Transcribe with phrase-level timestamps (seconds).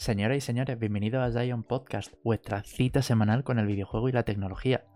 [0.00, 4.22] Señoras y señores, bienvenidos a Zion Podcast, vuestra cita semanal con el videojuego y la
[4.22, 4.86] tecnología.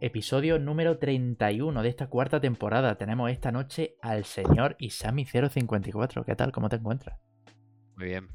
[0.00, 2.96] Episodio número 31 de esta cuarta temporada.
[2.98, 6.24] Tenemos esta noche al señor Isami054.
[6.24, 6.52] ¿Qué tal?
[6.52, 7.18] ¿Cómo te encuentras?
[7.96, 8.28] Muy bien.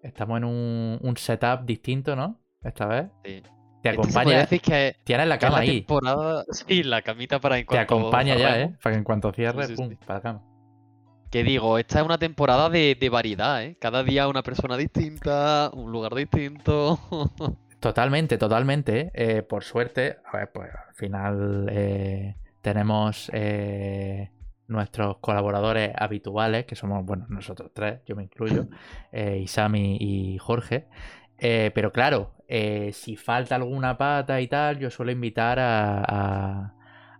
[0.00, 2.40] Estamos en un, un setup distinto, ¿no?
[2.62, 3.06] Esta vez.
[3.24, 3.42] Sí.
[3.82, 4.38] Te acompaña.
[4.38, 5.80] decir que Tienes la cama la ahí.
[5.80, 8.76] temporada- Sí, la camita para en Te cuanto acompaña ya, ¿eh?
[8.80, 10.42] Para que en cuanto cierres, Sí, sí, pum, para la cama.
[11.34, 13.76] Que digo, esta es una temporada de, de variedad, ¿eh?
[13.80, 17.00] Cada día una persona distinta, un lugar distinto.
[17.80, 19.00] Totalmente, totalmente.
[19.00, 19.10] ¿eh?
[19.14, 24.30] Eh, por suerte, a ver, pues al final eh, tenemos eh,
[24.68, 28.68] nuestros colaboradores habituales, que somos, bueno, nosotros tres, yo me incluyo,
[29.12, 30.86] Isami y Jorge.
[31.36, 32.30] Pero claro,
[32.92, 36.74] si falta alguna pata y tal, yo suelo invitar a, a-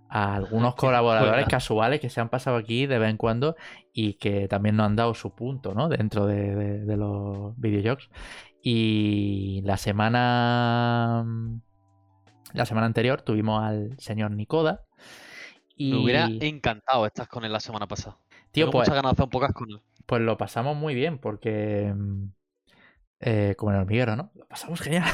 [0.09, 3.57] a algunos colaboradores casuales que se han pasado aquí de vez en cuando
[3.95, 5.89] y que también nos han dado su punto, ¿no?
[5.89, 8.11] Dentro de, de- de los videojuegos.
[8.63, 11.25] Y la semana.
[12.53, 14.83] La semana anterior tuvimos al señor Nicoda.
[15.77, 15.93] Y.
[15.93, 18.19] Me hubiera encantado estar con él la semana pasada.
[18.53, 19.81] Tío, Tengo pues, muchas ganas de hacer un podcast con él.
[20.07, 21.93] pues lo pasamos muy bien porque.
[21.97, 22.25] mm,
[23.21, 24.31] eh, como en el hormiguero, ¿no?
[24.35, 25.05] Lo pasamos genial.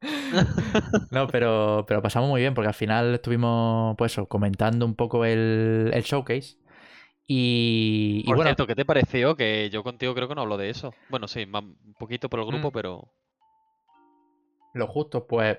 [1.10, 5.24] no, pero, pero pasamos muy bien porque al final estuvimos, pues eso, comentando un poco
[5.24, 6.56] el, el showcase.
[7.32, 9.36] Y, y Por bueno, cierto, ¿qué te pareció?
[9.36, 10.92] Que yo contigo creo que no hablo de eso.
[11.10, 12.72] Bueno, sí, un poquito por el grupo, Mm.
[12.72, 13.12] pero
[14.74, 15.58] Lo justo, pues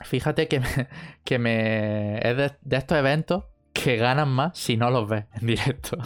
[0.00, 0.66] fíjate que me,
[1.24, 5.46] que me es de, de estos eventos que ganan más si no los ves en
[5.46, 5.96] directo.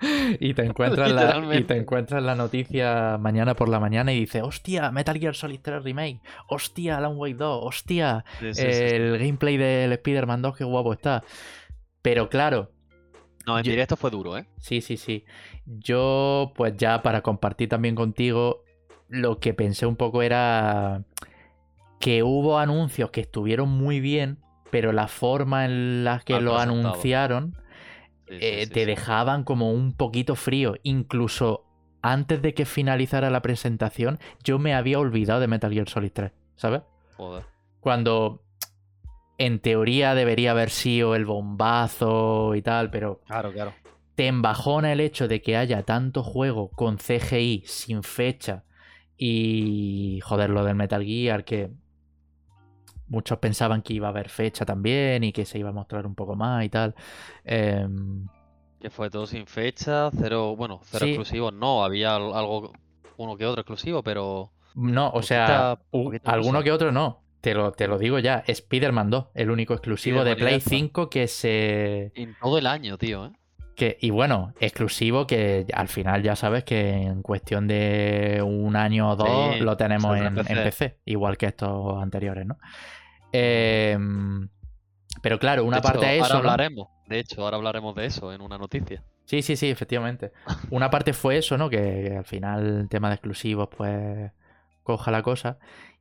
[0.40, 4.42] y, te encuentras la, y te encuentras la noticia mañana por la mañana y dices,
[4.42, 8.94] hostia, Metal Gear Solid 3 Remake, hostia, Alan Wake 2, hostia, sí, sí, sí, sí.
[8.96, 11.22] el gameplay del Spider-Man 2, qué guapo está.
[12.02, 12.72] Pero claro,
[13.46, 14.46] No, en yo- directo fue duro, ¿eh?
[14.58, 15.24] Sí, sí, sí.
[15.66, 18.64] Yo, pues ya para compartir también contigo,
[19.08, 21.04] lo que pensé un poco era
[21.98, 24.38] que hubo anuncios que estuvieron muy bien,
[24.70, 26.80] pero la forma en la que lo presentado.
[26.84, 27.56] anunciaron
[28.28, 30.76] Sí, sí, eh, sí, te dejaban como un poquito frío.
[30.84, 31.64] Incluso
[32.02, 36.32] antes de que finalizara la presentación, yo me había olvidado de Metal Gear Solid 3,
[36.56, 36.82] ¿sabes?
[37.16, 37.44] Joder.
[37.80, 38.42] Cuando
[39.40, 43.72] en teoría debería haber sido el bombazo y tal, pero Claro, claro.
[44.14, 48.64] te embajona el hecho de que haya tanto juego con CGI sin fecha
[49.16, 51.70] y joder lo del Metal Gear que
[53.08, 56.14] muchos pensaban que iba a haber fecha también y que se iba a mostrar un
[56.14, 56.94] poco más y tal.
[57.44, 58.26] Em,
[58.80, 61.10] Que fue todo sin fecha, cero, bueno, cero Sí.
[61.12, 62.72] exclusivos, no, había al- algo,
[63.16, 67.22] uno que otro exclusivo, pero no, o Poquita- sea, poquita alguno que otro no.
[67.40, 70.70] Te lo, te lo digo ya, Spider-Man 2, el único exclusivo de Play ya está.
[70.70, 72.12] 5 que se...
[72.14, 73.32] en todo el año, tío, ¿eh?
[73.76, 79.08] Que, y bueno, exclusivo que al final ya sabes que en cuestión de un año
[79.08, 80.98] o dos Sí, lo tenemos en, PC.
[81.06, 82.58] Igual que estos anteriores, ¿no?
[83.32, 84.48] Em,
[85.22, 86.34] pero claro, una De hecho, parte es ahora eso.
[86.34, 86.50] ¿no?
[86.50, 89.02] hablaremos, de hecho, ahora hablaremos de eso en una noticia.
[89.24, 90.32] Sí, sí, sí, efectivamente.
[90.70, 91.70] Una parte fue eso, ¿no?
[91.70, 94.32] Que, que al final el tema de exclusivos, pues,
[94.82, 95.58] coja la cosa.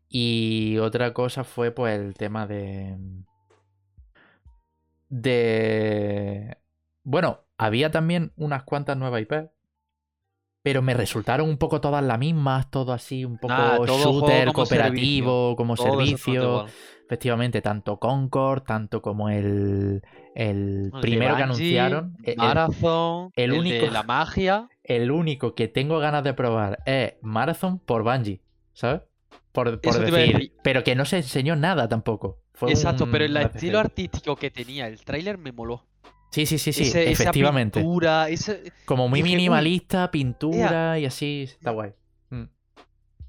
[0.09, 2.97] Y otra cosa fue, pues, el tema de...
[5.09, 6.57] De...
[7.03, 9.49] Bueno, había también unas cuantas nuevas IP,
[10.61, 14.53] pero me resultaron un poco todas las mismas, todo así, un poco juego shooter, como
[14.53, 16.65] cooperativo, como Todo servicio.
[17.05, 20.03] Efectivamente, tanto Concord, tanto como el,
[20.35, 22.17] el primero que Bungie, anunciaron.
[22.23, 24.69] e- el- Marathon, el el, único- de la magia.
[24.83, 28.41] el único que tengo ganas de probar es Marathon por Bungie,
[28.73, 29.01] ¿sabes?
[29.51, 32.39] Por, decir, pero que no se enseñó nada tampoco.
[32.53, 35.85] Fue Exacto, un pero el estilo artístico que tenía el tráiler me moló.
[36.31, 37.79] Sí, sí, sí, sí, Ese- esa efectivamente.
[37.79, 41.91] pintura, ese- Como muy minimalista, pintura y así, está guay.
[42.29, 42.43] Mm.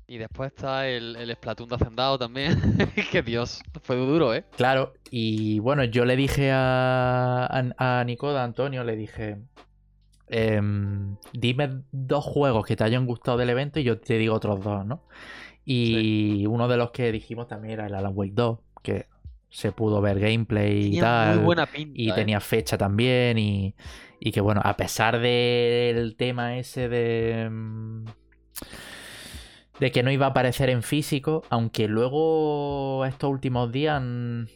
[0.08, 2.60] Y después está el, el Splatoon de Hacendado también.
[3.10, 4.44] que Dios, fue duro, ¿eh?
[4.56, 9.38] Claro, y bueno, yo le dije a, a, a Nicoda, a Antonio, le dije,
[10.28, 14.62] em, dime dos juegos que te hayan gustado del evento y yo te digo otros
[14.62, 15.04] dos, ¿no?
[15.64, 19.06] Y uno de los que dijimos también era el Alan Wake 2, que
[19.50, 21.36] se pudo ver gameplay y Tenía tal.
[21.36, 21.92] muy buena pinta.
[22.00, 22.12] y ¿eh?
[22.14, 23.74] tenía fecha también y,
[24.20, 28.04] y que bueno, a pesar del tema ese de mm,
[29.80, 34.48] de que no iba a aparecer en físico, aunque luego estos últimos días han,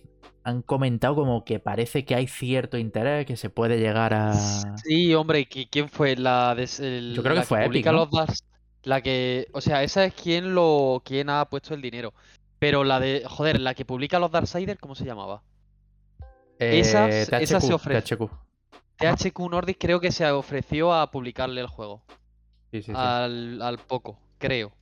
[0.43, 4.35] han comentado como que parece que hay cierto interés, que se puede llegar a...
[4.77, 7.87] Sí, hombre, ¿y qui- quién fue la el- Yo creo que fue Epic.
[8.85, 12.13] La que, o sea, esa es quien lo, quien ha puesto el dinero.
[12.59, 15.43] Pero la de, joder, la que publica los Darksiders, ¿cómo se llamaba?
[16.59, 18.17] esa- Eh, esa se THQ, ofrece.
[18.17, 18.31] THQ.
[18.97, 22.05] THQ Nordic creo que se ofreció a publicarle el juego.
[22.71, 22.93] Sí, sí, sí.
[22.95, 24.73] Al, al poco, creo.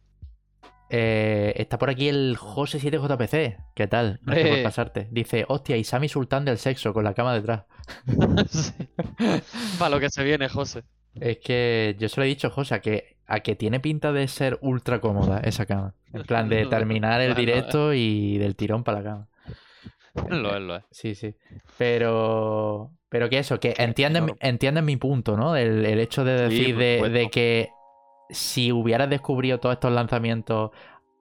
[0.90, 3.56] Eh, está por aquí el José7JPC.
[3.74, 4.20] ¿Qué tal?
[4.24, 4.62] Por Eh.
[4.62, 5.08] pasarte.
[5.10, 7.64] Dice, hostia, y Sammy Sultán del sexo con la cama detrás.
[9.78, 10.82] Para lo que se viene, José.
[11.20, 14.26] Es que yo se lo he dicho, José, a que, a que tiene pinta de
[14.28, 15.94] ser ultra cómoda esa cama.
[16.12, 19.28] En plan de terminar el directo y del tirón para la cama.
[20.28, 20.84] Lo es, lo es.
[20.90, 21.34] Sí, sí.
[21.78, 25.56] Pero, pero que eso, que entienden, entienden mi punto, ¿no?
[25.56, 27.70] El, el hecho de decir de, que
[28.30, 30.70] si hubieras descubrido todos estos lanzamientos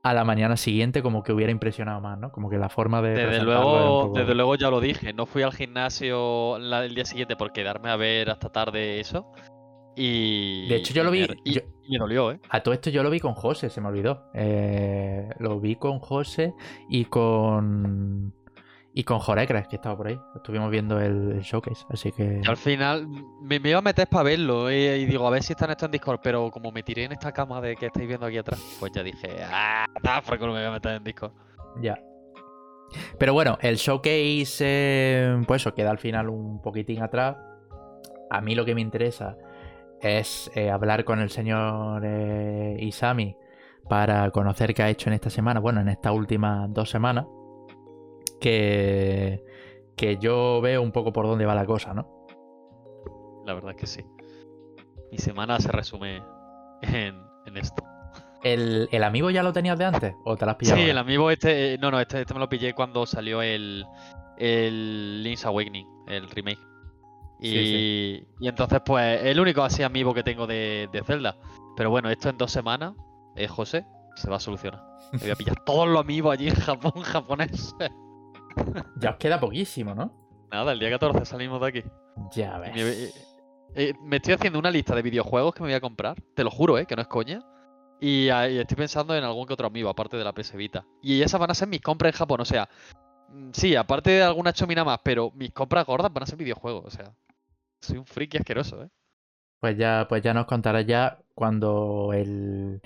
[0.04, 2.32] a la mañana siguiente, como que hubiera impresionado más, ¿no?
[2.32, 3.12] Como que la forma de.
[3.12, 5.14] Desde luego, poco- desde luego ya lo dije.
[5.14, 9.32] No fui al gimnasio la- el día siguiente por quedarme a ver hasta tarde eso.
[9.96, 10.68] Y.
[10.70, 12.40] De hecho, yo lo vi- Y, yo- y me dolió, ¿eh?
[12.50, 14.30] A todo esto yo lo vi con José, se me olvidó.
[14.34, 16.54] Eh, lo vi con José
[16.90, 18.34] y con.
[18.94, 20.20] Y con Jorecres, que estaba por ahí.
[20.36, 22.42] Estuvimos viendo el, el showcase, así que.
[22.44, 23.08] Y al final
[23.42, 25.86] me, me iba a meter para verlo eh, y digo, a ver si están esto
[25.86, 28.60] en Discord, pero como me tiré en esta cama de que estáis viendo aquí atrás,
[28.82, 29.86] pues ya dije, ah,
[30.28, 31.32] por culo me voy a meter en Discord.
[31.82, 31.98] Ya.
[33.18, 37.38] Pero bueno, el showcase, eh, pues eso, queda al final un poquitín atrás.
[38.30, 39.38] A mí lo que me interesa
[40.02, 43.36] es eh, hablar con el señor eh, Isami
[43.88, 47.26] para conocer qué ha hecho en esta semana, bueno, en estas últimas dos semanas,
[48.40, 49.44] que,
[49.96, 52.26] que yo veo un poco por dónde va la cosa, ¿no?
[53.46, 54.06] La verdad es que sí.
[55.12, 56.24] Mi semana se resume
[56.82, 57.16] en,
[57.46, 57.84] en esto.
[58.44, 60.78] ¿El, ¿El amigo ya lo tenías de antes o te lo has pillado?
[60.78, 60.92] Sí, ahora?
[60.92, 63.86] el amigo este, eh, no, no, este, este me lo pillé cuando salió el,
[64.38, 66.71] el Link's Awakening, el remake.
[67.42, 71.38] Y, Sí, y entonces, pues, el único así amigo que tengo de, de Zelda.
[71.76, 72.94] Pero bueno, esto en dos semanas,
[73.36, 73.86] eh, José,
[74.16, 74.84] se va a solucionar.
[75.12, 77.76] Me voy a pillar todos los amigos allí en Japón, japonés.
[78.98, 80.14] Ya os queda poquísimo, ¿no?
[80.52, 81.84] Nada, el día 14 salimos de aquí.
[82.32, 82.74] Ya ves.
[82.76, 83.12] Me, eh,
[83.76, 86.22] eh, me estoy haciendo una lista de videojuegos que me voy a comprar.
[86.36, 86.86] Te lo juro, ¿eh?
[86.86, 87.42] Que no es coña.
[88.00, 90.86] Y, ah, y estoy pensando en algún que otro amigo, aparte de la PS Vita.
[91.02, 92.42] Y esas van a ser mis compras en Japón.
[92.42, 92.68] O sea,
[93.30, 96.84] mm, sí, aparte de alguna chomina más, pero mis compras gordas van a ser videojuegos.
[96.86, 97.14] O sea,
[97.82, 98.90] soy un friki asqueroso, ¿eh?
[99.60, 102.82] Pues ya, pues ya nos contarás ya cuando el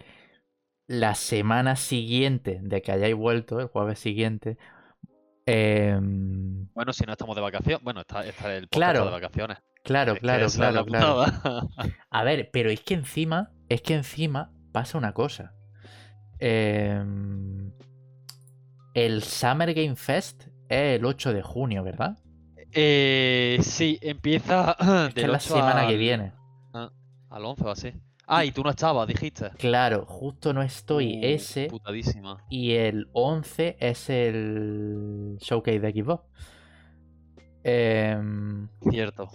[0.87, 4.57] la semana siguiente de que hayáis vuelto, el jueves siguiente.
[5.45, 7.83] em, Bueno, si no estamos de vacaciones.
[7.83, 9.57] Bueno, está, está el Claro, de vacaciones.
[9.83, 11.25] claro, Es claro, claro, claro.
[12.11, 15.53] A ver, pero es que encima, es que encima pasa una cosa.
[16.39, 17.71] Em,
[18.93, 22.17] el Summer Game Fest es el 8 de junio, ¿verdad?
[22.75, 24.75] Eh, sí, empieza
[25.07, 26.33] Es que la 8 semana que viene.
[27.29, 27.93] Al 11 o así.
[28.27, 29.49] Ah, y tú no estabas, dijiste.
[29.57, 31.67] Claro, justo no estoy Uh, ese.
[31.67, 32.43] Putadísima.
[32.49, 36.23] Y el 11 es el showcase de Xbox.
[37.63, 39.29] Em, Cierto.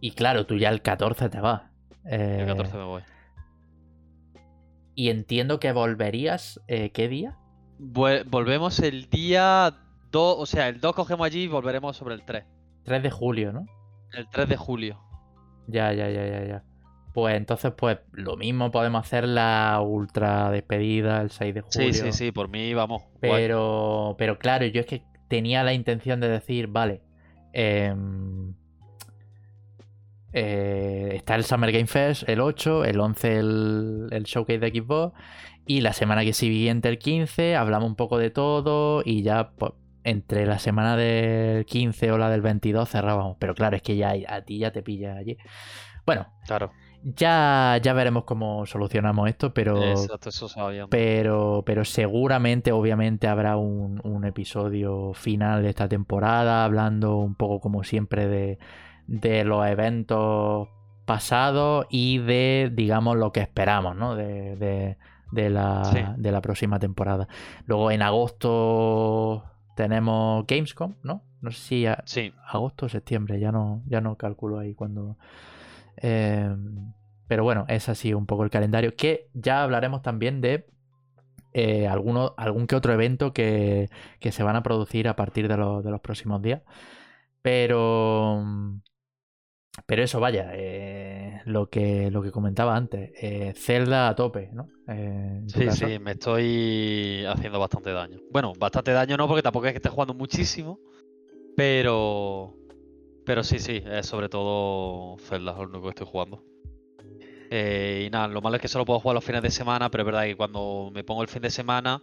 [0.00, 1.62] y claro, tú ya el 14 te vas.
[2.04, 3.02] El Eh, 14 me voy.
[4.94, 6.60] y entiendo que volverías.
[6.68, 7.36] eh, ¿Qué día?
[7.78, 9.78] Vuel- volvemos el día
[10.10, 12.44] 2, o sea, el 2 cogemos allí y volveremos sobre el 3.
[12.84, 13.66] 3 de julio, ¿no?
[14.12, 15.00] El 3 de julio.
[15.66, 16.64] Ya, ya, ya, ya, ya.
[17.12, 21.92] Pues entonces, pues lo mismo podemos hacer la ultra despedida el 6 de julio.
[21.92, 23.02] Sí, sí, sí, por mí vamos.
[23.20, 23.42] guay.
[23.42, 27.02] Pero, pero claro, yo es que tenía la intención de decir, vale,
[27.52, 28.54] em,
[30.32, 35.12] eh, está el Summer Game Fest el 8, el 11 el, el showcase de Xbox
[35.66, 39.72] y la semana que siguiente el 15 hablamos un poco de todo y ya pues,
[40.04, 43.36] entre la semana del 15 o la del 22 cerrábamos.
[43.38, 45.36] Pero claro, es que ya a ti ya te pilla allí.
[46.06, 46.72] Bueno, Claro.
[47.02, 50.88] ya, ya veremos cómo solucionamos esto, pero Exacto, eso sabíamos.
[50.90, 57.60] pero, pero seguramente, obviamente, habrá un, un episodio final de esta temporada, hablando un poco
[57.60, 58.58] como siempre de,
[59.06, 60.68] de los eventos
[61.04, 64.14] pasados y de, digamos, lo que esperamos, ¿no?
[64.16, 64.96] De, de-
[65.32, 65.98] de la, Sí.
[66.16, 67.28] de la próxima temporada.
[67.66, 69.44] Luego en agosto
[69.80, 71.22] tenemos Gamescom, ¿no?
[71.40, 75.16] No sé si a- Sí, agosto o septiembre, ya no, ya no calculo ahí cuando.
[75.96, 76.54] eh,
[77.28, 78.94] pero bueno, es así un poco el calendario.
[78.96, 80.66] Que ya hablaremos también de
[81.52, 83.88] eh, alguno- algún que otro evento que,
[84.20, 86.62] que se van a producir a partir de, los- de los próximos días.
[87.42, 88.44] Pero.
[89.86, 93.10] Pero eso, vaya, eh, lo, que, lo que comentaba antes.
[93.20, 94.68] eh, Zelda a tope, ¿no?
[94.88, 95.86] Eh, sí, caso.
[95.86, 98.18] sí, me estoy haciendo bastante daño.
[98.30, 100.78] Bueno, bastante daño no, porque tampoco es que esté jugando muchísimo.
[101.56, 102.54] Pero.
[103.24, 106.42] Pero sí, sí, es sobre todo Zelda, es lo único que estoy jugando.
[107.50, 110.02] Eh, y nada, lo malo es que solo puedo jugar los fines de semana, pero
[110.02, 112.00] es verdad que cuando me pongo el fin de semana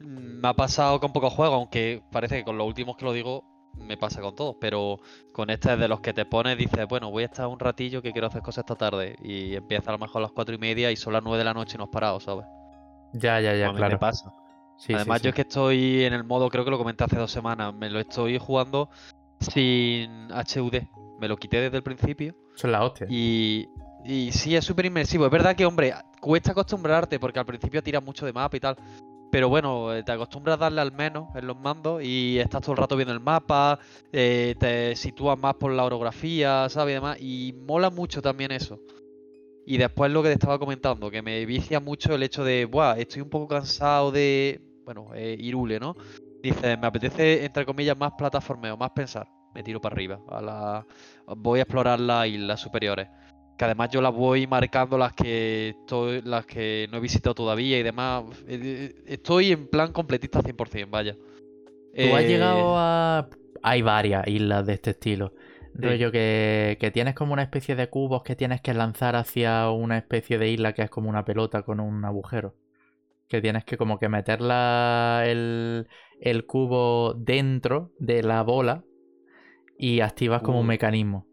[0.00, 3.12] mm, me ha pasado con pocos juegos, aunque parece que con los últimos que lo
[3.12, 3.44] digo
[3.78, 4.98] me pasa con todos, pero
[5.32, 8.02] con este es de los que te pones, dices, bueno, voy a estar un ratillo
[8.02, 10.58] que quiero hacer cosas esta tarde y empieza a lo mejor a las cuatro y
[10.58, 12.46] media y son las nueve de la noche y no has parado, ¿sabes?
[13.12, 13.94] Ya, ya, ya, a mí claro.
[13.94, 14.32] me pasa.
[14.78, 15.24] Sí, Además, sí.
[15.24, 17.88] yo es que estoy en el modo, creo que lo comenté hace dos semanas, me
[17.88, 18.90] lo estoy jugando
[19.40, 20.74] sin HUD.
[21.18, 22.34] Me lo quité desde el principio.
[22.54, 23.06] Eso es la hostia.
[23.08, 23.68] Y,
[24.04, 25.24] y sí, es súper inmersivo.
[25.24, 28.76] Es verdad que, hombre, cuesta acostumbrarte porque al principio tiras mucho de mapa y tal.
[29.30, 32.72] Pero bueno, eh, te acostumbras a darle al menos en los mandos y estás todo
[32.72, 33.78] el rato viendo el mapa,
[34.12, 36.92] eh, te sitúas más por la orografía, ¿sabes?
[36.92, 37.18] Y demás.
[37.20, 38.80] Y mola mucho también eso.
[39.66, 42.98] Y después lo que te estaba comentando, que me vicia mucho el hecho de, Buah,
[42.98, 45.96] estoy un poco cansado de, bueno, eh, Irule, ¿no?
[46.40, 49.28] Dice, me apetece, entre comillas, más plataformeo, más pensar.
[49.52, 50.20] Me tiro para arriba.
[50.28, 50.86] A la...
[51.38, 53.08] Voy a explorar las islas superiores.
[53.56, 57.78] Que además yo las voy marcando las que estoy, las que no he visitado todavía
[57.78, 58.24] y demás.
[58.46, 61.14] Eh, eh, Estoy en plan completista 100%, vaya.
[61.14, 63.28] Tú has Eh, llegado a.
[63.62, 65.32] Hay varias islas de este estilo.
[65.80, 65.82] Sí.
[65.82, 69.98] Rollo que, que tienes como una especie de cubos que tienes que lanzar hacia una
[69.98, 72.54] especie de isla que es como una pelota con un agujero.
[73.28, 75.86] Que tienes que como que meter la- el,
[76.20, 78.84] el cubo dentro de la bola
[79.78, 80.68] y activas como un Uh.
[80.68, 81.25] mecanismo.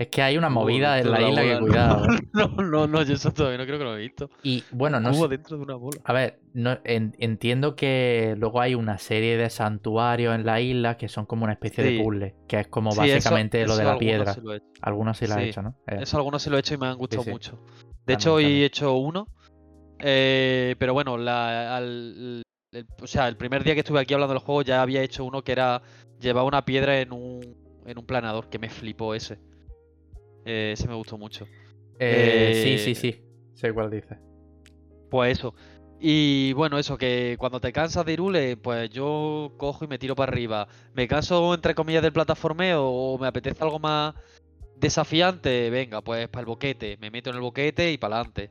[0.00, 2.06] Es que hay una movida en la isla que cuidado.
[2.14, 2.20] ¿eh?
[2.32, 4.30] No, no, no, yo eso todavía no creo que lo he visto.
[4.42, 5.28] Y bueno, no sé.
[5.28, 6.00] dentro de una bola.
[6.04, 10.96] A ver, no, en- entiendo que luego hay una serie de santuarios en la isla
[10.96, 12.02] que son como una especie de Sí.
[12.02, 14.32] puzzle, que es como Sí, eso- básicamente lo de la algunos piedra.
[14.32, 14.66] sí lo he hecho.
[14.80, 15.74] Algunos sí la han Sí, hecho, ¿no?
[15.86, 17.30] Eh, Eso algunos se lo he hecho y me han gustado sí.
[17.30, 17.52] mucho.
[17.52, 18.62] De También, hecho, hoy también.
[18.62, 19.28] he hecho uno.
[19.98, 22.42] eh, pero bueno, la, al-
[22.72, 25.24] el, o sea, el primer día que estuve aquí hablando del juego ya había hecho
[25.26, 25.82] uno que era
[26.18, 27.40] llevar una piedra en un,
[27.84, 29.38] en un planador, que me flipó ese.
[30.44, 31.46] Eh, ese me gustó mucho.
[31.98, 33.22] eh, sí, eh, sí, sí.
[33.54, 34.18] Sé cuál dice.
[35.10, 35.54] Pues eso.
[36.02, 40.16] Y bueno, eso, que cuando te cansas de Irule, pues yo cojo y me tiro
[40.16, 40.66] para arriba.
[40.94, 44.14] Me canso, entre comillas, del plataformeo o me apetece algo más
[44.76, 46.96] desafiante, venga, pues para el boquete.
[47.00, 48.50] Me meto en el boquete y para adelante.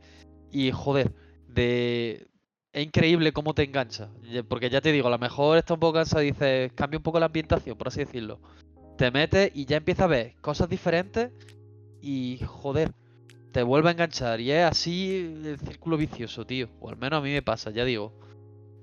[0.51, 1.12] Y joder,
[1.48, 2.27] de...
[2.72, 4.12] es increíble cómo te engancha.
[4.48, 7.03] Porque ya te digo, a lo mejor está un poco cansado y dices, cambia un
[7.03, 8.39] poco la ambientación, por así decirlo.
[8.96, 11.31] Te metes y ya empiezas a ver cosas diferentes
[12.01, 12.91] y joder,
[13.51, 14.39] te vuelve a enganchar.
[14.39, 16.70] Y es así el círculo vicioso, tío.
[16.79, 18.13] O al menos a mí me pasa, ya digo.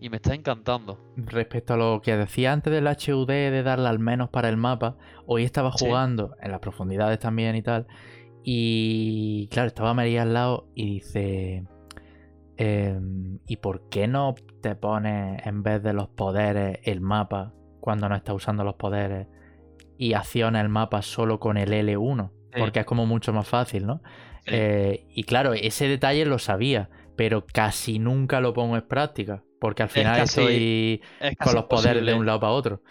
[0.00, 0.98] Y me está encantando.
[1.16, 4.96] Respecto a lo que decía antes del HUD de darle al menos para el mapa,
[5.26, 5.86] hoy estaba Sí.
[5.86, 7.86] jugando en las profundidades también y tal.
[8.44, 11.64] Y claro, estaba María al lado y dice.
[12.58, 18.08] em, ¿Y por qué no te pones en vez de los poderes el mapa cuando
[18.08, 19.26] no estás usando los poderes
[19.98, 22.30] y acciona el mapa solo con el L1?
[22.56, 22.60] Sí.
[22.60, 24.02] Porque es como mucho más fácil, ¿no?
[24.44, 24.50] Sí.
[24.52, 29.42] Eh, y claro, ese detalle lo sabía, pero casi nunca lo pongo en práctica.
[29.58, 32.82] Porque al final casi- estoy Es con los poderes de un lado para otro.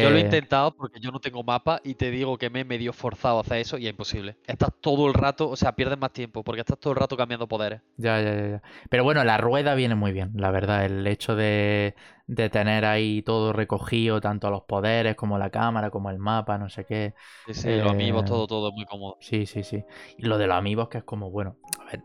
[0.00, 2.60] Yo lo he Eh, intentado porque yo no tengo mapa y te digo que me
[2.60, 4.36] he medio forzado a hacer eso y es imposible.
[4.46, 7.46] Estás todo el rato, o sea, pierdes más tiempo porque estás todo el rato cambiando
[7.48, 7.82] poderes.
[7.96, 8.62] Ya, ya, ya, ya.
[8.90, 10.84] Pero bueno, la rueda viene muy bien, la verdad.
[10.84, 11.94] El hecho de,
[12.26, 16.68] de tener ahí todo recogido, tanto los poderes como la cámara, como el mapa, no
[16.70, 17.14] sé qué.
[17.46, 19.18] Sí, sí, los amigos, Eh, todo, todo es muy cómodo.
[19.20, 19.84] Sí, sí, sí.
[20.18, 22.02] Y lo de los amigos, que es como, bueno, a ver,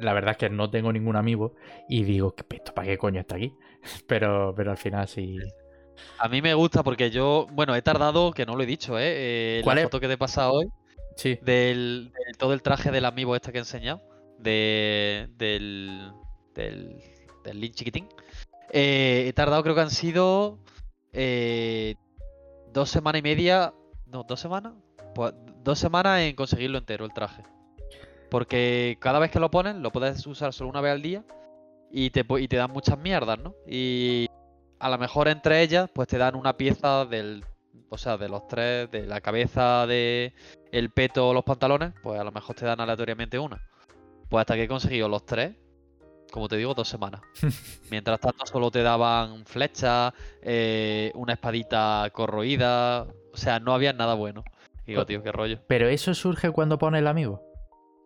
[0.00, 1.54] la verdad es que no tengo ningún amigo
[1.88, 3.56] y digo, ¿qué- ¿esto para qué coño está aquí?
[4.06, 5.38] Pero, pero al final sí.
[6.18, 9.60] A mí me gusta porque yo, bueno, he tardado, que no lo he dicho, ¿eh?
[9.60, 9.90] eh ¿Cuál la es?
[9.90, 10.66] foto que te he pasado hoy,
[11.16, 11.38] Sí.
[11.40, 14.02] del, del- todo el traje del amigo este que he enseñado,
[14.38, 16.12] de, del,
[16.54, 16.96] del,
[17.44, 18.08] del Link chiquitín.
[18.70, 20.58] Eh, he tardado, creo que han sido
[21.12, 21.94] eh,
[22.72, 23.72] dos semanas y media,
[24.06, 24.74] no, dos semanas,
[25.14, 25.34] pues
[25.64, 27.42] dos semanas en conseguirlo entero, el traje.
[28.30, 31.24] Porque cada vez que lo pones, lo puedes usar solo una vez al día
[31.90, 33.54] y te, y te dan muchas mierdas, ¿no?
[33.66, 34.26] Y
[34.78, 37.44] a lo mejor entre ellas, pues te dan una pieza del.
[37.90, 40.34] O sea, de los tres, de la cabeza, de
[40.72, 43.62] el peto o los pantalones, pues a lo mejor te dan aleatoriamente una.
[44.28, 45.56] Pues hasta que he conseguido los tres,
[46.30, 47.20] como te digo, dos semanas.
[47.90, 53.06] Mientras tanto, solo te daban flechas, eh, una espadita corroída.
[53.32, 54.44] O sea, no había nada bueno.
[54.86, 55.60] Digo, tío, qué rollo.
[55.66, 57.42] Pero eso surge cuando pone el amigo.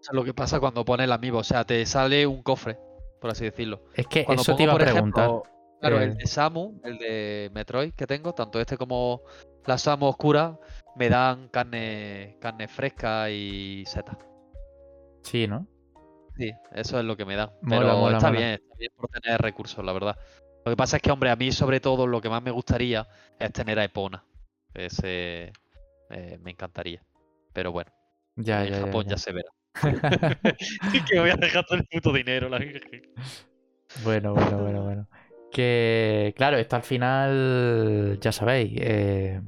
[0.01, 1.39] Eso es lo que pasa cuando pones el amiibo.
[1.39, 2.77] O sea, te sale un cofre,
[3.21, 3.85] por así decirlo.
[3.95, 5.25] Es que Cuando eso te pongo, iba a preguntar.
[5.29, 5.43] ejemplo,
[5.81, 9.23] claro, eh, el de Samu, el de Metroid que tengo, tanto este como
[9.65, 10.59] la Samu oscura,
[10.97, 14.19] me dan carne, carne fresca y seta.
[15.23, 15.69] Sí, ¿no?
[16.37, 17.37] Sí, eso es lo que me.
[17.37, 18.41] Mola, Pero mola, está mola.
[18.41, 20.17] bien, está bien por tener recursos, la verdad.
[20.65, 23.07] Lo que pasa es que, hombre, a mí sobre todo lo que más me gustaría
[23.39, 24.25] es tener a Epona.
[24.75, 25.53] Ese
[26.11, 27.03] eh, me encantaría.
[27.53, 27.91] Pero bueno,
[28.37, 29.11] Ya, en ya, Japón ya.
[29.11, 29.51] ya, se verá.
[31.09, 32.59] que me voy a dejar todo el puto dinero, la
[34.05, 35.09] Bueno, bueno, bueno, bueno.
[35.51, 39.41] Que, claro, esto al final, ya sabéis, eh,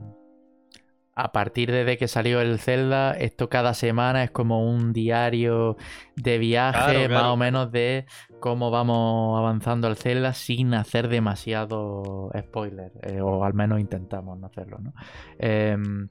[1.16, 5.76] a partir de que salió el Zelda, esto cada semana es como un diario
[6.16, 8.06] de viaje, Claro, más o menos de
[8.40, 14.47] cómo vamos avanzando el Zelda sin hacer demasiado spoiler, eh, o al menos intentamos no
[14.47, 14.92] hacerlo, ¿no?
[15.38, 16.09] Em,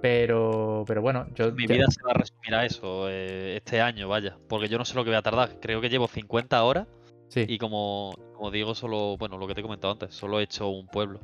[0.00, 4.08] pero, pero bueno, yo Mi vida se va a resumir a eso eh, este año,
[4.08, 4.36] vaya.
[4.48, 5.58] Porque yo no sé lo que voy a tardar.
[5.60, 6.86] Creo que llevo 50 horas
[7.28, 7.46] sí.
[7.48, 10.68] y como, como digo, solo, bueno, lo que te he comentado antes, solo he hecho
[10.68, 11.20] un pueblo.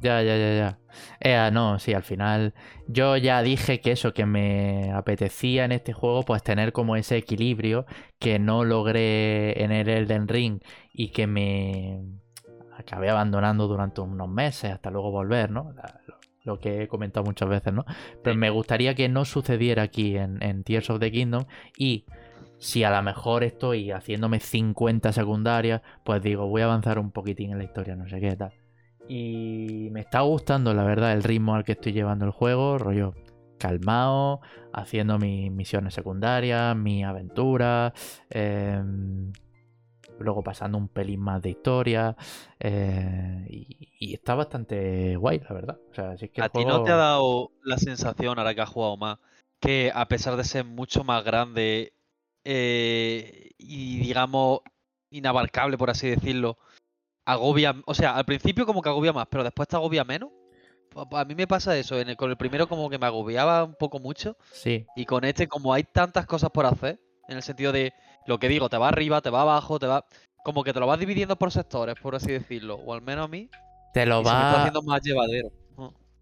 [0.00, 0.78] Ya, ya, ya, ya.
[1.20, 2.54] Eh, no, sí, al final
[2.86, 7.16] yo ya dije que eso, que me apetecía en este juego, pues tener como ese
[7.16, 7.84] equilibrio
[8.20, 10.60] que no logré en el Elden Ring
[10.92, 12.00] y que me
[12.78, 15.72] acabé abandonando durante unos meses hasta luego volver, ¿no?
[15.72, 16.14] La- lo,
[16.44, 17.84] lo que he comentado muchas veces, ¿no?
[18.22, 21.44] Pero me gustaría que no sucediera aquí en, en Tears of the Kingdom
[21.76, 22.06] y
[22.58, 27.50] si a lo mejor estoy haciéndome 50 secundarias, pues digo, voy a avanzar un poquitín
[27.52, 28.52] en la historia, no sé qué tal.
[29.08, 33.14] Y me está gustando, la verdad, el ritmo al que estoy llevando el juego, rollo
[33.58, 34.40] calmado,
[34.72, 37.92] haciendo mis misiones secundarias, mi aventura,
[38.30, 39.32] em,
[40.18, 42.16] luego pasando un pelín más de historia,
[42.60, 45.78] eh, y, y está bastante guay, la verdad.
[45.90, 48.54] O sea, si es que el ¿A ti no te ha dado la sensación, ahora
[48.54, 49.18] que has jugado más,
[49.60, 51.92] que a pesar de ser mucho más grande
[52.44, 54.60] eh, y digamos
[55.10, 56.58] inabarcable, por así decirlo,
[57.32, 60.30] agobia, o sea, al principio como que agobia más, pero después te agobia menos?
[60.94, 63.06] Pa- pa- A mí me pasa eso, en el- con el primero como que me
[63.06, 66.98] agobiaba un poco mucho Sí, y con este como hay tantas cosas por hacer,
[67.28, 67.92] en el sentido de
[68.26, 70.04] lo que digo, te va arriba, te va abajo, te va...
[70.44, 73.28] Como que te lo vas dividiendo por sectores, por así decirlo, o al menos a
[73.28, 73.50] mí,
[73.92, 75.50] te lo me está haciendo más llevadero.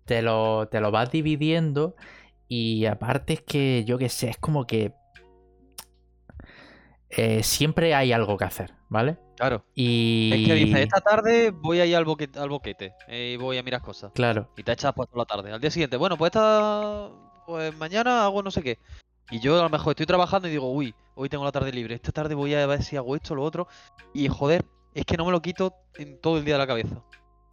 [0.05, 1.95] Te lo, te lo vas dividiendo
[2.49, 4.93] y aparte es que yo que sé, es como que
[7.11, 9.19] eh, siempre hay algo que hacer, ¿vale?
[9.37, 9.65] Claro.
[9.75, 13.37] Y Es que dices, esta tarde voy a ir al boquete, al boquete eh, y
[13.37, 14.13] voy a mirar cosas.
[14.15, 15.53] claro, Y te echas pues toda la tarde.
[15.53, 17.11] Al día siguiente, bueno, pues esta.
[17.47, 18.79] Pues mañana hago no sé qué.
[19.31, 21.95] Y yo a lo mejor estoy trabajando y digo, uy, hoy tengo la tarde libre.
[21.95, 23.69] Esta tarde voy a ver si hago esto o lo otro.
[24.15, 24.65] Y joder,
[24.95, 27.03] es que no me lo quito en todo el día de la cabeza.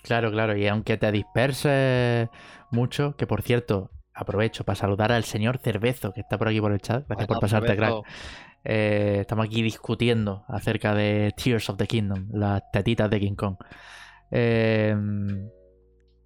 [0.01, 0.55] claro, claro.
[0.57, 2.29] Y aunque te disperses
[2.71, 6.71] mucho, que por cierto, aprovecho para saludar al señor Cervezo que está por aquí por
[6.71, 7.05] el chat.
[7.07, 7.89] Gracias por pasarte, crack.
[7.89, 8.03] Cervezo,
[8.65, 13.55] Eh, estamos aquí discutiendo acerca de Tears of the Kingdom, las tetitas de King Kong.
[14.31, 14.95] Eh,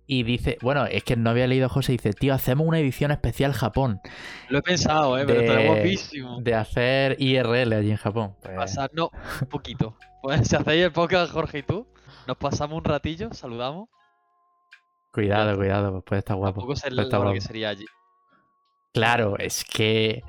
[0.09, 3.51] y dice, bueno, es que no había leído José, dice, tío, hacemos una edición especial
[3.53, 3.99] Japón,
[4.47, 6.39] Lo he pensado, eh, pero está guapísimo.
[6.41, 8.35] de hacer IRL allí en Japón.
[8.41, 9.09] Pues, Pasarnos
[9.41, 9.97] un poquito.
[10.21, 11.87] Pues si hacéis el podcast, Jorge y tú,
[12.27, 13.87] nos pasamos un ratillo, saludamos.
[15.17, 16.61] Cuidado, cuidado, pues puede estar guapo.
[16.61, 16.73] Tampoco
[17.21, 17.41] la que guapo.
[17.41, 17.85] sería allí.
[18.93, 20.21] Claro, es que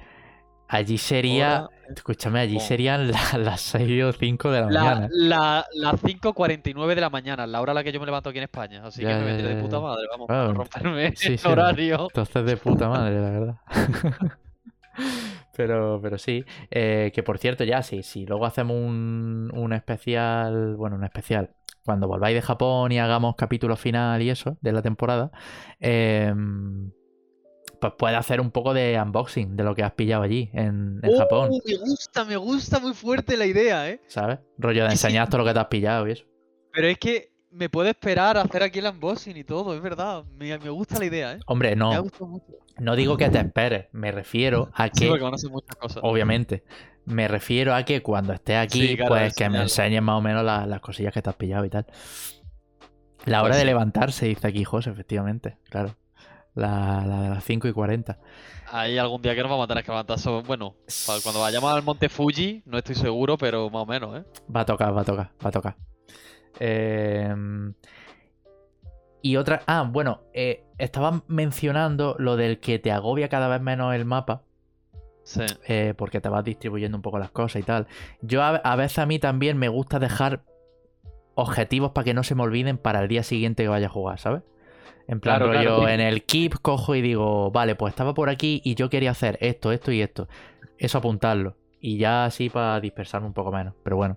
[0.68, 5.08] allí sería, Hora- escúchame, allí serían la- las 6 o 5 de la, La, mañana.
[5.10, 8.38] la, las 5.49 de la mañana, la hora a la que yo me levanto aquí
[8.38, 8.82] en España.
[8.84, 11.48] Así Ya, que me vendré de puta madre, vamos, Claro, a romperme sí, el sí,
[11.48, 12.08] horario.
[12.08, 13.56] Entonces de puta madre, la verdad.
[15.56, 16.44] pero, pero sí.
[16.70, 20.76] eh, que por cierto, ya sí, si luego hacemos un, un especial.
[20.76, 21.50] Bueno, un especial.
[21.88, 25.30] Cuando volváis de Japón y hagamos capítulo final y eso, de la temporada.
[25.80, 26.92] em,
[27.80, 31.12] pues puede hacer un poco de unboxing de lo que has pillado allí en, en
[31.12, 31.50] Japón.
[31.64, 34.02] Me gusta, me gusta muy fuerte la idea, ¿eh?
[34.06, 34.40] ¿Sabes?
[34.58, 35.06] Rollo de Sí, sí.
[35.06, 36.24] enseñar todo lo que te has pillado y eso.
[36.72, 40.24] Pero es que me puedo esperar a hacer aquí el unboxing y todo, es verdad.
[40.26, 41.44] Me, me gusta la idea, ¿eh?
[41.46, 42.52] Hombre, Me ha no, gustado mucho.
[42.78, 45.76] no digo que te esperes, me refiero a Sí, que porque van a ser muchas
[45.76, 46.02] cosas.
[46.02, 46.64] Obviamente.
[47.08, 50.20] Me refiero a que cuando estés aquí, Sí, claro, pues que me enseñes más o
[50.20, 51.86] menos la- las cosillas que te has pillado y tal.
[53.24, 55.96] La hora Pues de levantarse, dice aquí José, efectivamente, claro.
[56.54, 58.18] La, la de las 5 y 40.
[58.72, 60.18] Hay algún día que nos vamos a tener que levantar.
[60.18, 60.74] so- Bueno,
[61.06, 64.24] para cuando vayamos al Monte Fuji, no estoy seguro, pero más o menos, ¿eh?
[64.54, 65.76] Va a tocar, va a tocar, va a tocar.
[66.60, 67.74] Em,
[69.22, 69.62] y otra.
[69.66, 74.42] Ah, bueno, eh, estabas mencionando lo del que te agobia cada vez menos el mapa.
[75.28, 75.42] Sí.
[75.66, 77.86] eh, porque te vas distribuyendo un poco las cosas y tal.
[78.22, 80.40] Yo a, a veces a mí también me gusta dejar
[81.34, 84.18] objetivos para que no se me olviden para el día siguiente que vaya a jugar,
[84.18, 84.42] ¿sabes?
[85.06, 85.88] En plan, Claro, rollo, claro.
[85.88, 89.36] en el keep cojo y digo, vale, pues estaba por aquí y yo quería hacer
[89.40, 90.28] esto, esto y esto.
[90.78, 91.56] Eso apuntarlo.
[91.80, 93.74] Y ya así para dispersarme un poco menos.
[93.82, 94.16] Pero bueno.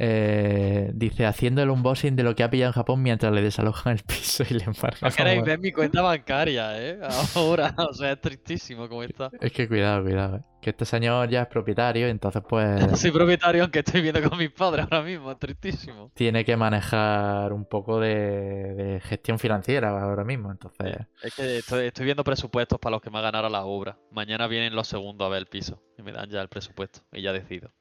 [0.00, 3.94] Eh, dice, haciendo el unboxing de lo que ha pillado en Japón mientras le desalojan
[3.94, 4.98] el piso y le embargan.
[5.02, 7.00] No queréis ver mi cuenta bancaria, ¿eh?
[7.34, 9.28] Ahora, o sea, es tristísimo como está.
[9.40, 10.36] Es que cuidado, cuidado.
[10.36, 10.42] eh.
[10.60, 14.50] Que este señor ya es propietario, entonces pues Soy propietario, aunque estoy viendo con mis
[14.50, 16.10] padres ahora mismo, es tristísimo.
[16.14, 20.50] tiene que manejar un poco de, de gestión financiera ahora mismo.
[20.50, 23.98] Entonces, Es que estoy, estoy viendo presupuestos para los que me ganara la obra.
[24.12, 27.22] Mañana vienen los segundos a ver el piso y me dan ya el presupuesto y
[27.22, 27.72] ya decido.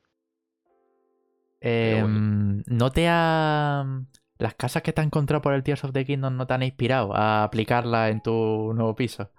[1.62, 3.86] Em, ¿no te ha
[4.39, 6.63] las casas que te has encontrado por el Tears of the Kingdom no te han
[6.63, 9.32] inspirado a aplicarlas en tu nuevo piso.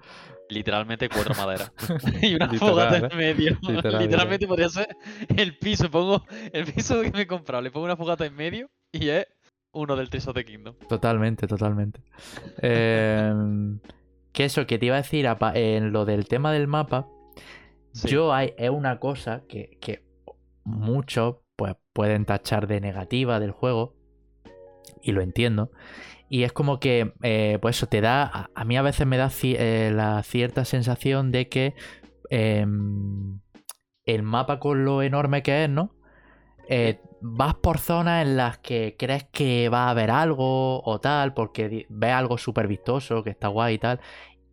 [0.51, 1.73] Literalmente cuatro maderas.
[2.23, 3.15] y una fogata en ¿eh?
[3.15, 3.59] medio.
[3.63, 4.89] Literal, Literalmente podría ser
[5.37, 5.91] el piso.
[5.91, 9.27] Pongo el piso que me he comprado, le pongo una fogata en medio y es
[9.73, 10.75] uno del Tears of the Kingdom.
[10.89, 12.01] Totalmente, totalmente.
[12.63, 13.79] Em,
[14.33, 17.07] que eso, que te iba a decir en lo del tema del mapa,
[17.93, 18.09] Sí.
[18.09, 20.05] yo hay, es una cosa que, que
[20.63, 23.97] muchos pues, pueden tachar de negativa del juego,
[25.03, 25.71] y lo entiendo.
[26.31, 29.19] Y es como que, eh, pues eso te da, a, a mí a veces me
[29.19, 31.75] da ci- eh, la cierta sensación de que
[32.31, 33.41] em,
[34.07, 35.95] el mapa con lo enorme que es, ¿no?
[36.69, 41.35] Eh, vas por zonas en las que crees que va a haber algo o tal,
[41.35, 44.01] porque ves algo súper vistoso, que está guay y tal,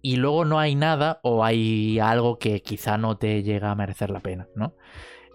[0.01, 4.11] y luego no hay nada o hay algo que quizá no te llega a merecer
[4.11, 4.75] la pena, ¿no?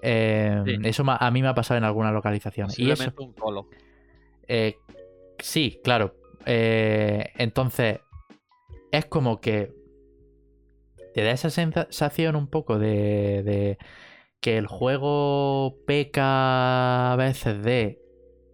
[0.02, 0.76] Eh, Sí.
[0.84, 2.68] Eso a mí me ha pasado en alguna localización.
[2.76, 3.68] Y eso, un colo.
[4.48, 4.76] eh,
[5.38, 6.14] sí, claro.
[6.46, 8.00] Eh, entonces,
[8.92, 9.72] es como que
[11.14, 13.78] te da esa sensación un poco de, de
[14.40, 18.00] que el juego peca a veces de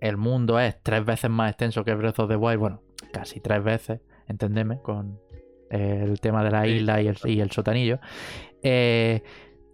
[0.00, 2.59] el mundo es tres veces más extenso que Breath of the Wild.
[2.59, 2.82] Bueno,
[3.12, 5.20] casi tres veces, entendeme, con
[5.70, 7.98] el tema de la Sí, isla y el, y el sotanillo.
[8.62, 9.22] Eh,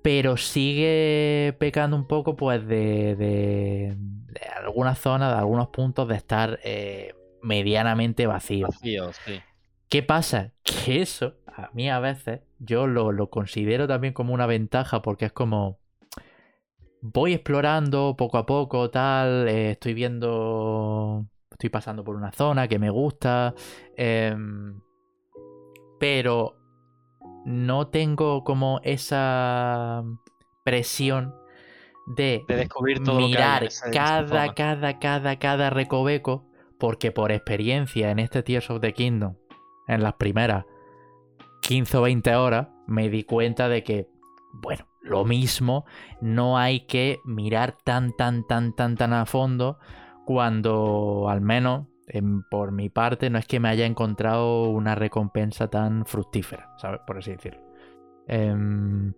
[0.03, 6.17] pero sigue pecando un poco pues de, de, de algunas zonas, de algunos puntos de
[6.17, 8.67] estar eh, medianamente vacío.
[8.67, 9.41] Vacío, sí.
[9.89, 10.53] ¿Qué pasa?
[10.63, 15.27] Que eso, a mí a veces, yo lo, lo considero también como una ventaja porque
[15.27, 15.79] es como...
[17.05, 21.27] Voy explorando poco a poco, tal, eh, estoy viendo...
[21.51, 23.55] Estoy pasando por una zona que me gusta,
[23.97, 24.81] em,
[26.01, 26.62] pero
[27.45, 30.05] no tengo como esa
[30.65, 31.35] presión
[32.07, 36.45] de De descubrir todo mirar cada, cada, cada, cada recoveco,
[36.79, 39.37] porque por experiencia en este Tears of the Kingdom,
[39.87, 40.65] en las primeras
[41.63, 44.09] 15 o 20 horas, me di cuenta de que,
[44.53, 45.85] bueno, lo mismo,
[46.21, 49.79] no hay que mirar tan, tan, tan, tan, tan a fondo
[50.25, 55.69] cuando al menos en- por mi parte no es que me haya encontrado una recompensa
[55.69, 57.01] tan fructífera, ¿sabes?
[57.07, 57.61] Por así decirlo.
[58.29, 59.13] Em,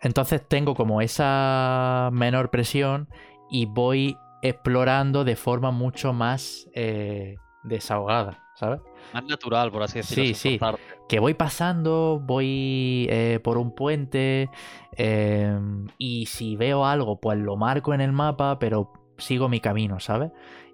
[0.00, 3.08] entonces tengo como esa menor presión
[3.50, 8.80] y voy explorando de forma mucho más eh, desahogada, ¿sabes?
[9.12, 10.24] Más natural, por así decirlo.
[10.24, 10.60] Sí, sí.
[11.08, 14.50] Que voy pasando, voy eh, por un puente
[14.92, 19.98] em, y si veo algo, pues lo marco en el mapa, pero sigo mi camino,
[19.98, 20.30] ¿sabes?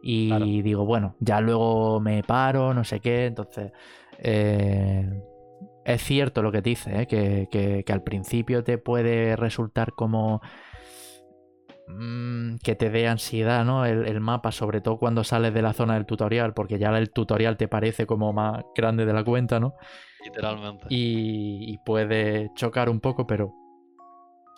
[0.07, 0.45] Y Claro.
[0.47, 3.73] digo, bueno, ya luego me paro, no sé qué, entonces...
[4.19, 5.09] eh,
[5.87, 7.07] es cierto lo que te dice, ¿eh?
[7.07, 10.41] que, que- que al principio te puede resultar como
[11.89, 13.85] mm, que te dé ansiedad, ¿no?
[13.87, 17.11] El, el mapa, sobre todo cuando sales de la zona del tutorial, porque ya el
[17.11, 19.75] tutorial te parece como más grande de la cuenta, ¿no?
[20.25, 20.87] Literalmente.
[20.89, 23.53] Y, y puede chocar un poco, pero,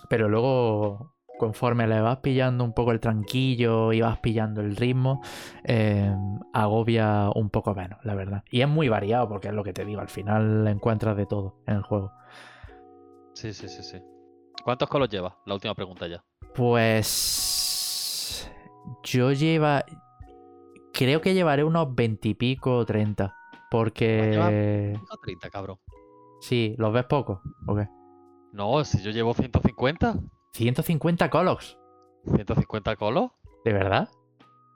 [0.08, 5.20] pero luego, conforme le vas pillando un poco el tranquillo y vas pillando el ritmo,
[5.64, 6.14] eh,
[6.52, 8.42] agobia un poco menos, la verdad.
[8.50, 11.56] Y es muy variado, porque es lo que te digo, al final encuentras de todo
[11.66, 12.12] en el juego.
[13.34, 13.98] Sí, sí, sí, sí.
[14.64, 15.34] ¿Cuántos colos llevas?
[15.44, 16.24] La última pregunta ya.
[16.54, 18.50] Pues
[19.04, 19.84] yo lleva,
[20.92, 23.34] creo que llevaré unos 20 y pico o 30,
[23.70, 25.78] porque Dijo 30, cabrón.
[26.40, 27.42] sí, ¿los ves poco?
[27.66, 27.88] ¿O qué?
[28.52, 30.18] No, si yo llevo 150.
[30.56, 31.78] 150 colos,
[32.34, 33.30] 150 colos.
[33.64, 34.08] ¿de verdad?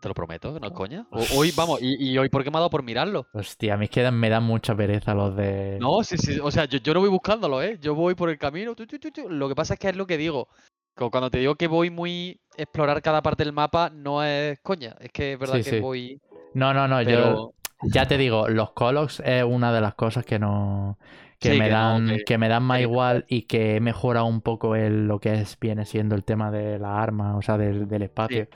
[0.02, 1.06] Te lo prometo, que no es coña.
[1.36, 3.26] Hoy, vamos, y, y hoy, ¿por qué me ha dado por mirarlo?
[3.32, 5.78] Hostia, a mí es que me dan mucha pereza los de...
[5.80, 6.38] No, sí, sí.
[6.42, 7.78] O sea, yo, yo no voy buscándolo, ¿eh?
[7.80, 8.74] Yo voy por el camino.
[8.74, 9.28] tu, tu, tu, tu.
[9.28, 10.48] Lo que pasa es que es lo que digo.
[10.94, 12.40] Cuando te digo que voy muy.
[12.56, 14.96] Explorar cada parte del mapa, no es coña.
[15.00, 15.80] Es que es verdad Sí, que sí.
[15.80, 16.20] voy.
[16.54, 20.38] No, no, no, yo ya te digo, los colos es una de las cosas que
[20.38, 20.98] no...
[21.40, 23.80] Que Sí, me que no, dan, que- que me dan más igual y que he
[23.80, 27.42] mejorado un poco el, lo que es, viene siendo el tema de las armas, o
[27.42, 28.48] sea, del, del espacio.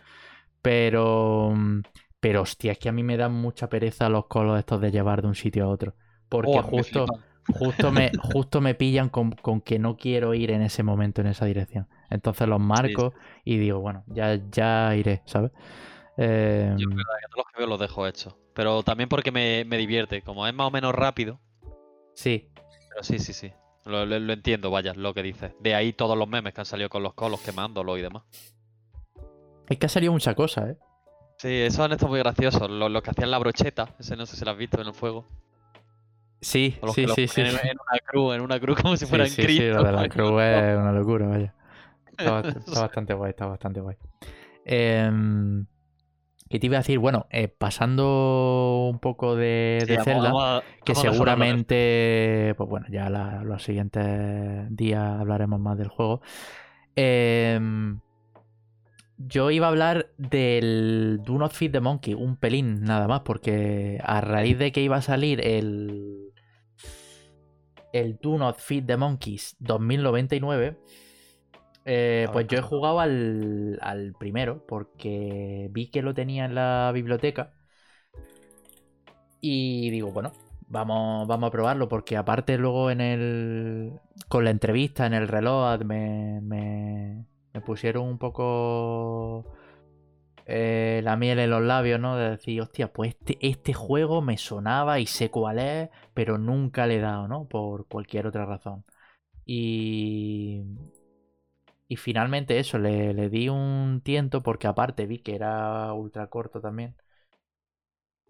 [0.62, 1.54] Pero,
[2.20, 5.22] pero hostia, es que a mí me dan mucha pereza los colos estos de llevar
[5.22, 5.94] de un sitio a otro.
[6.28, 7.12] Porque Oh, a mí me justo,
[7.48, 11.28] justo, me, justo me pillan con, con que no quiero ir en ese momento en
[11.28, 11.88] esa dirección.
[12.10, 15.52] Entonces los marco y digo, bueno, ya, ya iré, ¿sabes?
[16.18, 18.36] Eh, Yo es verdad que todos los que veo los dejo hechos.
[18.54, 20.22] Pero también porque me, me divierte.
[20.22, 21.40] Como es más o menos rápido.
[22.14, 22.50] sí,
[22.94, 23.52] Pero sí, sí, sí.
[23.84, 25.52] Lo, lo- lo entiendo, vaya, lo que dices.
[25.60, 28.22] De ahí todos los memes que han salido con los colos quemándolo y demás.
[29.68, 30.76] es que ha salido mucha cosa, ¿eh?
[31.38, 32.70] Sí, esos han estado muy graciosos.
[32.70, 34.94] Los, los que hacían la brocheta, ese no sé si lo has visto en el
[34.94, 35.26] fuego.
[36.40, 37.34] Sí, O los sí, que sí, sí.
[37.34, 37.40] sí.
[37.40, 39.64] En, en una cruz, en una cruz como si Sí, fueran sí, sí, Cristo.
[39.78, 41.54] lo de la cruz es una locura, vaya.
[42.16, 43.96] Está, está bastante guay, está bastante guay.
[44.64, 45.66] Em,
[46.48, 50.22] Que te iba a decir, bueno, eh, pasando un poco de, Sí, de vamos- Zelda,
[50.32, 54.04] vamos a- que seguramente, pues bueno, ya la- los siguientes
[54.76, 56.20] días hablaremos más del juego.
[56.96, 58.00] Em,
[59.16, 63.98] yo iba a hablar del Do Not Feed the Monkey, un pelín nada más, porque
[64.04, 66.30] a raíz de que iba a salir el,
[67.94, 70.76] el Do Not Feed the Monkeys 2099,
[71.84, 76.90] eh, pues yo he jugado al, al primero, porque vi que lo tenía en la
[76.94, 77.54] biblioteca.
[79.40, 80.32] Y digo, bueno,
[80.68, 83.92] vamos, vamos a probarlo, porque aparte luego en el.
[84.28, 89.44] con la entrevista en el reloj me, me, me pusieron un poco
[90.46, 92.16] eh, la miel en los labios, ¿no?
[92.16, 96.86] De decir, hostia, pues este, este juego me sonaba y sé cuál es, pero nunca
[96.86, 97.46] le he dado, ¿no?
[97.48, 98.84] Por cualquier otra razón.
[99.46, 100.62] Y.
[101.88, 106.60] Y finalmente eso, le, le di un tiento porque aparte vi que era ultra corto
[106.60, 106.94] también.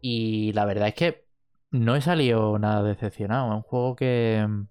[0.00, 1.26] Y la verdad es que
[1.70, 3.48] no he salido nada decepcionado.
[3.50, 4.66] Es un juego que mm,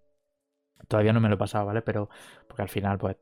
[0.88, 1.82] todavía no me lo he pasado, ¿vale?
[1.82, 2.10] Pero
[2.48, 3.18] porque al final pues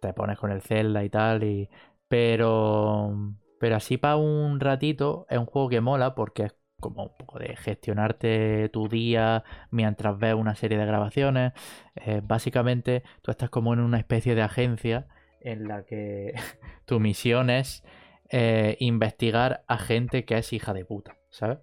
[0.00, 1.68] te pones con el Zelda y tal y
[2.08, 3.14] pero
[3.60, 7.38] pero así para un ratito es un juego que mola porque es como un poco
[7.38, 11.54] de gestionarte tu día mientras ves una serie de grabaciones.
[11.94, 15.06] Eh, básicamente tú estás como en una especie de agencia
[15.40, 16.34] en la que
[16.84, 17.82] tu misión es
[18.28, 21.58] eh, investigar a gente que es hija de puta, ¿sabes?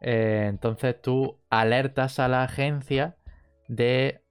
[0.00, 3.16] Eh, entonces tú alertas a la agencia
[3.68, 4.22] de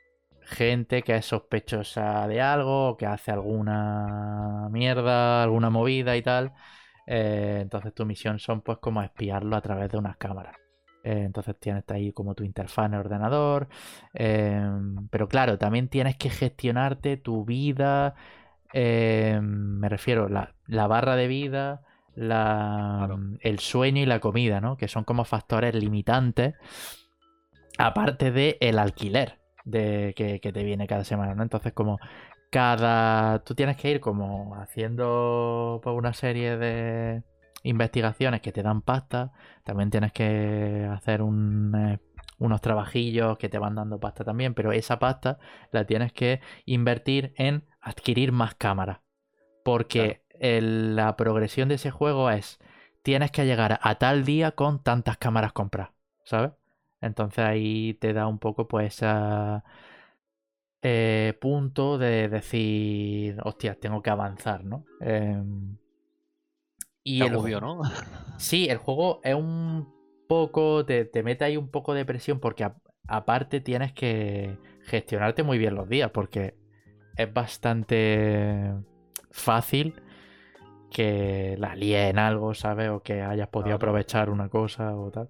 [0.41, 6.53] gente que es sospechosa de algo, que hace alguna mierda, alguna movida y tal.
[7.07, 10.55] Eh, entonces tu misión son pues como espiarlo a través de unas cámaras.
[11.03, 13.67] Eh, entonces tienes ahí como tu interfaz en el ordenador.
[14.13, 14.61] eh,
[15.09, 18.15] pero claro, también tienes que gestionarte tu vida.
[18.73, 21.81] eh, me refiero, la, la barra de vida,
[22.15, 23.19] la, Claro.
[23.41, 24.77] el sueño y la comida, ¿no?
[24.77, 26.55] Que son como factores limitantes.
[27.77, 31.43] Aparte de el alquiler de, que, que te viene cada semana, ¿no?
[31.43, 31.99] Entonces, como
[32.53, 33.43] cada.
[33.43, 37.23] Tú tienes que ir como haciendo pues, una serie de
[37.63, 39.31] investigaciones que te dan pasta.
[39.63, 41.99] También tienes que hacer un, eh,
[42.37, 44.53] unos trabajillos que te van dando pasta también.
[44.53, 45.39] Pero esa pasta
[45.71, 48.99] la tienes que invertir en adquirir más cámaras.
[49.63, 52.59] Porque el- la progresión de ese juego es.
[53.01, 55.91] Tienes que llegar a tal día con tantas cámaras compradas,
[56.23, 56.51] ¿sabes?
[57.01, 59.63] Entonces ahí te da un poco pues esa
[60.83, 64.83] eh, punto de decir, hostia, tengo que avanzar, ¿no?
[64.99, 65.77] Em,
[67.03, 67.81] y el ¿no?
[68.37, 69.87] Sí, el juego es un
[70.27, 72.75] poco, te, te mete ahí un poco de presión porque a-
[73.07, 76.55] aparte tienes que gestionarte muy bien los días porque
[77.15, 78.73] es bastante
[79.31, 79.93] fácil
[80.91, 82.89] que la líes en algo, ¿sabes?
[82.89, 85.29] O que hayas podido aprovechar una cosa o tal.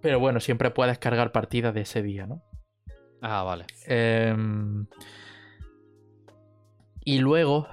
[0.00, 2.42] Pero bueno, siempre puedes cargar partidas de ese día, ¿no?
[3.20, 3.66] Ah, vale.
[3.86, 4.86] Em,
[7.04, 7.66] y luego,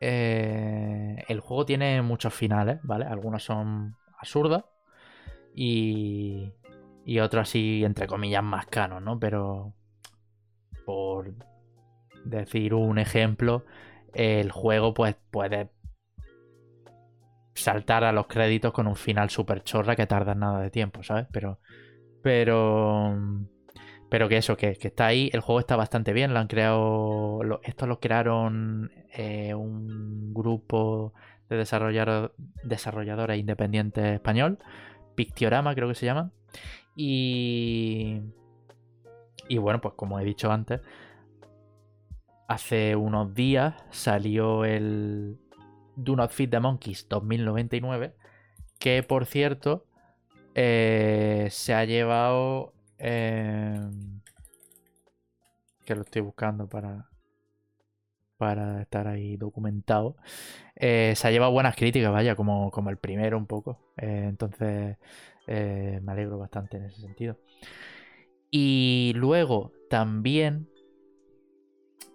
[0.00, 3.04] eh, el juego tiene muchos finales, ¿vale?
[3.04, 4.64] Algunos son absurdos
[5.54, 6.52] y,
[7.04, 9.18] y otros así, entre comillas, más canos, ¿no?
[9.18, 9.74] Pero,
[10.84, 11.34] por
[12.24, 13.64] decir un ejemplo,
[14.14, 15.70] el juego pues puede
[17.54, 21.26] saltar a los créditos con un final super chorra que tarda nada de tiempo, ¿sabes?
[21.32, 21.58] Pero,
[22.22, 23.16] pero,
[24.08, 27.40] pero que eso, que, que está ahí, el juego está bastante bien, lo han creado,
[27.64, 31.12] esto lo crearon eh, un grupo
[31.48, 34.58] de desarrollador- desarrolladores independientes español,
[35.14, 36.30] Pictiorama creo que se llama,
[36.94, 38.20] y,
[39.48, 40.80] y bueno, pues como he dicho antes,
[42.48, 45.36] hace unos días salió el
[45.96, 48.14] Do Not Feed the Monkeys 2099,
[48.78, 49.84] que por cierto
[50.54, 52.72] eh, se ha llevado...
[52.98, 53.80] eh,
[55.84, 57.08] que lo estoy buscando para,
[58.36, 60.16] para estar ahí documentado.
[60.74, 63.78] Eh, se ha llevado buenas críticas, vaya, como, como el primero un poco.
[63.96, 64.98] Eh, entonces
[65.46, 67.38] eh, me alegro bastante en ese sentido.
[68.50, 70.68] Y luego también,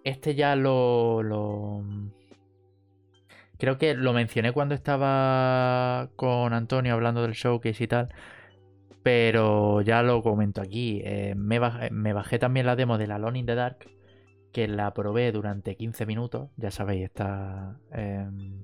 [0.03, 1.83] este ya lo, lo...
[3.57, 8.09] Creo que lo mencioné cuando estaba con Antonio hablando del showcase y tal.
[9.03, 11.01] Pero ya lo comento aquí.
[11.03, 13.89] eh, me, bajé, me bajé también la demo de la Alone in the Dark.
[14.51, 16.49] Que la probé durante 15 minutos.
[16.57, 18.63] Ya sabéis, esta em,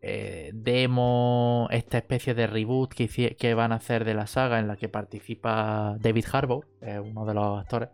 [0.00, 4.76] eh, demo, esta especie de reboot que, van a hacer de la saga en la
[4.76, 7.88] que participa David Harbour, eh, uno de los actores.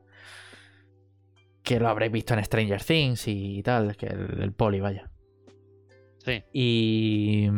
[1.63, 5.11] Que lo habréis visto en Stranger Things y tal, que el, el poli, vaya.
[6.19, 6.43] Sí.
[6.53, 7.49] Y.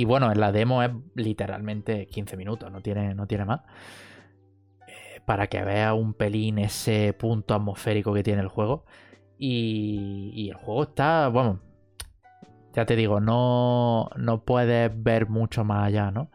[0.00, 3.60] Y bueno, en la demo es literalmente 15 minutos, no tiene, no tiene más.
[4.88, 8.86] Eh, para que vea un pelín ese punto atmosférico que tiene el juego.
[9.38, 11.60] Y, y el juego está, bueno,
[12.74, 16.30] ya te digo, no, no puedes ver mucho más allá, ¿no?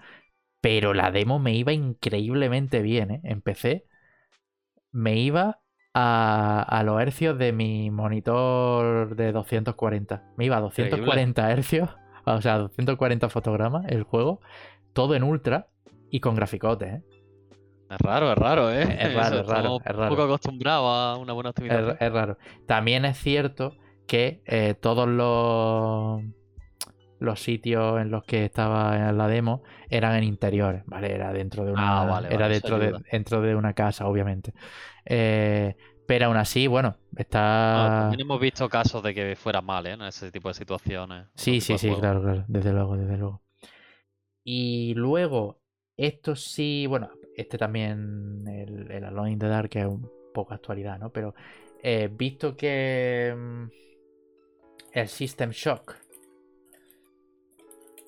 [0.61, 3.21] Pero la demo me iba increíblemente bien, ¿eh?
[3.23, 3.87] Empecé,
[4.91, 5.61] me iba
[5.95, 10.23] a, a los hercios de mi monitor de 240.
[10.37, 11.89] Me iba a 240 hercios,
[12.25, 14.41] o sea, 240 fotogramas el juego,
[14.93, 15.67] todo en ultra
[16.09, 17.01] y con graficotes, ¿eh?
[17.89, 18.81] Es raro, es raro, ¿eh?
[18.81, 20.03] Es raro, Eso, es raro, es raro.
[20.03, 21.91] Un poco acostumbrado a una buena optimización.
[21.91, 22.37] Es, es raro.
[22.65, 23.75] También es cierto
[24.07, 26.23] que eh, todos los,
[27.19, 31.13] los sitios en los que estaba la demo eran en interiores, ¿vale?
[31.13, 34.53] Era dentro de una, Ah, vale, era vale, dentro, de, dentro de una casa, obviamente.
[35.05, 35.75] Eh,
[36.07, 37.99] pero aún así, bueno, No, está...
[38.01, 39.91] también hemos visto casos de que fuera mal, ¿eh?
[39.93, 41.27] En ese tipo de situaciones.
[41.35, 43.41] Sí, sí, sí, claro, claro, desde luego, desde luego.
[44.43, 45.61] Y luego,
[45.97, 50.99] esto sí, bueno, este también, el, el Alone in the Dark es un poco actualidad,
[50.99, 51.09] ¿no?
[51.11, 51.33] Pero
[51.81, 53.63] eh, visto que mm,
[54.93, 55.95] el System Shock,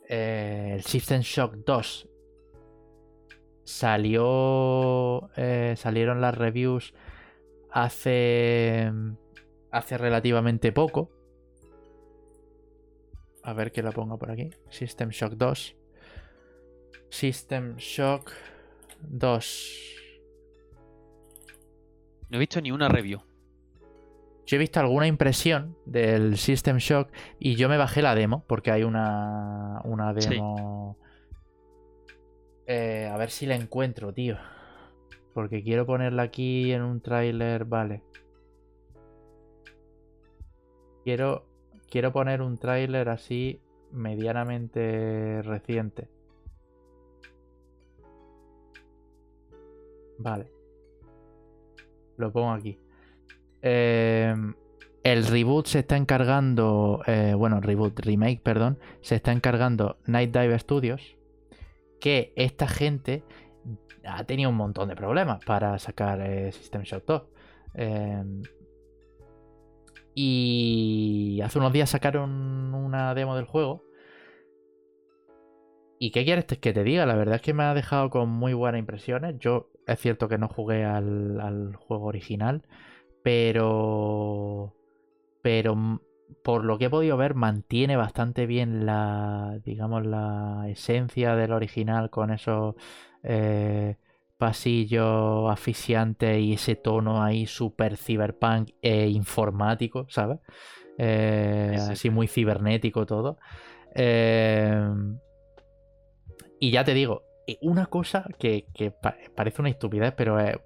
[0.10, 2.10] eh, el System Shock 2
[3.64, 6.94] salió, eh, salieron las reviews
[7.71, 8.91] hace,
[9.71, 11.12] hace relativamente poco.
[13.43, 14.49] A ver que la ponga por aquí.
[14.69, 15.75] System Shock 2.
[17.10, 18.32] System Shock
[19.01, 19.93] 2.
[22.30, 23.21] No he visto ni una review.
[24.45, 28.71] Yo he visto alguna impresión del System Shock y yo me bajé la demo porque
[28.71, 30.30] hay una, una Sí.
[30.30, 30.97] demo.
[32.65, 34.38] Eh, a ver si la encuentro, tío.
[35.38, 38.02] Porque quiero ponerla aquí en un tráiler, vale.
[41.04, 41.45] Quiero,
[41.91, 46.10] quiero poner un tráiler así medianamente reciente.
[50.17, 50.52] Vale.
[52.17, 52.80] Lo pongo aquí.
[53.62, 54.34] Eh,
[55.04, 57.04] el reboot se está encargando.
[57.06, 58.80] eh, bueno, reboot, remake, perdón.
[59.02, 61.15] Se está encargando Night Dive Studios.
[62.00, 63.23] Que esta gente
[64.08, 67.24] ha tenido un montón de problemas para sacar eh, System Shock 2.
[67.76, 68.24] Eh,
[70.15, 73.84] y hace unos días sacaron una demo del juego.
[76.00, 77.06] ¿Y qué quieres que te diga?
[77.06, 79.36] La verdad es que me ha dejado con muy buenas impresiones.
[79.39, 82.63] Yo es cierto que no jugué al, al juego original,
[83.24, 84.74] pero.
[85.41, 86.02] Pero
[86.43, 89.60] por lo que he podido ver, mantiene bastante bien la.
[89.65, 92.76] digamos, la esencia del original con esos
[93.23, 93.97] eh,
[94.38, 100.39] pasillos asfixiantes y ese tono ahí súper cyberpunk e informático, ¿sabes?
[100.97, 102.10] Eh, Sí, sí, así sí.
[102.10, 103.38] muy cibernético todo.
[103.95, 104.80] Eh,
[106.60, 110.58] y ya te digo, eh, una cosa que, que pa- parece una estupidez, pero es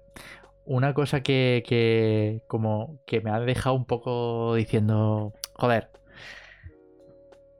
[0.64, 5.90] una cosa que, que como que me ha dejado un poco diciendo, joder,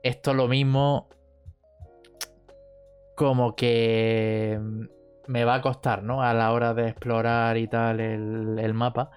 [0.03, 1.09] esto es lo mismo
[3.15, 4.59] como que
[5.27, 6.21] me va a costar, ¿no?
[6.21, 9.11] A la hora de explorar y tal el, el mapa.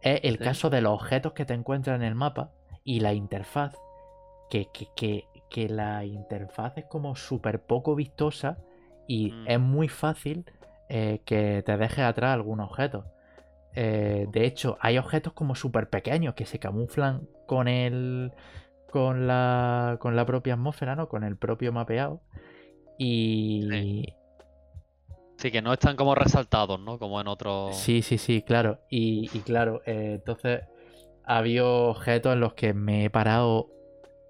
[0.00, 0.44] Es el Sí.
[0.44, 2.50] caso de los objetos que te encuentras en el mapa
[2.84, 3.74] y la interfaz.
[4.50, 8.58] Que, que, que, que la interfaz es como súper poco vistosa
[9.08, 9.44] y Mm.
[9.48, 10.44] es muy fácil
[10.88, 13.06] eh, que te dejes atrás algún objeto.
[13.74, 18.32] Eh, de hecho, hay objetos como súper pequeños que se camuflan con el.
[18.90, 19.98] con la.
[20.00, 21.08] con la propia atmósfera, ¿no?
[21.08, 22.20] Con el propio mapeado.
[22.98, 24.12] Y.
[25.38, 26.98] Sí, que no están como resaltados, ¿no?
[26.98, 27.76] Como en otros.
[27.76, 28.80] Sí, sí, sí, claro.
[28.90, 30.62] Y, y claro, eh, entonces
[31.24, 33.68] había objetos en los que me he parado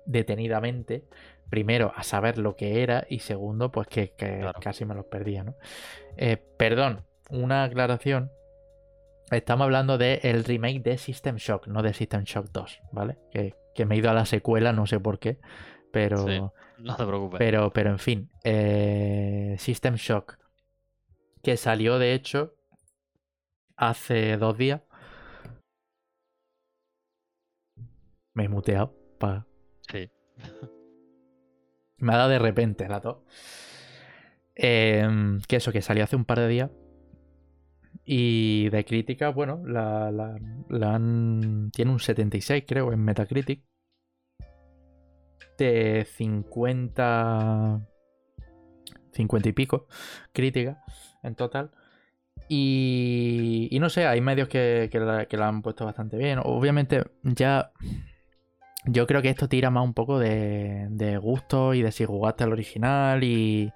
[0.05, 1.05] detenidamente.
[1.49, 3.07] Primero, a saber lo que era.
[3.09, 4.59] Y segundo, pues que, que Claro.
[4.61, 5.55] casi me los perdía, ¿no?
[6.17, 8.33] Eh, perdón, una aclaración.
[9.31, 13.19] Estamos hablando del remake de System Shock, no de System Shock 2, ¿vale?
[13.31, 15.39] Que, que me he ido a la secuela, no sé por qué.
[15.93, 16.19] Pero.
[16.27, 16.41] Sí.
[16.79, 17.39] No te preocupes.
[17.39, 20.39] Pero, pero en fin, eh, System Shock,
[21.43, 22.55] que salió de hecho
[23.77, 24.83] hace dos días.
[28.35, 28.95] Me he muteado.
[29.19, 29.47] pa-
[29.91, 30.11] Sí.
[31.99, 33.19] Me ha dado de repente la tos.
[34.55, 36.71] Em, que eso, que salió hace un par de días.
[38.05, 43.65] Y de crítica, bueno, la, la- la han- tiene un 76, creo, en Metacritic.
[45.59, 47.81] De 50.
[49.13, 49.87] 50 y pico
[50.33, 50.83] crítica
[51.23, 51.71] en total.
[52.49, 56.39] Y, y no sé, hay medios que, que la, que la han puesto bastante bien.
[56.43, 57.73] Obviamente, ya
[58.85, 62.45] yo creo que esto tira más un poco de, de gusto y de si jugaste
[62.45, 63.73] al original y,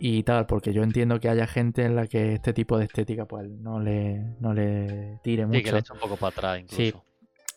[0.00, 3.26] y tal, porque yo entiendo que haya gente en la que este tipo de estética
[3.26, 5.58] pues no le, no le tire mucho.
[5.58, 6.76] Sí, que le echa un poco para atrás incluso.
[6.76, 7.11] Sí.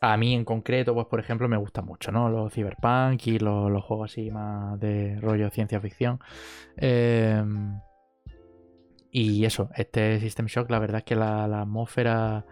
[0.07, 2.29] A mí en concreto, pues por ejemplo, me gusta mucho, ¿no?
[2.29, 6.19] Los cyberpunk y los, juegos así más de rollo ciencia ficción.
[6.77, 7.79] Em,
[9.09, 12.45] y eso, este System Shock, la verdad es que la, atmósfera,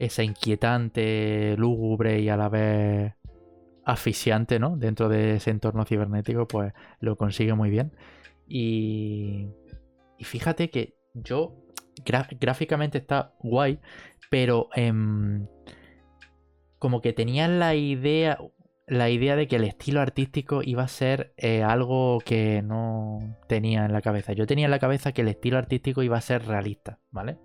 [0.00, 3.14] esa inquietante, lúgubre y a la vez
[3.84, 4.76] asfixiante, ¿no?
[4.76, 7.92] Dentro de ese entorno cibernético, pues lo consigue muy bien.
[8.48, 9.46] Y,
[10.18, 11.54] y fíjate que yo
[12.04, 13.78] gráficamente está guay,
[14.28, 15.46] pero em,
[16.86, 18.38] como que tenía la idea,
[18.86, 23.18] la idea de que el estilo artístico iba a ser eh, algo que no
[23.48, 24.34] tenía en la cabeza.
[24.34, 27.38] Yo tenía en la cabeza que el estilo artístico iba a ser realista, ¿vale?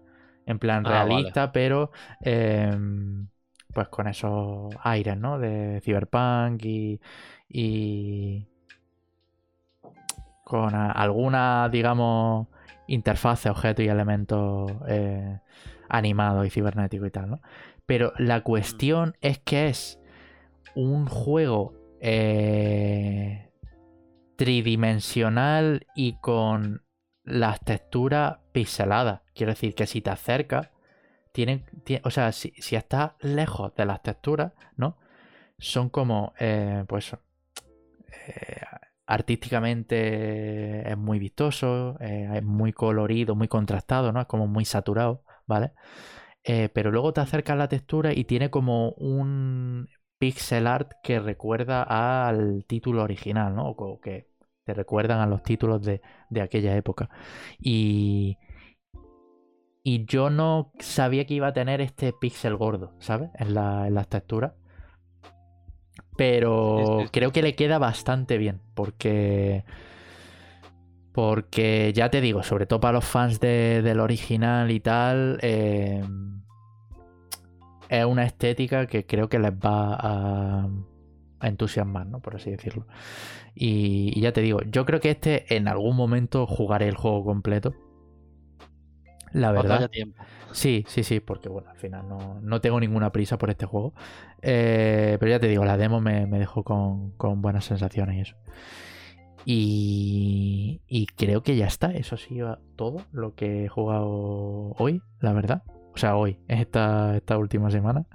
[0.46, 1.08] En plan Ah, vale.
[1.10, 1.90] realista, pero
[2.22, 3.30] em,
[3.74, 5.40] pues con esos aires, ¿no?
[5.40, 7.02] De cyberpunk y,
[7.50, 8.46] y
[10.44, 12.48] con alguna, digamos,
[12.88, 15.40] interfaz, objetos y elementos eh,
[15.90, 17.42] animados y cibernéticos y tal, ¿no?
[17.92, 20.00] Pero la cuestión es que es
[20.76, 23.52] un juego eh,
[24.38, 26.86] tridimensional y con
[27.26, 29.24] las texturas pixeladas.
[29.36, 30.70] Quiero decir que si te acercas,
[31.34, 34.98] tienen, tie- o sea, si, si estás lejos de las texturas, ¿no?
[35.60, 38.62] Son como, eh, pues, eh,
[39.06, 44.22] artísticamente es muy vistoso, es muy colorido, muy contrastado, ¿no?
[44.22, 45.74] Es como muy saturado, ¿vale?
[46.44, 49.88] Eh, pero luego te acercas a la textura y tiene como un
[50.18, 51.84] pixel art que recuerda
[52.28, 53.70] al título original, ¿no?
[53.70, 54.28] O que
[54.66, 57.10] te recuerdan a los títulos de, de aquella época.
[57.60, 58.38] Y,
[59.84, 63.30] y yo no sabía que iba a tener este pixel gordo, ¿sabes?
[63.36, 64.54] En, la- en las texturas.
[66.18, 68.62] Pero creo que le queda bastante bien.
[68.74, 69.64] Porque.
[71.14, 75.40] Porque ya te digo, sobre todo para los fans de- del original y tal.
[75.42, 76.04] eh,
[77.90, 80.70] es una estética que creo que les va a,
[81.40, 82.20] a entusiasmar, ¿no?
[82.22, 82.88] Por así decirlo.
[83.54, 87.26] Y, y ya te digo, yo creo que este en algún momento jugaré el juego
[87.26, 87.74] completo.
[89.34, 89.90] La verdad.
[89.90, 90.22] tiempo.
[90.52, 93.94] Sí, sí, sí, porque bueno, al final no, no tengo ninguna prisa por este juego.
[94.42, 98.22] Eh, pero ya te digo, la demo me, me dejó con, con buenas sensaciones y
[98.22, 98.36] eso.
[99.46, 101.92] Y, y creo que ya está.
[101.94, 105.64] Eso ha sido todo lo que he jugado hoy, la verdad.
[105.94, 108.06] O sea, hoy, esta, esta última semana.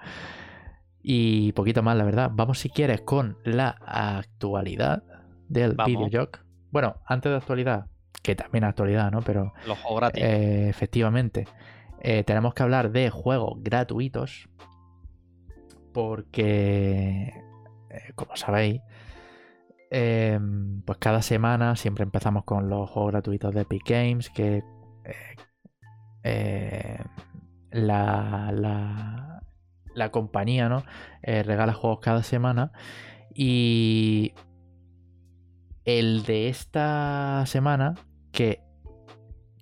[1.03, 2.31] Y poquito más, la verdad.
[2.33, 5.03] Vamos, si quieres, con la actualidad
[5.49, 6.41] del videojoc.
[6.71, 7.87] Bueno, antes de actualidad,
[8.23, 9.21] que también actualidad, ¿no?
[9.23, 10.25] Pero Los juegos gratis.
[10.25, 11.47] eh, efectivamente.
[12.01, 14.49] Eh, tenemos que hablar de juegos gratuitos.
[15.93, 17.33] Porque,
[17.91, 18.81] eh, como sabéis,
[19.91, 20.39] eh,
[20.85, 24.31] pues cada semana siempre empezamos con los juegos gratuitos de Epic Games.
[24.31, 24.63] Que
[25.05, 25.37] eh,
[26.25, 26.99] eh,
[27.71, 28.53] la,
[29.95, 30.83] la, compañía ¿no?
[31.23, 32.73] Eh, regala juegos cada semana.
[33.35, 34.33] Y
[35.85, 37.95] el de esta semana,
[38.33, 38.67] que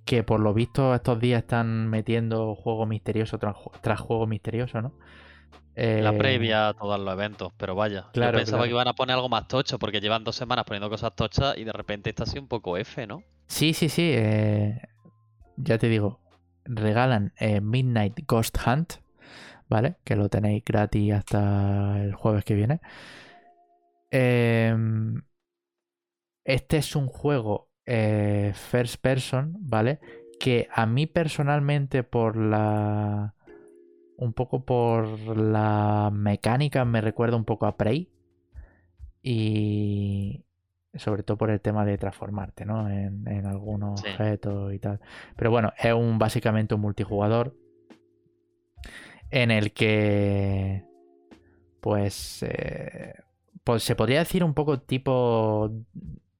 [0.05, 4.93] que por lo visto estos días están metiendo juego misterioso tras juego misterioso, ¿no?
[5.97, 8.13] La Eh, previa a todos los eventos, pero vaya.
[8.13, 8.65] claro, yo pensaba claro.
[8.65, 11.65] que iban a poner algo más tocho, porque llevan dos semanas poniendo cosas tochas y
[11.65, 13.25] de repente está así un poco F, ¿no?
[13.49, 14.03] Sí, sí, sí.
[14.15, 14.81] eh,
[15.57, 16.21] ya te digo,
[16.65, 18.95] regalan eh, Midnight Ghost Hunt,
[19.69, 19.97] ¿vale?
[20.05, 22.81] Que lo tenéis gratis hasta el jueves que viene.
[24.11, 25.21] Em,
[26.45, 30.01] este es un juego first person, ¿vale?
[30.41, 33.35] Que a mí personalmente por la...
[34.17, 38.09] Un poco por la mecánica me recuerda un poco a Prey.
[39.23, 40.45] Y
[40.95, 42.89] sobre todo por el tema de transformarte, ¿no?
[42.89, 44.09] En, en algunos Sí.
[44.09, 45.01] objetos y tal.
[45.37, 47.55] Pero bueno, es un básicamente un multijugador
[49.31, 50.85] en el que
[51.81, 53.15] pues, eh,
[53.65, 55.71] pues se podría decir un poco tipo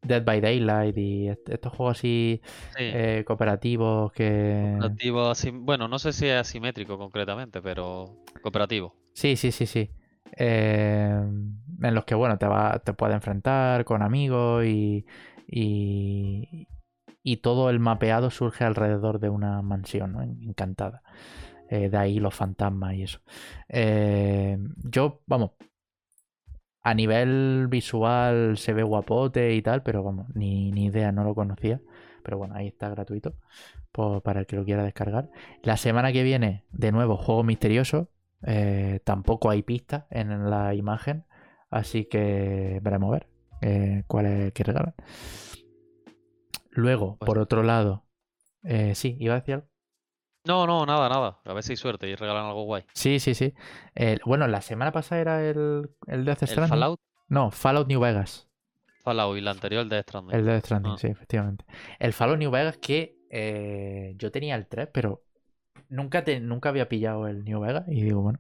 [0.05, 2.41] Dead by Daylight y est- estos juegos así
[2.77, 2.77] Sí.
[2.79, 4.77] eh, cooperativos que...
[4.79, 8.95] Cooperativo asim- Bueno, no sé si es asimétrico concretamente, pero cooperativo.
[9.15, 9.91] Sí, sí, sí, sí.
[10.37, 11.09] Eh,
[11.83, 15.07] en los que, bueno, te, va, te puedes enfrentar con amigos y,
[15.47, 16.67] y,
[17.23, 20.23] y todo el mapeado surge alrededor de una mansión, ¿no?
[20.23, 21.03] Encantada.
[21.71, 23.21] Eh, de ahí los fantasmas y eso.
[23.69, 25.53] Eh, yo, vamos,
[26.85, 31.35] a nivel visual se ve guapote y tal, pero vamos, ni, ni idea, no lo
[31.35, 31.81] conocía.
[32.23, 33.35] Pero bueno, ahí está gratuito
[33.93, 35.31] por- para el que lo quiera descargar.
[35.63, 38.09] La semana que viene, de nuevo, juego misterioso.
[38.47, 41.25] Eh, tampoco hay pistas en la imagen.
[41.71, 43.27] Así que veremos a ver
[43.63, 44.95] eh, cuál es el que regalan.
[46.71, 48.05] Luego, Pues- por otro lado,
[48.63, 49.69] eh, sí, iba a decir algo.
[50.47, 51.39] No, no, nada, nada.
[51.45, 52.85] A ver si hay suerte y regalan algo guay.
[52.93, 53.55] Sí, sí, sí.
[53.95, 56.69] El- bueno, la semana pasada era el, el Death El Stranding.
[56.69, 58.47] Fallout, No, Fallout New Vegas.
[59.03, 60.35] Fallout y la anterior, el de Stranding.
[60.37, 60.99] El Death Stranding, Ah.
[60.99, 61.65] sí, efectivamente.
[61.99, 65.23] El Fallout New Vegas que eh, yo tenía el 3, pero
[65.89, 68.39] nunca, te, nunca había pillado el New Vegas y digo, bueno,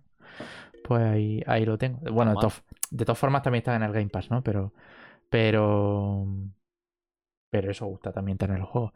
[0.84, 1.98] pues ahí, ahí lo tengo.
[2.12, 4.42] Bueno, de, todas- de todas formas también está en el Game Pass, ¿no?
[4.42, 4.72] Pero,
[5.30, 6.26] pero,
[7.50, 8.92] pero eso gusta también tener el juego.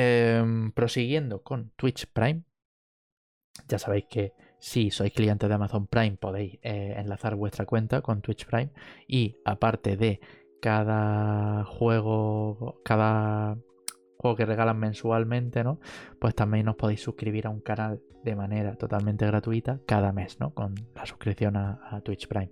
[0.00, 2.44] Em, prosiguiendo con Twitch Prime.
[3.66, 8.22] Ya sabéis que si sois clientes de Amazon Prime podéis eh, enlazar vuestra cuenta con
[8.22, 8.70] Twitch Prime
[9.08, 10.20] y aparte de
[10.62, 13.58] cada juego, cada
[14.18, 15.80] juego que regalan mensualmente, ¿no?
[16.20, 20.54] Pues también os podéis suscribir a un canal de manera totalmente gratuita cada mes, ¿no?
[20.54, 22.50] Con la suscripción a, Twitch Prime.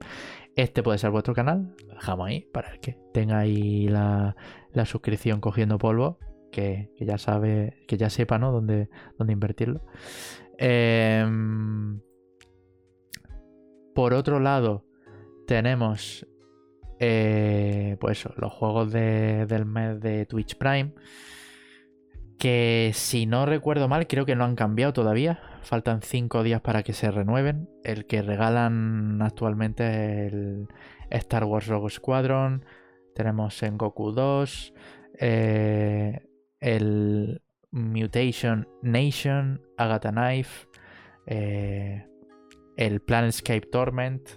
[0.56, 4.34] Este puede ser vuestro canal, lo dejamos ahí para el que tenga ahí la,
[4.72, 6.18] la suscripción cogiendo polvo,
[6.50, 8.52] que, ya sabe, que ya sepa, ¿no?
[8.52, 8.88] Dónde,
[9.18, 9.82] dónde invertirlo.
[10.58, 12.00] Em,
[13.94, 14.84] por otro lado,
[15.46, 16.26] tenemos
[16.98, 20.94] eh, pues los juegos de- del mes de Twitch Prime.
[22.38, 25.40] Que si no recuerdo mal, creo que no han cambiado todavía.
[25.62, 27.68] Faltan 5 días para que se renueven.
[27.82, 29.84] El que regalan actualmente
[30.26, 30.68] es el
[31.10, 32.64] Star Wars Rogue Squadron.
[33.14, 34.74] Tenemos Sengoku 2.
[35.18, 36.25] eh,
[36.60, 39.62] el Mutation Nation.
[39.76, 40.68] Agatha Knife.
[41.26, 42.06] eh,
[42.76, 44.28] el Planescape Torment.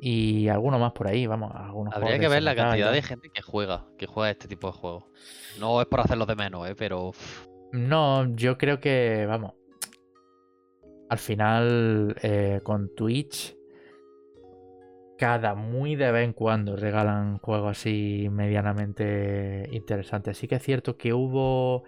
[0.00, 1.50] Y alguno más por ahí, vamos.
[1.54, 4.72] Algunos Habría que ver la cantidad de gente que juega, que juega este tipo de
[4.74, 5.04] juegos.
[5.58, 6.74] No es por hacerlos de menos, ¿eh?
[6.76, 7.10] pero
[7.72, 9.54] No, yo creo que, vamos,
[11.10, 13.56] al final eh, con Twitch,
[15.18, 20.38] cada muy de vez en cuando regalan juegos así medianamente interesantes.
[20.38, 21.82] Sí que es cierto que hubo,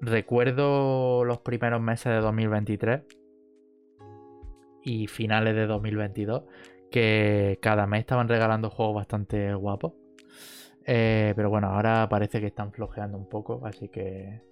[0.00, 3.02] recuerdo los primeros meses de 2023
[4.82, 6.42] y finales de 2022,
[6.90, 9.92] que cada mes estaban regalando juegos bastante guapos.
[10.84, 14.42] Eh, pero bueno, ahora parece que están flojeando un poco, así que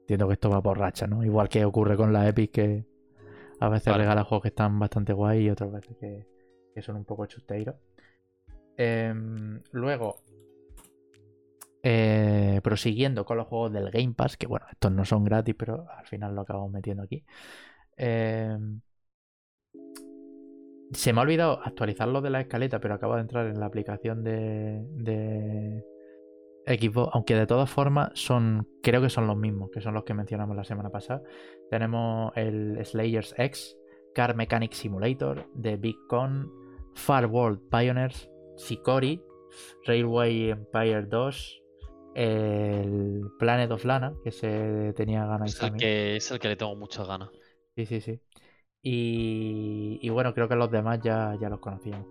[0.00, 1.22] entiendo que esto va por racha, ¿no?
[1.22, 2.86] Igual que ocurre con la Epic, que
[3.60, 4.04] a veces Vale.
[4.04, 6.33] regala juegos que están bastante guay y otras veces que,
[6.74, 7.76] que son un poco chusteiros.
[8.76, 10.24] Em, luego,
[11.82, 15.86] eh, prosiguiendo con los juegos del Game Pass, que bueno, estos no son gratis, pero
[15.90, 17.24] al final lo acabamos metiendo aquí.
[17.96, 18.80] Em,
[20.92, 23.66] se me ha olvidado actualizar lo de la escaleta, pero acabo de entrar en la
[23.66, 25.84] aplicación de, de
[26.66, 30.14] Xbox, aunque de todas formas son, creo que son los mismos, que son los que
[30.14, 31.22] mencionamos la semana pasada.
[31.70, 33.76] Tenemos el Slayers X,
[34.14, 36.63] Car Mechanic Simulator, The Big Con,
[36.94, 39.22] Far World Pioneers, Shikori,
[39.86, 41.62] Railway Empire 2,
[42.14, 46.56] el Planet of Lana, que se tenía ganas es el, que, es el que le
[46.56, 47.30] tengo muchas ganas.
[47.76, 48.20] Sí, sí, sí.
[48.82, 52.06] Y, y bueno, creo que los demás ya, ya los conocíamos.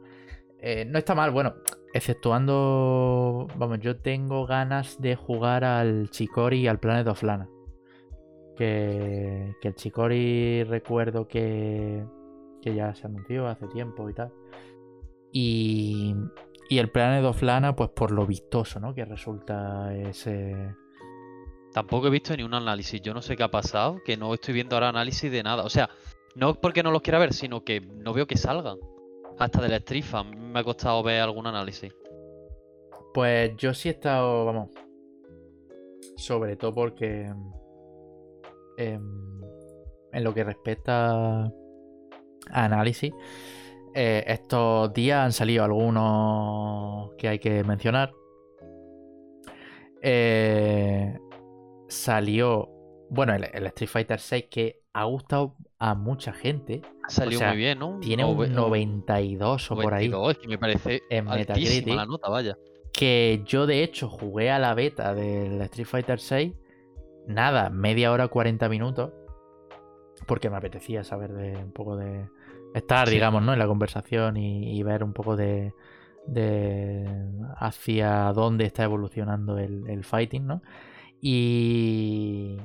[0.60, 1.56] Eh, no está mal, bueno,
[1.94, 3.48] exceptuando.
[3.58, 7.50] Vamos, yo tengo ganas de jugar al Chicori y al Planet of Lana.
[8.56, 12.04] Que, que el Chicori recuerdo que,
[12.62, 14.32] que ya se anunció hace tiempo y tal.
[15.34, 16.16] Y,
[16.70, 18.94] y el Planet of Lana, pues por lo vistoso, ¿no?
[18.94, 20.76] Que resulta ese.
[21.74, 23.02] Tampoco he visto ni un análisis.
[23.02, 25.64] Yo no sé qué ha pasado, que no estoy viendo ahora análisis de nada.
[25.64, 25.90] O sea,
[26.36, 28.78] no porque no los quiera ver, sino que no veo que salgan.
[29.40, 31.92] Hasta del Street Fan me ha costado ver algún análisis.
[33.14, 34.70] Pues yo sí he estado, vamos,
[36.16, 37.32] sobre todo porque
[38.78, 39.42] em,
[40.12, 41.52] en lo que respecta a
[42.52, 43.14] análisis,
[43.96, 48.12] eh, estos días han salido algunos que hay que mencionar.
[50.02, 51.18] Eh,
[51.88, 52.70] salió,
[53.10, 56.82] bueno, el, el Street Fighter 6 que ha gustado a mucha gente.
[57.06, 58.00] Ha salido sea, muy bien, ¿no?
[58.00, 60.10] Tiene Nove- un 92 o por ahí.
[60.10, 61.88] 92, es que me parece en Metacritic.
[61.88, 62.58] la nota, vaya.
[62.92, 66.54] que yo de hecho jugué a la beta del Street Fighter 6,
[67.28, 69.12] nada, media hora, 40 minutos,
[70.28, 72.30] porque me apetecía saber de un poco de
[72.74, 73.10] estar, Sí.
[73.10, 73.54] digamos, ¿no?
[73.54, 75.74] En la conversación y, y ver un poco de,
[76.28, 77.08] de
[77.58, 80.62] hacia dónde está evolucionando el, el fighting, ¿no?
[81.22, 82.58] Y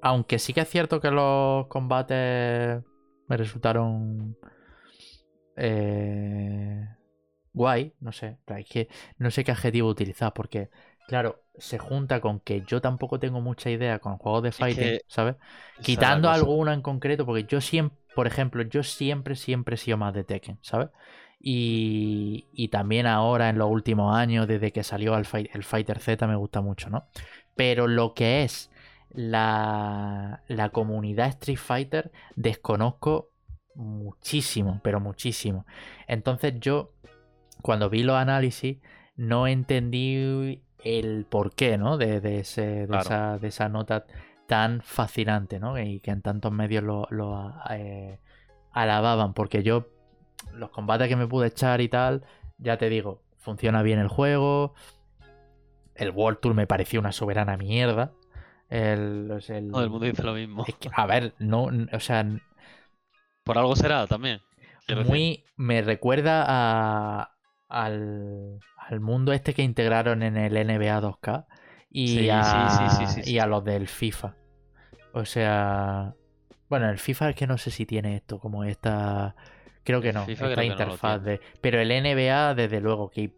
[0.00, 2.82] aunque sí que es cierto que los combates
[3.28, 4.36] me resultaron
[5.56, 6.86] eh,
[7.52, 10.70] guay, no sé, es que no sé qué adjetivo utilizar porque,
[11.06, 15.02] claro, se junta con que yo tampoco tengo mucha idea con juegos de fighting, que
[15.06, 15.36] ¿sabes?
[15.82, 20.14] Quitando alguno en concreto, porque yo siempre, por ejemplo, yo siempre, siempre he sido más
[20.14, 20.88] de Tekken, ¿sabes?
[21.40, 26.26] Y, y también ahora en los últimos años, desde que salió el, el Fighter Z,
[26.26, 27.06] me gusta mucho, ¿no?
[27.56, 28.70] Pero lo que es
[29.10, 33.30] la, la comunidad Street Fighter desconozco
[33.74, 35.66] muchísimo, pero muchísimo.
[36.06, 36.94] Entonces yo,
[37.62, 38.78] cuando vi los análisis,
[39.16, 41.98] no entendí el porqué, ¿no?
[41.98, 44.06] De, de, ese, de, esa, de esa nota
[44.52, 45.78] tan fascinante, ¿no?
[45.78, 48.18] Y que en tantos medios lo, lo eh,
[48.70, 49.86] alababan, porque yo,
[50.52, 52.26] los combates que me pude echar y tal,
[52.58, 54.74] ya te digo, funciona bien el juego.
[55.94, 58.12] El World Tour me pareció una soberana mierda.
[58.68, 59.70] El, el...
[59.70, 60.66] Todo el mundo dice lo mismo.
[60.94, 62.22] a ver, no, o sea.
[63.44, 64.42] Por algo será también.
[65.06, 65.46] Muy.
[65.56, 67.36] Me recuerda a,
[67.70, 71.46] al, al, mundo este que integraron en el NBA 2K
[71.88, 74.41] y, a, y a los del FIFA.
[75.12, 76.14] O sea.
[76.68, 79.34] Bueno, el FIFA es que no sé si tiene esto, como esta.
[79.84, 81.40] Creo que no, esta interfaz de.
[81.60, 83.32] Pero el NBA, desde luego, que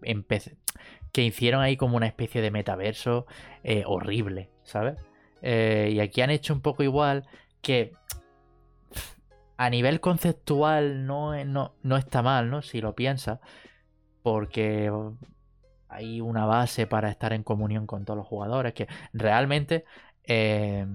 [1.12, 3.26] que hicieron ahí como una especie de metaverso
[3.62, 4.96] eh, horrible, ¿sabes?
[5.42, 7.24] Eh, y aquí han hecho un poco igual
[7.62, 7.92] que
[9.56, 12.62] a nivel conceptual no, no, no está mal, ¿no?
[12.62, 13.38] Si lo piensas,
[14.22, 14.90] porque
[15.88, 19.84] hay una base para estar en comunión con todos los jugadores, que realmente
[20.24, 20.86] eh,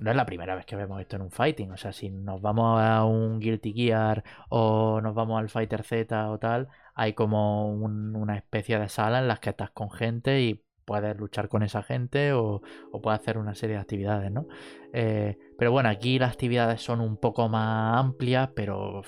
[0.00, 1.70] no es la primera vez que vemos esto en un fighting.
[1.72, 6.30] O sea, si nos vamos a un Guilty Gear o nos vamos al Fighter Z
[6.30, 10.62] o tal, hay como una especie de sala en las que estás con gente y
[10.84, 12.62] puedes luchar con esa gente o,
[13.02, 14.46] puedes hacer una serie de actividades, ¿no?
[14.92, 19.02] Eh, pero bueno, aquí las actividades son un poco más amplias, pero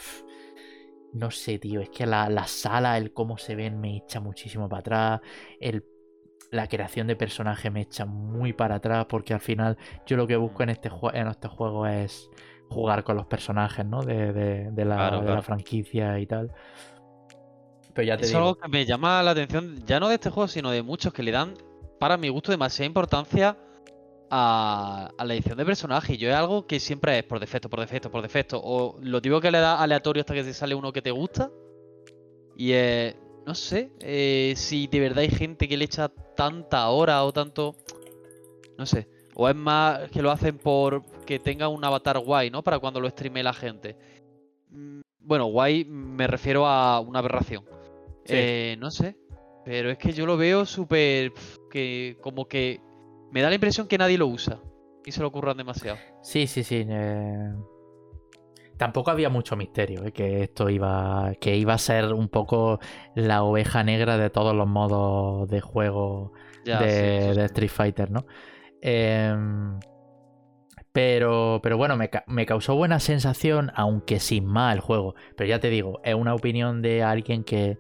[1.12, 4.68] no sé, tío, es que la, la, sala, el cómo se ven me echa muchísimo
[4.68, 5.20] para atrás,
[5.61, 5.85] el,
[6.55, 9.76] la creación de personaje me echa muy para atrás porque al final
[10.07, 12.30] yo lo que busco en este, en este juego es
[12.68, 14.02] jugar con los personajes, ¿no?
[14.02, 16.52] De, de, la, de la franquicia y tal.
[17.92, 20.48] Pero ya te es algo que me llama la atención, ya no de este juego,
[20.48, 21.55] sino de muchos que le dan,
[21.98, 23.57] para mi gusto, demasiada importancia
[24.30, 26.14] a, la edición de personaje.
[26.14, 28.61] Y yo es algo que siempre es por defecto, por defecto, por defecto.
[28.62, 31.50] O lo digo que le da aleatorio hasta que te sale uno que te gusta.
[32.57, 37.24] Y eh, no sé eh, si de verdad hay gente que le echa tanta hora
[37.24, 37.76] o tanto.
[38.78, 39.09] No sé.
[39.35, 42.62] O es más que lo hacen por que tenga un avatar guay, ¿no?
[42.62, 43.97] Para cuando lo streame la gente.
[44.70, 47.64] Mm, bueno, guay me refiero a una aberración.
[48.26, 49.16] Eh, no sé.
[49.64, 51.32] Pero es que yo lo veo súper.
[51.70, 52.80] que como que.
[53.32, 54.61] Me da la impresión que nadie lo usa.
[55.05, 55.99] Y se lo ocurran demasiado.
[56.22, 56.87] Sí, sí, sí.
[56.89, 57.53] Eh,
[58.76, 60.12] tampoco había mucho misterio, ¿eh?
[60.12, 61.32] que esto iba.
[61.40, 62.80] que iba a ser un poco
[63.14, 66.32] la oveja negra de todos los modos de juego
[66.64, 68.26] de, Street Fighter, ¿no?
[68.80, 69.78] Em,
[70.92, 75.14] pero, pero bueno, me, me, causó buena sensación, aunque sin más el juego.
[75.36, 77.78] Pero ya te digo, es una opinión de alguien que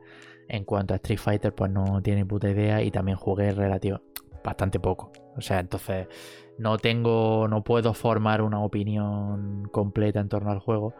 [0.48, 4.00] en cuanto a Street Fighter, pues no tiene puta idea y también jugué relativo
[4.42, 5.12] bastante poco.
[5.36, 6.06] O sea, entonces
[6.58, 10.94] no tengo, no puedo formar una opinión completa en torno al juego,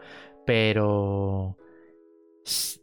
[0.47, 1.57] pero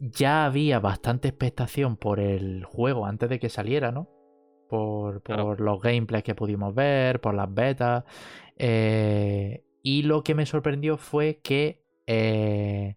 [0.00, 4.08] ya había bastante expectación por el juego antes de que saliera, ¿no?
[4.68, 5.22] Por,
[5.60, 8.04] los gameplays que pudimos ver, por las betas.
[8.56, 12.96] Eh, y lo que me sorprendió fue que eh,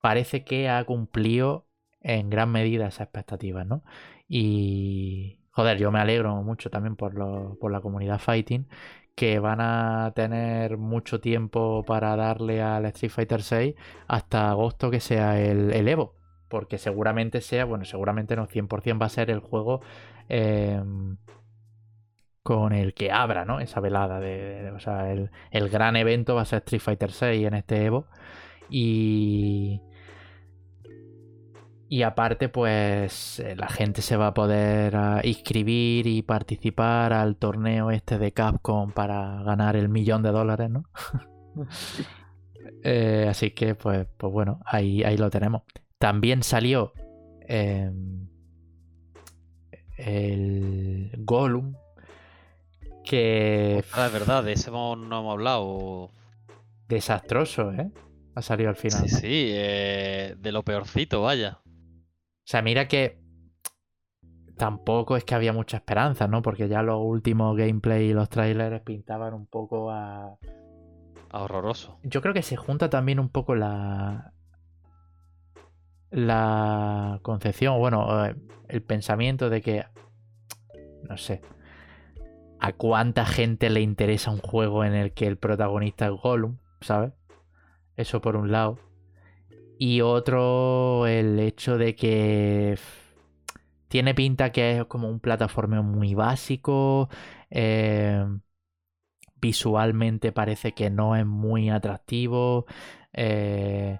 [0.00, 1.66] parece que ha cumplido
[2.00, 3.84] en gran medida esas expectativas, ¿no?
[4.28, 7.14] Y, joder, yo me alegro mucho también por,
[7.58, 8.66] por la comunidad Fighting,
[9.14, 13.74] que van a tener mucho tiempo para darle al Street Fighter 6
[14.08, 16.16] hasta agosto que sea el, Evo.
[16.48, 19.80] Porque seguramente sea, bueno, seguramente no, 100% va a ser el juego
[20.28, 21.16] em,
[22.42, 23.60] con el que abra, ¿no?
[23.60, 24.20] Esa velada.
[24.20, 27.84] De, o sea, el, el gran evento va a ser Street Fighter 6 en este
[27.84, 28.06] Evo.
[28.70, 29.80] Y,
[31.88, 37.36] y aparte, pues eh, la gente se va a poder ah, inscribir y participar al
[37.36, 40.84] torneo este de Capcom para ganar el millón de dólares, ¿no?
[42.82, 45.62] Eh, así que, pues, pues bueno, ahí, ahí lo tenemos.
[45.98, 46.92] También salió
[47.46, 48.28] em,
[49.96, 51.74] el Gollum.
[53.04, 53.84] Que.
[53.92, 56.10] Ah, es verdad, de ese no hemos hablado.
[56.88, 57.90] Desastroso, ¿eh?
[58.34, 59.08] Ha salido al final.
[59.08, 61.60] Sí, sí, eh, de lo peorcito, vaya.
[62.44, 63.18] O sea, mira que
[64.56, 66.42] tampoco es que había mucha esperanza, ¿no?
[66.42, 70.36] Porque ya los últimos gameplay y los trailers pintaban un poco a...
[71.30, 71.98] a horroroso.
[72.02, 74.32] Yo creo que se junta también un poco la...
[76.10, 78.36] La concepción, bueno, eh,
[78.68, 79.84] el pensamiento de que...
[81.08, 81.40] No sé.
[82.60, 86.58] ¿A cuánta gente le interesa un juego en el que el protagonista es Gollum?
[86.82, 87.14] ¿Sabes?
[87.96, 88.78] Eso por un lado.
[89.78, 92.78] Y otro, el hecho de que
[93.88, 97.08] tiene pinta que es como un plataformeo muy básico.
[97.50, 98.24] Eh,
[99.40, 102.66] visualmente parece que no es muy atractivo.
[103.12, 103.98] Eh,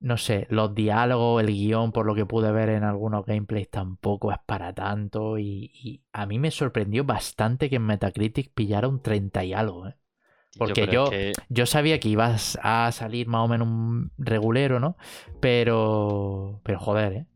[0.00, 4.30] no sé, los diálogos, el guion, por lo que pude ver en algunos gameplays, tampoco
[4.32, 5.38] es para tanto.
[5.38, 9.96] Y, a mí me sorprendió bastante que en Metacritic pillara un 30 y algo, ¿eh?
[10.58, 11.10] Porque yo,
[11.48, 14.96] yo, sabía que ibas a salir más o menos un regulero, ¿no?
[15.40, 16.60] Pero.
[16.64, 17.26] Pero joder, ¿eh?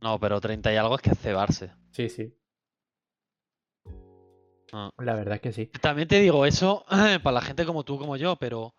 [0.00, 1.72] No, pero 30 y algo es que cebarse.
[1.90, 2.34] Sí, sí.
[4.72, 4.90] Ah.
[4.98, 5.66] La verdad es que sí.
[5.80, 6.84] También te digo eso
[7.22, 8.74] para la gente como tú, como yo, pero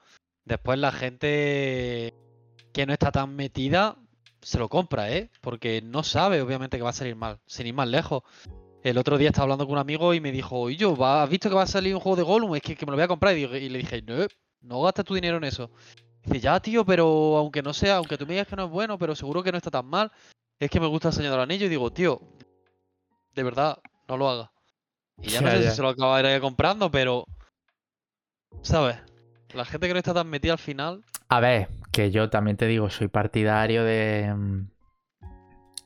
[0.46, 2.14] después la gente
[2.74, 3.98] que no está tan metida
[4.42, 5.30] se lo compra, ¿eh?
[5.42, 8.24] Porque no sabe, obviamente, que va a salir mal, sin ir más lejos.
[8.84, 11.50] El otro día estaba hablando con un amigo y me dijo, y yo, ¿has visto
[11.50, 12.56] que va a salir un juego de Gollum?
[12.56, 13.36] Es que, me lo voy a comprar.
[13.38, 14.28] Y, le dije, no,
[14.62, 15.72] no gastes tu dinero en eso.
[16.24, 18.98] Dice, ya, tío, pero aunque no sea, aunque tú me digas que no es bueno,
[18.98, 20.12] pero seguro que no está tan mal.
[20.60, 21.66] Es que me gusta el Señor del Anillo.
[21.66, 22.22] Y digo, tío,
[23.34, 24.52] de verdad, no lo haga.
[25.22, 27.26] Y ya no sé si se lo acabaré comprando, pero.
[28.62, 28.98] ¿Sabes?
[29.54, 31.04] La gente que no está tan metida al final.
[31.30, 34.34] A ver, que yo también te digo, soy partidario de.
[34.36, 34.70] Mm,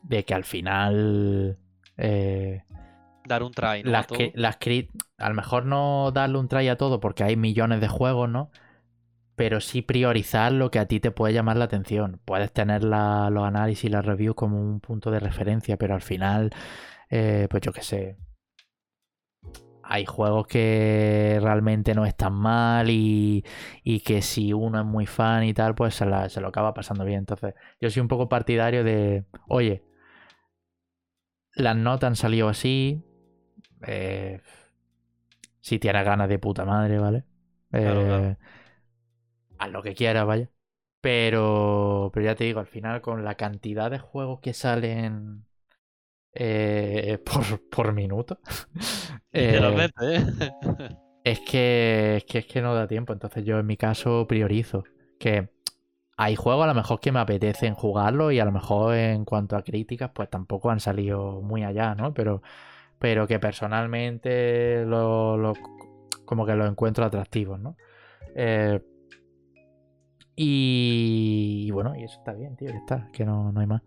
[0.04, 1.58] de que al final.
[1.98, 2.64] Eh,
[3.26, 3.92] Dar un try, ¿no?
[3.92, 4.58] Las, que, las
[5.18, 8.52] a lo mejor no darle un try a todo porque hay millones de juegos, ¿no?
[9.36, 12.20] Pero sí priorizar lo que a ti te puede llamar la atención.
[12.26, 16.52] Puedes tener los análisis y las reviews como un punto de referencia, pero al final,
[17.10, 18.18] eh, pues yo qué sé,
[19.92, 23.44] hay juegos que realmente no están mal y,
[24.06, 27.20] que si uno es muy fan y tal, pues se, lo acaba pasando bien.
[27.20, 29.84] Entonces, yo soy un poco partidario de, oye,
[31.54, 33.04] las notas han salido así.
[33.88, 34.42] Eh,
[35.60, 37.24] si tienes ganas de puta madre, ¿vale?
[37.72, 38.36] Eh,
[39.58, 40.50] haz lo que quieras, vaya.
[41.02, 45.46] Pero, pero ya te digo, al final con la cantidad de juegos que salen
[46.34, 47.20] eh,
[47.72, 48.40] por, minuto.
[49.34, 49.62] Eh,
[50.02, 50.30] ¿eh?
[51.24, 53.14] es, que, es, que, es que no da tiempo.
[53.14, 54.84] Entonces yo en mi caso priorizo.
[55.18, 55.50] Que
[56.18, 59.56] hay juegos a lo mejor que me apetecen jugarlo y a lo mejor en cuanto
[59.56, 62.14] a críticas pues tampoco han salido muy allá, ¿no?
[62.14, 62.42] Pero,
[63.02, 65.54] pero que personalmente lo,
[66.24, 67.76] como que lo encuentro atractivos, ¿no?
[68.36, 68.80] Eh,
[70.36, 73.82] y, bueno, y eso está bien, tío, está, que no, no hay más.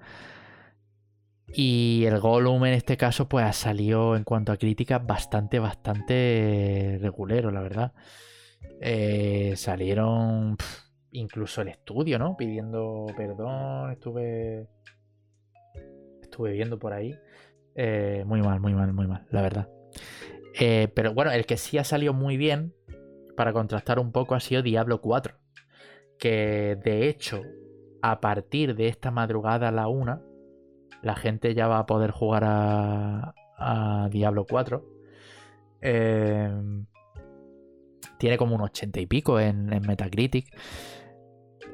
[1.47, 6.99] Y el Gollum en este caso, pues ha salido en cuanto a críticas bastante, bastante
[7.01, 7.93] regulero, la verdad.
[8.81, 10.57] Eh, salieron
[11.13, 12.37] incluso el estudio, ¿no?
[12.37, 13.93] Pidiendo perdón.
[13.93, 14.67] Estuve.
[16.21, 17.15] Estuve viendo por ahí.
[17.75, 19.69] Eh, muy mal, muy mal, muy mal, la verdad.
[20.59, 22.75] Eh, pero bueno, el que sí ha salido muy bien,
[23.37, 25.37] para contrastar un poco, ha sido Diablo 4.
[26.19, 27.43] Que de hecho,
[28.03, 30.23] a partir de esta madrugada a la una
[31.05, 34.85] la gente ya va a poder jugar a, Diablo 4.
[35.81, 36.87] Em,
[38.19, 40.47] tiene como un 80 y pico en, Metacritic.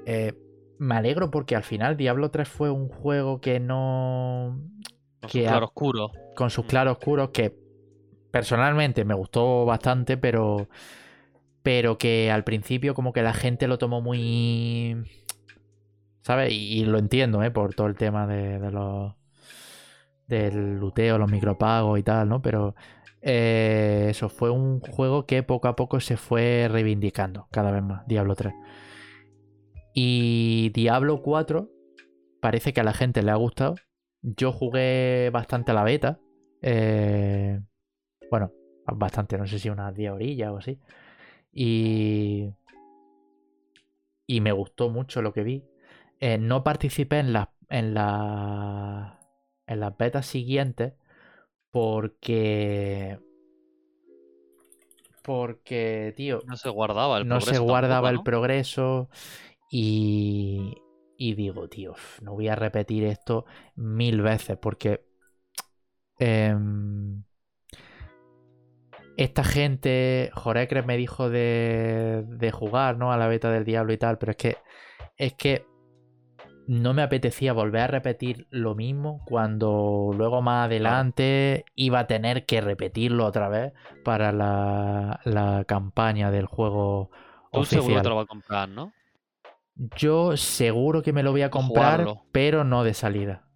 [0.05, 0.35] Eh,
[0.79, 4.61] me alegro porque al final Diablo 3 fue un juego que no.
[5.21, 6.13] Con sus claroscuros.
[6.35, 7.55] Con sus claroscuros que
[8.31, 10.69] personalmente me gustó bastante, pero.
[11.63, 14.97] Pero que al principio, como que la gente lo tomó muy.
[16.23, 16.53] ¿Sabes?
[16.53, 17.51] Y, lo entiendo, ¿eh?
[17.51, 19.15] Por todo el tema de los
[20.31, 22.41] del luteo, los micropagos y tal, ¿no?
[22.41, 22.75] Pero
[23.21, 28.07] eh, eso fue un juego que poco a poco se fue reivindicando cada vez más,
[28.07, 28.55] Diablo 3.
[29.93, 31.69] Y Diablo 4
[32.41, 33.75] parece que a la gente le ha gustado.
[34.23, 36.19] Yo jugué bastante a la beta.
[36.63, 37.61] Eh,
[38.31, 38.53] bueno,
[38.87, 40.79] bastante, no sé si unas 10 orillas o así.
[41.53, 42.53] Y,
[44.27, 45.65] y me gustó mucho lo que vi.
[46.21, 49.21] Eh, no participé en la, en la
[49.71, 50.95] en las betas siguientes
[51.71, 53.21] porque
[55.23, 59.09] porque tío no se guardaba el no progreso se guardaba el progreso
[59.71, 60.75] y
[61.21, 63.45] y digo tío no voy a repetir esto
[63.77, 65.05] mil veces porque
[66.19, 67.25] em,
[69.19, 73.99] esta gente Jorecres me dijo de, de jugar no a la beta del diablo y
[73.99, 74.57] tal pero es que
[75.19, 75.67] es que
[76.67, 82.47] no me apetecía volver a repetir lo mismo cuando luego más adelante iba a tener
[82.47, 87.11] que repetirlo otra vez para la, campaña del juego
[87.53, 88.93] Tú seguro te lo vas a comprar, ¿no?
[89.97, 93.49] Yo seguro que me lo voy a comprar, pero no de salida.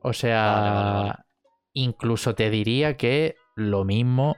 [0.00, 1.24] O sea,
[1.72, 4.36] incluso te diría que lo mismo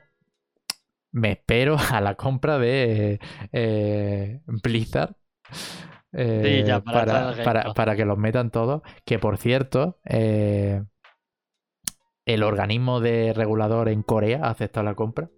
[1.13, 3.21] me espero a la compra de
[3.53, 5.15] eh, Blizzard
[6.13, 7.01] eh, ya, para
[7.33, 8.81] entrar para, para- que los metan todos.
[9.05, 10.83] Que por cierto, eh,
[12.25, 15.29] el organismo de regulador en Corea ha aceptado la compra.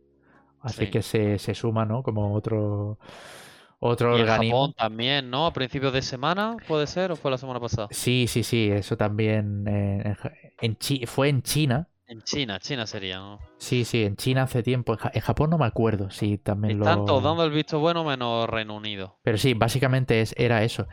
[0.61, 0.90] Así Sí.
[0.90, 2.03] que se, se suma, ¿no?
[2.03, 2.98] Como otro,
[3.81, 4.61] otro Y organismo.
[4.61, 5.47] Japón también, ¿no?
[5.47, 7.12] A principios de semana, ¿puede ser?
[7.12, 7.89] ¿O fue la semana pasada?
[7.91, 9.66] Sí, sí, sí, eso también.
[9.66, 10.14] eh,
[10.61, 11.89] en en fue en China.
[12.07, 13.39] En China, China sería, ¿no?
[13.59, 14.93] Sí, sí, en China hace tiempo.
[14.95, 16.85] En, Ja- en Japón no me acuerdo si también lo.
[16.85, 19.18] Están todos dando el visto bueno menos Reino Unido.
[19.22, 20.87] Pero sí, básicamente es, era eso.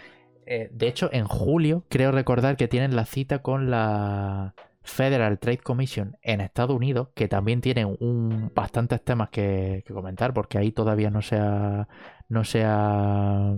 [0.46, 5.58] Eh, de hecho, en julio creo recordar que tienen la cita con la Federal Trade
[5.60, 10.72] Commission en Estados Unidos, que también tienen un, bastantes temas que, que comentar, porque ahí
[10.72, 11.88] todavía no se ha,
[12.30, 13.56] no se ha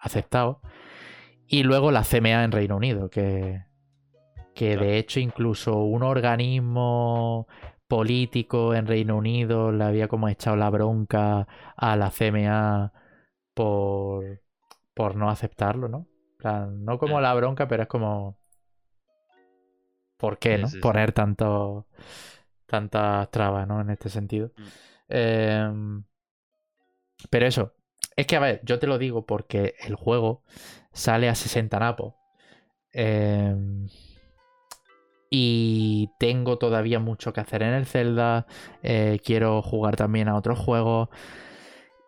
[0.00, 0.60] aceptado.
[1.46, 3.64] Y luego la CMA en Reino Unido, que,
[4.54, 4.86] que Claro.
[4.86, 7.46] de hecho incluso un organismo
[7.88, 11.46] político en Reino Unido le había como echado la bronca
[11.76, 12.92] a la CMA
[13.54, 14.42] por,
[14.94, 16.06] por no aceptarlo, ¿no?
[16.38, 17.22] Plan, no como Mm.
[17.22, 18.38] la bronca, pero es como...
[20.18, 20.68] ¿Por qué, Sí, no?
[20.68, 20.80] sí, sí.
[20.80, 21.86] Poner tanto,
[22.66, 23.80] tantas trabas, ¿no?
[23.82, 24.52] En este sentido.
[24.56, 24.62] Mm.
[25.08, 26.04] Em,
[27.30, 27.74] pero eso,
[28.16, 30.42] es que a ver, yo te lo digo porque el juego
[30.92, 32.14] sale a 60 napos.
[32.92, 33.88] Em,
[35.30, 38.46] y tengo todavía mucho que hacer en el Zelda.
[38.82, 41.08] eh, quiero jugar también a otros juegos.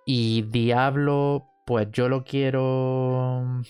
[0.06, 3.62] Y Diablo, pues yo lo quiero.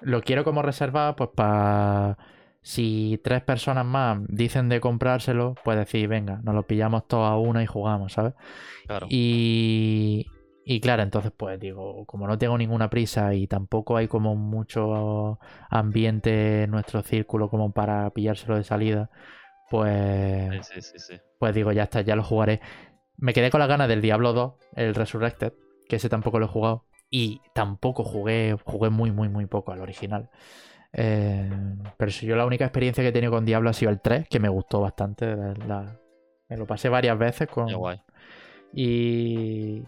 [0.00, 2.18] Lo quiero como reservado, pues para.
[2.62, 7.36] Si tres personas más dicen de comprárselo, pues decir, venga, nos lo pillamos todos a
[7.36, 8.34] una y jugamos, ¿sabes?
[8.88, 9.06] Claro.
[9.08, 10.26] Y,
[10.68, 15.38] y claro, entonces pues digo, como no tengo ninguna prisa y tampoco hay como mucho
[15.70, 19.08] ambiente en nuestro círculo como para pillárselo de salida,
[19.70, 22.60] pues, Sí, sí, sí, pues digo, ya está, ya lo jugaré.
[23.18, 25.52] Me quedé con las ganas del Diablo 2, el Resurrected,
[25.88, 26.84] que ese tampoco lo he jugado.
[27.10, 30.28] Y tampoco jugué, jugué muy, muy, muy poco al original.
[30.92, 31.50] Eh,
[31.96, 34.28] pero si yo la única experiencia que he tenido con Diablo ha sido el 3,
[34.28, 35.36] que me gustó bastante.
[35.68, 36.00] la-
[36.48, 37.68] me lo pasé varias veces con...
[37.68, 38.00] Qué guay.
[38.72, 39.82] Y,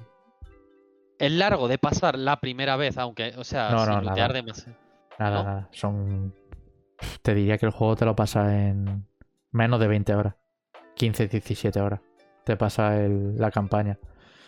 [1.19, 4.29] Es largo de pasar la primera vez, aunque, o sea, No, no, nada.
[4.29, 4.79] demasiado.
[5.19, 5.45] Nada, ¿No?
[5.45, 5.69] nada.
[5.73, 6.35] Son.
[7.23, 9.07] Te diría que el juego te lo pasa en
[9.53, 10.35] menos de 20 horas.
[10.95, 12.01] 15, 17 horas.
[12.45, 13.99] Te pasa el- la campaña.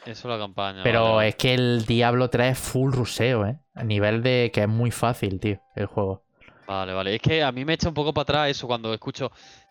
[0.06, 0.82] Eso es la campaña.
[0.82, 3.58] Pero vale, es que el Diablo 3 es full ruseo, ¿eh?
[3.74, 6.24] A nivel de que es muy fácil, tío, el juego.
[6.66, 7.16] Vale, vale.
[7.16, 9.30] Es que a mí me echa un poco para atrás eso cuando escucho.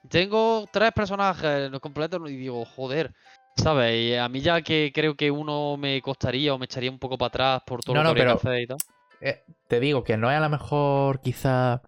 [0.09, 3.13] Tengo tres personajes no completos y digo, joder.
[3.59, 3.95] ¿Sabes?
[3.95, 7.17] Y a mí ya que creo que uno me costaría o me echaría un poco
[7.17, 8.77] para atrás por todo No, lo no, que que pero- hacer y tal.
[9.21, 11.81] Eh, te digo que no es a lo mejor quizá.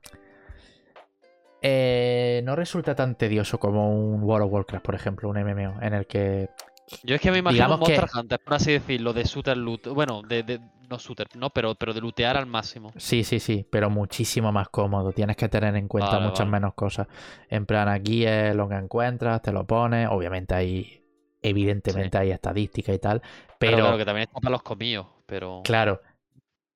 [1.61, 5.93] eh, no resulta tan tedioso como un World of Warcraft, por ejemplo, un MMO, en
[5.93, 6.49] el que
[7.03, 9.87] Yo es que me imagino un que- Monster Hunter, por así decirlo, de shooter loot.
[9.89, 10.59] Bueno, de, de-
[10.89, 12.91] no shooter, no, pero, pero de lootear al máximo.
[12.97, 15.13] Sí, sí, sí, pero muchísimo más cómodo.
[15.13, 16.51] Tienes que tener en cuenta Vale, muchas vale.
[16.51, 17.07] menos cosas.
[17.49, 20.09] En plan, aquí es lo que encuentras, te lo pones.
[20.11, 21.00] Obviamente hay,
[21.41, 23.21] evidentemente hay estadística y tal,
[23.59, 25.07] Pero, claro, que también está para los comidos.
[25.25, 25.61] Pero.
[25.63, 26.01] claro,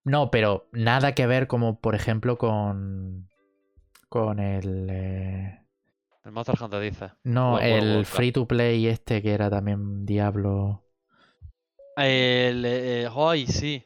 [0.04, 3.28] no, pero nada que ver como, por ejemplo, con
[4.10, 5.60] con el eh,
[6.24, 7.12] El Monster Hunter dice.
[7.24, 10.84] no, el free to play este que era también Diablo.
[11.98, 12.64] El.
[12.66, 13.86] eh, ay, sí.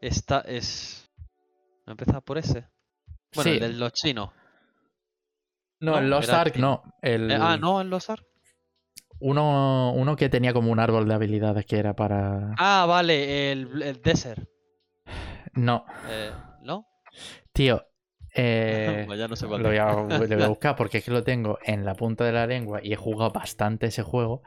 [0.00, 1.10] Esta es.
[1.86, 2.68] ¿No por ese?
[3.34, 3.56] Bueno, Sí.
[3.56, 4.30] el de los chinos.
[5.80, 8.24] No, no, el Lost Ark no, el Eh, ah, no, el Los Ark.
[9.20, 13.82] Uno uno que tenía como un árbol de habilidades que era para Ah, vale, el,
[13.82, 14.44] el Desert.
[15.54, 16.30] no, Eh,
[16.62, 16.86] ¿No?
[17.52, 17.86] tío,
[18.34, 20.06] eh, Pues ya no sé cuál Lo voy, a, lo
[20.36, 22.92] voy a buscar porque es que lo tengo en la punta de la lengua y
[22.92, 24.42] he jugado bastante ese juego.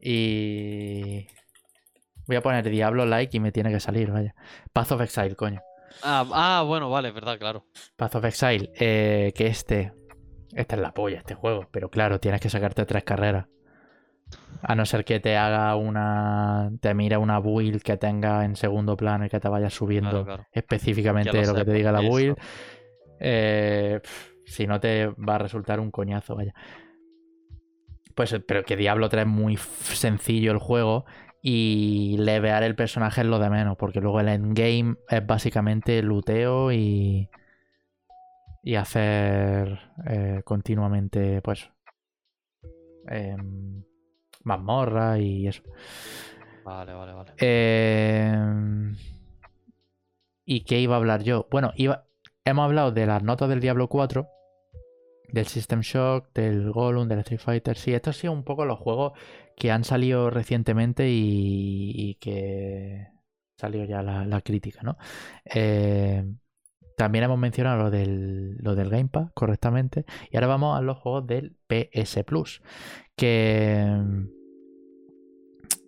[0.00, 1.26] Y.
[2.26, 4.34] Voy a poner Diablo Like y me tiene que salir, vaya.
[4.72, 5.62] Path of Exile, coño.
[6.02, 7.66] Ah, ah, bueno, vale, verdad, claro.
[7.96, 9.92] Path of Exile, eh, que este.
[10.52, 11.68] Esta es la polla, este juego.
[11.70, 13.46] Pero claro, tienes que sacarte tres carreras.
[14.62, 16.70] A no ser que te haga una.
[16.80, 20.24] Te mira una build que tenga en segundo plano y que te vaya subiendo Claro,
[20.24, 20.46] claro.
[20.52, 22.36] específicamente lo lo, que te diga la build.
[23.20, 24.00] Eh,
[24.46, 26.54] si no te va a resultar un coñazo, vaya.
[28.14, 31.04] Pues, eh, pero que Diablo 3 es muy sencillo el juego
[31.42, 36.72] y levear el personaje es lo de menos, porque luego el endgame es básicamente luteo
[36.72, 37.28] y,
[38.62, 41.70] y hacer eh, continuamente, pues,
[43.08, 43.84] em,
[44.44, 45.62] mazmorra y eso.
[46.64, 47.32] Vale, vale, vale.
[47.38, 48.34] Eh,
[50.44, 51.46] ¿Y qué iba a hablar yo?
[51.50, 52.06] Bueno, iba...
[52.44, 54.28] hemos hablado de las notas del Diablo 4,
[55.28, 57.76] del System Shock, del Gollum, del Street Fighter.
[57.76, 59.12] Sí, estos han sido un poco los juegos
[59.56, 63.08] que han salido recientemente y, y que...
[63.56, 64.98] Salió ya la, crítica, ¿no?
[65.44, 66.24] Eh,
[66.96, 70.04] también hemos mencionado lo del, lo del Game Pass correctamente.
[70.30, 72.62] Y ahora vamos a los juegos del PS Plus.
[73.16, 73.86] Que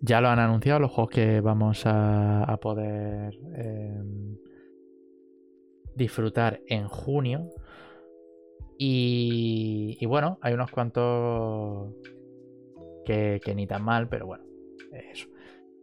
[0.01, 4.37] ya lo han anunciado, los juegos que vamos a, poder em,
[5.95, 7.49] disfrutar en junio.
[8.79, 11.93] Y, bueno, hay unos cuantos
[13.05, 14.43] que, ni tan mal, pero bueno,
[15.11, 15.27] eso.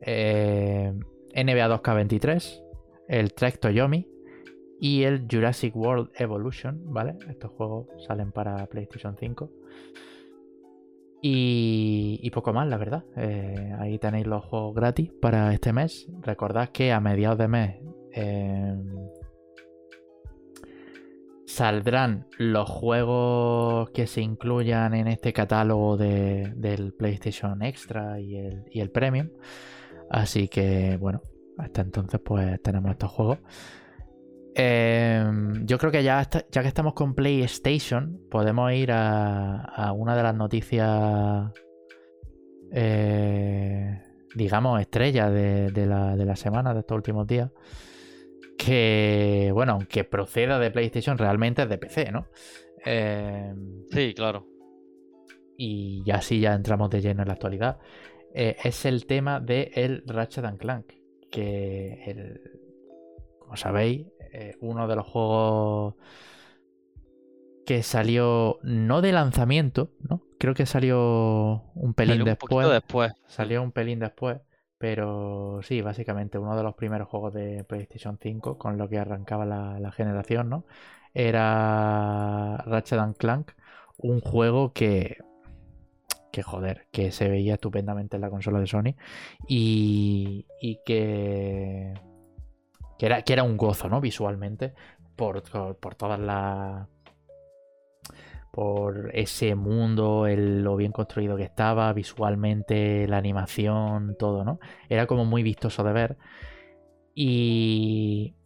[0.00, 0.92] Eh,
[1.34, 2.62] NBA 2K23,
[3.08, 4.06] el Trek Toyomi,
[4.78, 7.16] y el Jurassic World Evolution, ¿vale?
[7.28, 9.50] Estos juegos salen para PlayStation 5.
[11.26, 13.04] Y, poco más, la verdad.
[13.16, 16.06] Eh, ahí tenéis los juegos gratis para este mes.
[16.20, 17.76] Recordad que a mediados de mes
[18.12, 19.08] em,
[21.46, 28.80] saldrán los juegos que se incluyan en este catálogo del PlayStation Extra y el, y
[28.80, 29.30] el Premium.
[30.10, 31.22] Así que, bueno,
[31.56, 33.38] hasta entonces pues tenemos estos juegos.
[34.56, 40.22] Em, yo creo que ya, ya que estamos con PlayStation, podemos ir a, una de
[40.22, 41.50] las noticias,
[42.70, 44.00] eh,
[44.34, 47.50] digamos, estrellas de, la, semana, de estos últimos días.
[48.56, 52.28] Que, bueno, aunque proceda de PlayStation, realmente es de PC, ¿no?
[52.84, 54.46] Em, sí, claro.
[55.56, 57.78] Y ya sí, ya entramos de lleno en la actualidad.
[58.32, 60.86] Eh, es el tema de el Ratchet Clank.
[61.30, 62.40] Que, el,
[63.40, 65.94] como sabéis, eh, uno de los juegos
[67.64, 70.22] que salió no de lanzamiento, ¿no?
[70.38, 72.68] Creo que salió un pelín después.
[72.68, 73.12] después.
[73.26, 74.40] Salió un pelín después.
[74.76, 79.46] Pero sí, básicamente uno de los primeros juegos de PlayStation 5 con lo que arrancaba
[79.46, 80.64] la, generación, ¿no?
[81.14, 83.52] Era Ratchet Clank,
[83.98, 85.18] un juego que
[86.32, 88.96] que joder, que se veía estupendamente en la consola de Sony
[89.46, 91.94] y, y que
[93.04, 94.00] que era, que era un gozo, ¿no?
[94.00, 94.72] Visualmente,
[95.14, 95.42] por,
[95.76, 96.88] por todas
[98.50, 104.58] por ese mundo, lo bien construido que estaba, visualmente, la animación, todo, ¿no?
[104.88, 106.16] Era como muy vistoso de ver.
[107.14, 108.36] Y,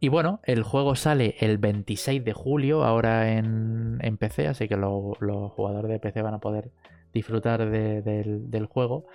[0.00, 4.76] y bueno, el juego sale el 26 de julio, ahora en, en PC, así que
[4.76, 6.72] los jugadores de PC van a poder
[7.12, 9.06] disfrutar del juego.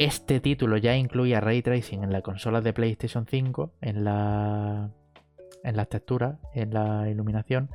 [0.00, 4.88] Este título ya incluía ray tracing en la consola de PlayStation 5, en, la,
[5.62, 7.68] en las texturas, en la iluminación.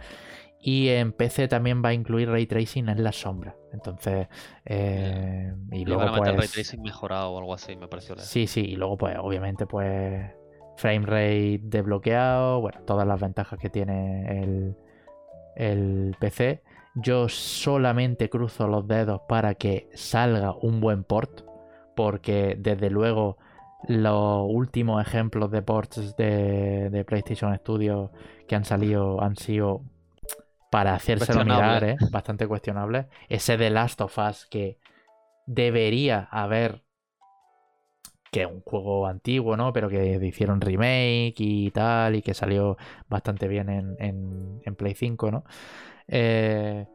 [0.60, 3.54] Y en PC también va a incluir ray tracing en las sombras.
[3.72, 4.28] Entonces,
[4.66, 8.18] eh, y luego pues, ray tracing mejorado o algo así, me pareció.
[8.18, 10.26] Sí, sí, y luego pues obviamente pues
[10.78, 14.76] frame rate desbloqueado, bueno, todas las ventajas que tiene el,
[15.56, 16.64] el PC.
[16.96, 21.45] Yo solamente cruzo los dedos para que salga un buen port
[21.96, 23.38] porque desde luego
[23.88, 28.12] los últimos ejemplos de ports de, PlayStation Studios
[28.48, 29.82] que han salido han sido
[30.72, 31.96] para hacérselo mirar, ¿eh?
[32.12, 33.06] bastante cuestionables.
[33.30, 34.80] Ese de Last of Us que
[35.46, 36.84] debería haber
[38.32, 39.72] que es un juego antiguo, ¿no?
[39.72, 42.76] Pero que hicieron remake y tal, y que salió
[43.08, 43.96] bastante bien en,
[44.66, 45.46] en, Play 5, ¿no?
[46.10, 46.86] Eh,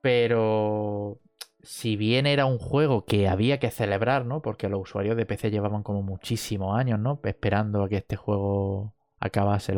[0.00, 1.20] pero
[1.62, 4.42] si bien era un juego que había que celebrar, ¿no?
[4.42, 7.20] Porque los usuarios de PC llevaban como muchísimos años, ¿no?
[7.22, 9.74] Esperando a que este juego acabase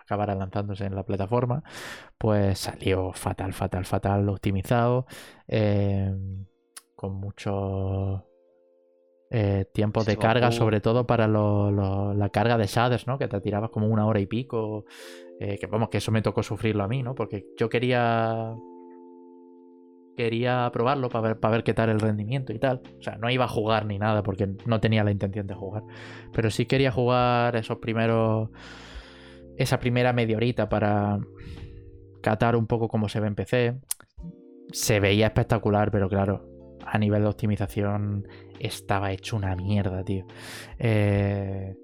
[0.00, 1.62] acabara lanzándose en la plataforma,
[2.16, 5.06] pues salió fatal, fatal, fatal, optimizado,
[5.46, 6.46] em,
[6.96, 8.22] con muchos
[9.30, 13.18] eh, tiempos de carga, sobre todo para la carga de shaders, ¿no?
[13.18, 14.86] Que te tirabas como una hora y pico.
[15.38, 17.14] Eh, que vamos, que eso me tocó sufrirlo a mí, ¿no?
[17.14, 18.56] Porque yo quería
[20.18, 22.82] quería probarlo para ver, para ver qué tal el rendimiento y tal.
[22.98, 25.84] O sea, no iba a jugar ni nada porque no tenía la intención de jugar.
[26.32, 28.50] Pero sí quería jugar esos primeros.
[29.56, 31.20] Esa primera media horita para
[32.20, 33.78] catar un poco cómo se ve en PC.
[34.72, 36.48] Se veía espectacular, pero claro,
[36.84, 38.26] a nivel de optimización
[38.58, 40.26] estaba hecho una mierda, tío.
[40.80, 41.76] Eh,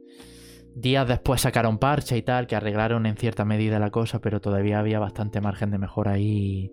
[0.74, 4.80] días después sacaron parche y tal, que arreglaron en cierta medida la cosa, pero todavía
[4.80, 6.72] había bastante margen de mejora ahí.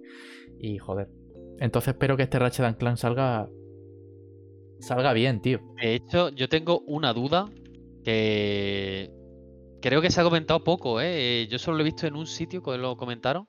[0.59, 1.09] Y joder,
[1.61, 3.47] entonces espero que este Ratchet Clank salga.
[4.79, 5.59] Salga bien, tío.
[5.79, 7.51] De hecho, yo tengo una duda
[8.03, 9.11] que.
[9.79, 11.47] Creo que se ha comentado poco, ¿eh?
[11.51, 13.47] Yo solo lo he visto en un sitio que lo comentaron.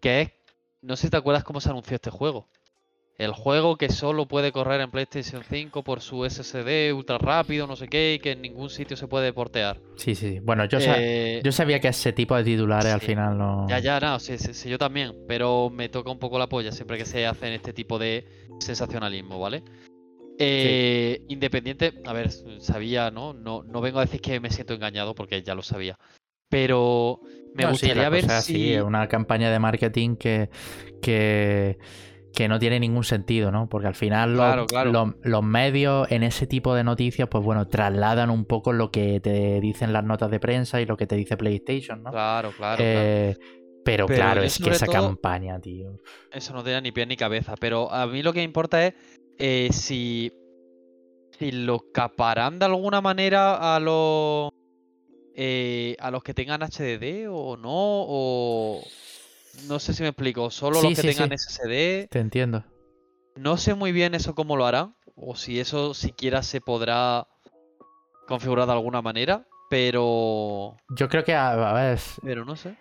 [0.00, 0.32] Que es.
[0.80, 2.48] No sé si te acuerdas cómo se anunció este juego.
[3.16, 7.76] El juego que solo puede correr en PlayStation 5 por su SSD ultra rápido, no
[7.76, 9.80] sé qué, y que en ningún sitio se puede portear.
[9.96, 10.40] Sí, sí.
[10.40, 13.68] Bueno, yo, eh, yo sabía que ese tipo de titulares al final no.
[13.68, 15.12] Ya, ya, no, sí, sí, yo también.
[15.28, 18.26] Pero me toca un poco la polla siempre que se hacen este tipo de
[18.58, 19.62] sensacionalismo, ¿vale?
[20.38, 23.32] Eh, Independiente, a ver, sabía, ¿no?
[23.32, 23.62] ¿no?
[23.62, 25.96] No vengo a decir que me siento engañado porque ya lo sabía.
[26.48, 27.20] Pero
[27.54, 28.72] me No, sí, gustaría la ver si.
[28.74, 30.50] es una campaña de marketing que,
[31.00, 31.78] que,
[32.34, 33.68] que no tiene ningún sentido, ¿no?
[33.68, 34.92] Porque al final los, Claro, claro.
[34.92, 39.20] los- los medios en ese tipo de noticias, pues bueno, trasladan un poco lo que
[39.20, 42.10] te dicen las notas de prensa y lo que te dice PlayStation, ¿no?
[42.10, 42.82] Claro, claro, claro.
[42.82, 43.36] Eh,
[43.84, 46.00] pero, Pero claro, es que esa todo- campaña, tío.
[46.32, 47.54] Eso no tiene ni pie ni cabeza.
[47.60, 48.94] Pero a mí lo que me importa es
[49.38, 50.32] eh, si.
[51.38, 54.50] Si lo caparán de alguna manera a los.
[55.36, 57.68] eh, a los que tengan HDD o no.
[57.72, 58.80] O.
[59.68, 60.50] No sé si me explico.
[60.50, 61.46] Solo Sí, los que sí, tengan sí.
[61.48, 62.08] SSD.
[62.10, 62.64] Te entiendo.
[63.36, 64.94] No sé muy bien eso cómo lo harán.
[65.16, 67.26] O si eso siquiera se podrá
[68.26, 69.46] configurar de alguna manera.
[69.70, 70.76] Pero.
[70.96, 72.76] Yo creo que, a, ver, Pero no sé.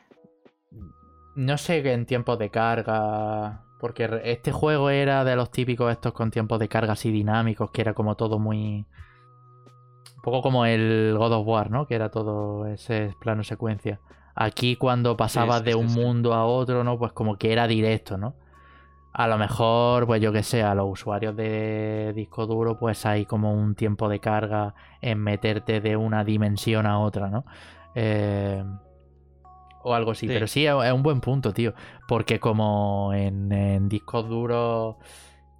[1.35, 3.63] no sé en tiempos de carga.
[3.79, 7.81] Porque este juego era de los típicos estos con tiempos de carga así dinámicos, que
[7.81, 8.85] era como todo muy.
[10.15, 11.85] Un poco como el God of War, ¿no?
[11.85, 13.99] Que era todo ese plano secuencia.
[14.35, 15.99] Aquí cuando pasabas sí, de un sí.
[15.99, 16.97] mundo a otro, ¿no?
[16.97, 18.35] Pues como que era directo, ¿no?
[19.13, 23.25] A lo mejor, pues yo que sé, a los usuarios de disco duro, pues hay
[23.25, 27.45] como un tiempo de carga en meterte de una dimensión a otra, ¿no?
[27.93, 28.63] Eh,
[29.83, 30.27] o algo así.
[30.27, 30.33] Sí.
[30.33, 31.75] Pero sí, es un buen punto, tío.
[32.07, 34.95] Porque como en, en discos duros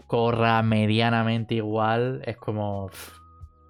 [0.08, 2.90] corra medianamente igual, es como...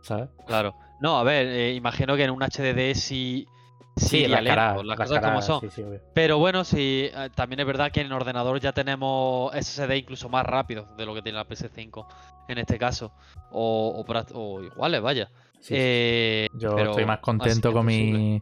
[0.01, 0.29] ¿Sabes?
[0.45, 0.75] Claro.
[1.01, 3.47] No, a ver, eh, imagino que en un HDD sí.
[3.95, 5.61] Sí, las caras, lento, las las cosas como caras, son.
[5.61, 6.01] sí, sí, obvio.
[6.13, 10.29] Pero bueno, sí, eh, también es verdad que en el ordenador ya tenemos SSD incluso
[10.29, 12.05] más rápido de lo que tiene la PS5
[12.49, 13.11] en este caso.
[13.51, 15.29] O, o, o iguales, vaya.
[15.69, 18.41] Eh, Yo pero estoy más contento con mi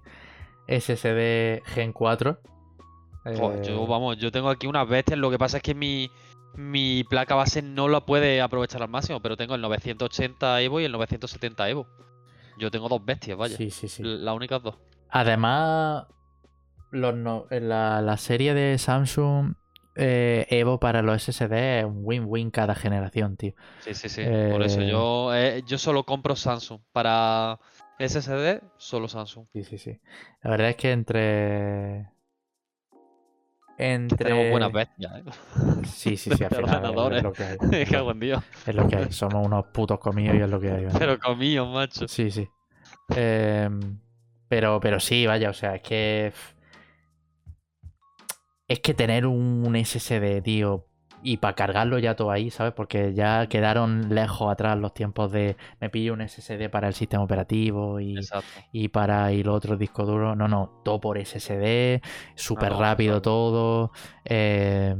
[0.68, 2.40] SSD Gen 4.
[3.24, 5.20] Jo, Eh, yo, vamos, yo tengo aquí unas bestias.
[5.20, 6.10] Lo que pasa es que mi,
[6.56, 10.86] mi placa base no la puede aprovechar al máximo, pero tengo el 980 Evo y
[10.86, 11.88] el 970 Evo.
[12.58, 13.58] Yo tengo dos bestias, vaya.
[13.58, 14.02] Sí, sí, sí.
[14.04, 14.76] Las únicas dos.
[15.12, 16.08] Además,
[16.92, 19.56] los no- la, la serie de Samsung
[19.96, 23.54] eh, Evo para los SSD es un win-win cada generación, tío.
[23.82, 24.22] Sí, sí, sí.
[24.50, 26.80] Por eso Eh, yo, eh, yo solo compro Samsung.
[26.94, 27.60] Para
[28.00, 29.48] SSD, solo Samsung.
[29.54, 30.00] Sí, sí, sí.
[30.44, 32.08] La verdad es que entre.
[33.78, 34.18] Entre.
[34.18, 35.24] Tenemos buenas bestias, ¿eh?
[35.86, 37.58] Sí, sí, sí, al final es- lo que hay.
[37.72, 39.12] Es lo, es lo que hay.
[39.12, 40.88] Somos unos putos comidos y es lo que hay.
[40.98, 42.08] Pero comíos, macho.
[42.08, 42.48] Sí, sí.
[43.16, 43.98] Em,
[44.52, 46.34] pero, pero sí, vaya, o sea, es que.
[48.68, 50.86] Es que tener un SSD, tío,
[51.24, 52.74] y para cargarlo ya todo ahí, ¿sabes?
[52.74, 57.24] Porque ya quedaron lejos atrás los tiempos de me pillo un SSD para el sistema
[57.24, 58.30] operativo y,
[58.72, 60.38] y para y los otros discos duros.
[60.38, 62.02] No, no, todo por SSD,
[62.36, 63.92] súper no, rápido todo.
[64.26, 64.96] eh,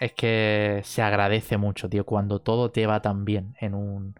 [0.00, 4.14] es que se agradece mucho, tío, cuando todo te va tan bien en un,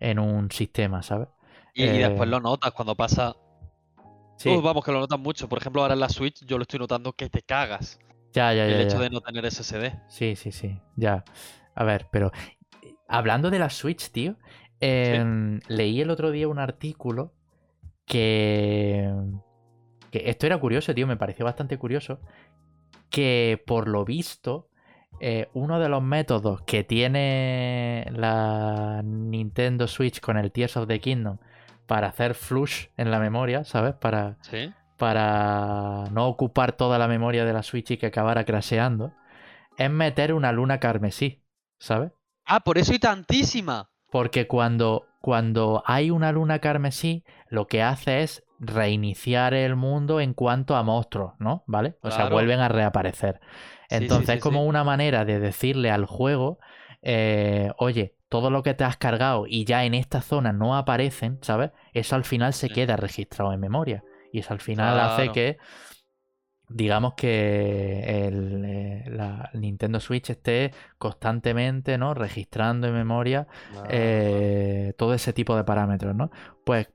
[0.00, 1.28] en un sistema, ¿sabes?
[1.74, 3.36] Y, y después Eh, lo notas cuando pasa.
[4.36, 5.48] Sí, vamos, que lo notas mucho.
[5.48, 7.98] Por ejemplo, ahora en la Switch yo lo estoy notando que te cagas.
[8.32, 8.76] ya, ya, ya.
[8.76, 9.04] el hecho ya.
[9.04, 9.92] de no tener SSD.
[10.08, 11.24] Sí, sí, sí, ya.
[11.74, 12.32] A ver, pero
[13.08, 14.36] hablando de la Switch, tío,
[14.80, 17.32] em, leí el otro día un artículo
[18.06, 19.10] que,
[20.10, 22.20] que esto era curioso, tío, me pareció bastante curioso,
[23.10, 24.68] que por lo visto,
[25.20, 31.00] eh, uno de los métodos que tiene la Nintendo Switch con el Tears of the
[31.00, 31.38] Kingdom
[31.86, 33.94] para hacer flush en la memoria, ¿sabes?
[33.94, 34.72] Para, Sí.
[34.96, 39.12] para no ocupar toda la memoria de la Switch y que acabara crasheando,
[39.76, 41.42] es meter una luna carmesí,
[41.78, 42.12] ¿sabes?
[42.46, 43.90] Ah, por eso hay tantísima.
[44.10, 50.34] Porque cuando, cuando hay una luna carmesí, lo que hace es reiniciar el mundo en
[50.34, 51.64] cuanto a monstruos, ¿no?
[51.66, 51.96] ¿Vale?
[52.02, 53.40] O sea, vuelven a reaparecer.
[53.42, 53.48] Sí,
[53.88, 56.58] sí, Entonces sí, es como una manera de decirle al juego,
[57.02, 61.38] eh, oye, todo lo que te has cargado y ya en esta zona no aparecen,
[61.40, 61.70] ¿sabes?
[61.92, 62.74] Eso al final se Sí.
[62.74, 64.02] queda registrado en memoria.
[64.32, 65.58] Y eso al final hace que,
[66.68, 72.14] digamos que el, eh, la Nintendo Switch esté constantemente, ¿no?
[72.14, 73.46] Registrando en memoria
[73.84, 76.30] eh, todo ese tipo de parámetros, ¿no?
[76.64, 76.88] Pues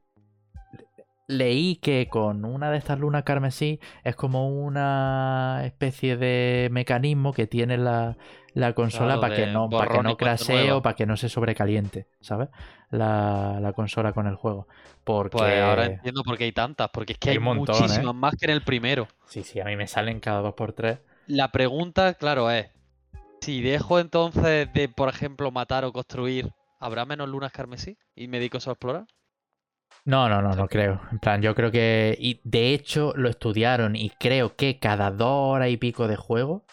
[1.30, 7.46] leí que con una de estas lunas carmesí es como una especie de mecanismo que
[7.48, 8.18] tiene la,
[8.54, 11.30] la consola Claro, para que no, para que no crasee o para que no se
[11.30, 12.50] sobrecaliente, ¿sabes?
[12.90, 14.68] La, la consola con el juego.
[15.04, 16.90] Porque Pues ahora entiendo por qué hay tantas.
[16.90, 17.40] Porque es que Hay ¿eh?
[17.40, 19.08] muchísimas más que en el primero.
[19.28, 21.00] sí, sí, a mí me salen cada dos por tres.
[21.28, 22.68] La pregunta, claro, es:
[23.42, 26.50] si dejo entonces de, por ejemplo, matar o construir,
[26.80, 27.98] ¿habrá menos lunas carmesí?
[28.16, 29.08] ¿Y me dedico a explorar?
[30.10, 31.00] No, no, no, no creo.
[31.12, 32.18] En plan, yo creo que.
[32.20, 36.66] Y de hecho lo estudiaron y creo que cada dos horas y pico de juego,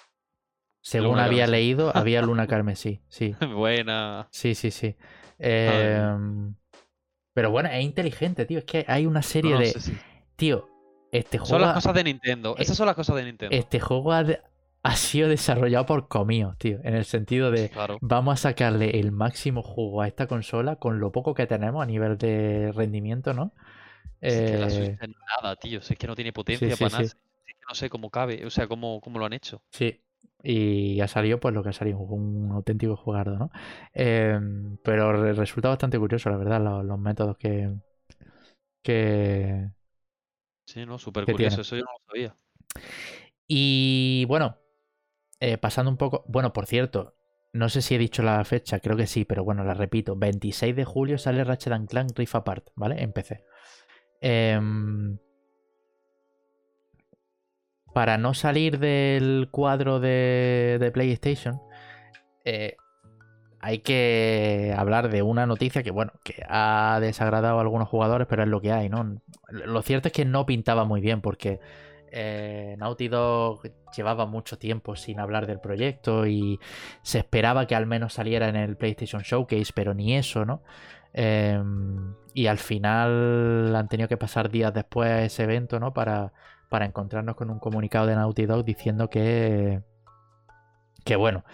[0.80, 1.52] según Luna había carmesí.
[1.52, 3.02] leído, había luna carmesí.
[3.08, 4.28] Sí, Buena.
[4.30, 4.96] sí, sí, sí.
[5.38, 6.54] Em,
[7.34, 8.58] pero bueno, es inteligente, tío.
[8.60, 9.70] Es que hay una serie No, no, de.
[9.72, 9.96] sí.
[10.36, 10.68] Tío,
[11.12, 11.50] este juego.
[11.50, 12.54] Son las cosas de Nintendo.
[12.58, 13.54] eh, Esas son las cosas de Nintendo.
[13.56, 14.24] Este juego ha,
[14.86, 16.78] ha sido desarrollado por comíos, tío.
[16.84, 17.70] En el sentido de.
[17.70, 17.98] Claro.
[18.00, 21.86] Vamos a sacarle el máximo jugo a esta consola con lo poco que tenemos a
[21.86, 23.52] nivel de rendimiento, ¿no?
[24.20, 25.08] Es que la Eh, es
[25.42, 25.78] nada, tío.
[25.80, 27.04] Es que no tiene potencia sí, para nada.
[27.04, 28.44] Es que no sé cómo cabe.
[28.46, 29.62] O sea, cómo, cómo lo han hecho.
[29.70, 30.02] Sí,
[30.42, 33.50] y ha salido pues lo que ha salido, un auténtico jugardo, ¿no?
[33.92, 37.70] Em, pero re- resulta bastante curioso, la verdad, los, los métodos que,
[38.82, 39.70] que...
[40.66, 41.56] Sí, no, súper ¿Qué curioso.
[41.56, 41.62] tiene?
[41.62, 42.36] Eso yo no lo sabía.
[43.48, 44.56] Y bueno,
[45.40, 46.24] eh, pasando un poco...
[46.28, 47.16] Bueno, por cierto,
[47.52, 50.16] no sé si he dicho la fecha, creo que sí, pero bueno, la repito.
[50.16, 53.02] 26 de julio sale Ratchet Clank Rift Apart, ¿vale?
[53.02, 53.44] En PC.
[54.20, 55.18] Em,
[57.92, 61.60] para no salir del cuadro de, de PlayStation,
[62.44, 62.76] eh,
[63.60, 68.42] hay que hablar de una noticia que, bueno, que ha desagradado a algunos jugadores, pero
[68.42, 69.20] es lo que hay, ¿no?
[69.48, 71.58] Lo cierto es que no pintaba muy bien porque
[72.12, 73.62] eh, Naughty Dog
[73.96, 76.58] llevaba mucho tiempo sin hablar del proyecto y
[77.02, 80.62] se esperaba que al menos saliera en el PlayStation Showcase, pero ni eso, ¿no?
[81.12, 81.62] Eh,
[82.34, 85.94] y al final han tenido que pasar días después a ese evento, ¿no?
[85.94, 86.32] Para,
[86.68, 89.82] para encontrarnos con un comunicado de Naughty Dog diciendo que,
[91.04, 91.44] que bueno,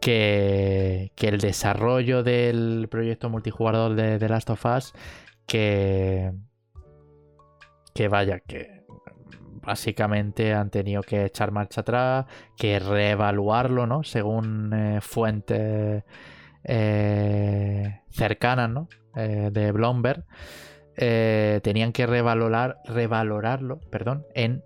[0.00, 4.94] que, que el desarrollo del proyecto multijugador de The Last of Us,
[5.46, 6.32] que,
[7.94, 8.81] que vaya, que
[9.62, 12.26] básicamente han tenido que echar marcha atrás,
[12.56, 14.02] que reevaluarlo, ¿no?
[14.02, 16.04] Según eh, fuentes
[16.64, 18.88] eh, cercanas, ¿no?
[19.16, 20.24] Eh, de Bloomberg,
[20.96, 24.62] eh, tenían que revalorar, revalorarlo, perdón, en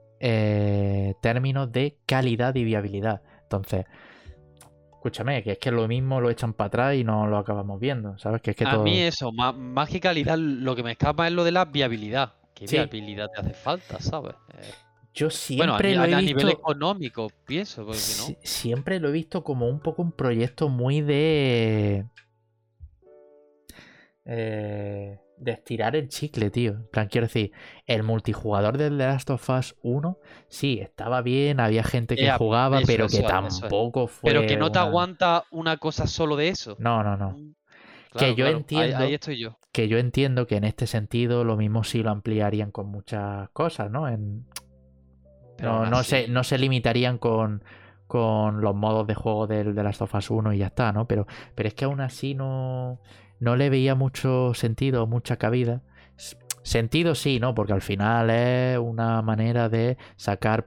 [1.21, 3.21] términos de calidad y viabilidad.
[3.43, 3.85] Entonces,
[4.93, 8.19] escúchame, que es que lo mismo lo echan para atrás y no lo acabamos viendo,
[8.19, 8.41] ¿sabes?
[8.41, 8.83] Que es que a todo...
[8.83, 12.33] mí eso, más, más que calidad, lo que me escapa es lo de la viabilidad.
[12.55, 12.77] ¿Qué Sí.
[12.77, 14.35] viabilidad te hace falta, sabes?
[14.55, 14.73] Eh,
[15.17, 16.37] Yo bueno, a, siempre lo a- he a visto...
[16.37, 18.27] nivel económico, pienso, porque si no.
[18.27, 22.05] Si- Siempre lo he visto como un poco un proyecto muy de.
[24.25, 26.73] eh, de estirar el chicle, tío.
[26.73, 27.53] En plan, quiero decir,
[27.87, 30.19] el multijugador del The Last of Us 1,
[30.49, 34.31] sí, estaba bien, había gente que jugaba, eso, pero que eso tampoco fue.
[34.31, 36.77] Pero que no te una- aguanta una cosa solo de eso.
[36.79, 37.31] No, no, no.
[37.33, 37.55] Mm,
[38.19, 39.59] Que yo ahí- entiendo- Ahí, estoy yo.
[39.73, 43.91] Que yo entiendo que en este sentido lo mismo sí lo ampliarían con muchas cosas,
[43.91, 44.09] ¿no?
[44.09, 44.47] En,
[45.57, 47.63] Pero no, se, no se limitarían con,
[48.07, 51.07] con los modos de juego del de Last of Us 1 y ya está, ¿no?
[51.07, 53.01] Pero, pero es que aún así no,
[53.41, 55.83] no le veía mucho sentido, mucha cabida.
[56.63, 57.55] Sentido sí, ¿no?
[57.55, 60.67] Porque al final es una manera de sacar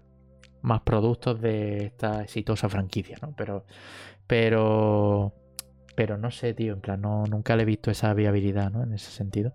[0.62, 3.34] más productos de esta exitosa franquicia, ¿no?
[3.36, 3.66] Pero,
[4.28, 5.34] pero,
[5.96, 8.84] pero no sé, tío, en plan, no, nunca le he visto esa viabilidad, ¿no?
[8.84, 9.54] En ese sentido.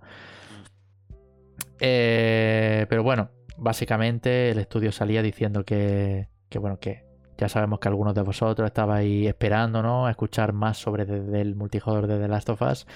[1.81, 7.05] Eh, pero bueno, básicamente el estudio salía diciendo que, que, bueno, que
[7.37, 10.07] ya sabemos que algunos de vosotros estabais esperando, ¿no?
[10.07, 12.87] A escuchar más sobre de- del multijugador de The Last of Us.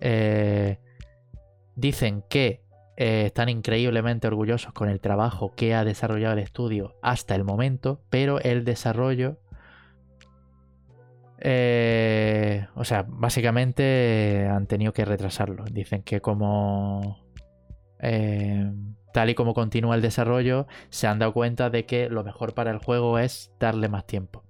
[0.00, 0.78] Eh,
[1.76, 2.62] dicen que
[2.96, 8.00] eh, están increíblemente orgullosos con el trabajo que ha desarrollado el estudio hasta el momento,
[8.10, 9.38] pero el desarrollo...
[11.38, 15.64] eh, o sea, básicamente han tenido que retrasarlo.
[15.70, 17.18] Dicen que como
[18.00, 18.72] eh,
[19.14, 22.72] tal y como continúa el desarrollo, se han dado cuenta de que lo mejor para
[22.72, 24.42] el juego es darle más tiempo.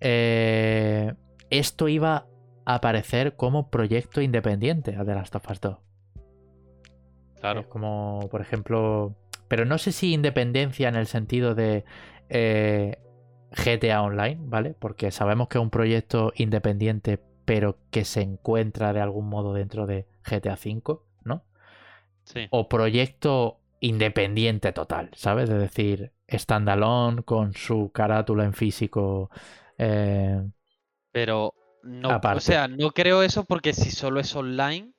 [0.00, 1.14] Eh,
[1.48, 2.26] esto iba
[2.66, 5.78] a aparecer como proyecto independiente a The Last of Us 2.
[7.40, 7.60] Claro.
[7.60, 9.16] Es como, por ejemplo.
[9.48, 11.86] Pero no sé si independencia en el sentido de
[12.28, 12.98] eh,
[13.52, 14.74] GTA Online, ¿vale?
[14.78, 19.86] Porque sabemos que es un proyecto independiente, pero que se encuentra de algún modo dentro
[19.86, 21.44] de GTA V, ¿no?
[22.24, 22.48] Sí.
[22.50, 25.50] o proyecto independiente total, ¿sabes?
[25.50, 29.30] Es decir, standalone con su carátula en físico.
[29.78, 30.42] eh,
[31.12, 32.30] Pero no, Aparte.
[32.30, 34.92] o sea, no creo eso porque si solo es online,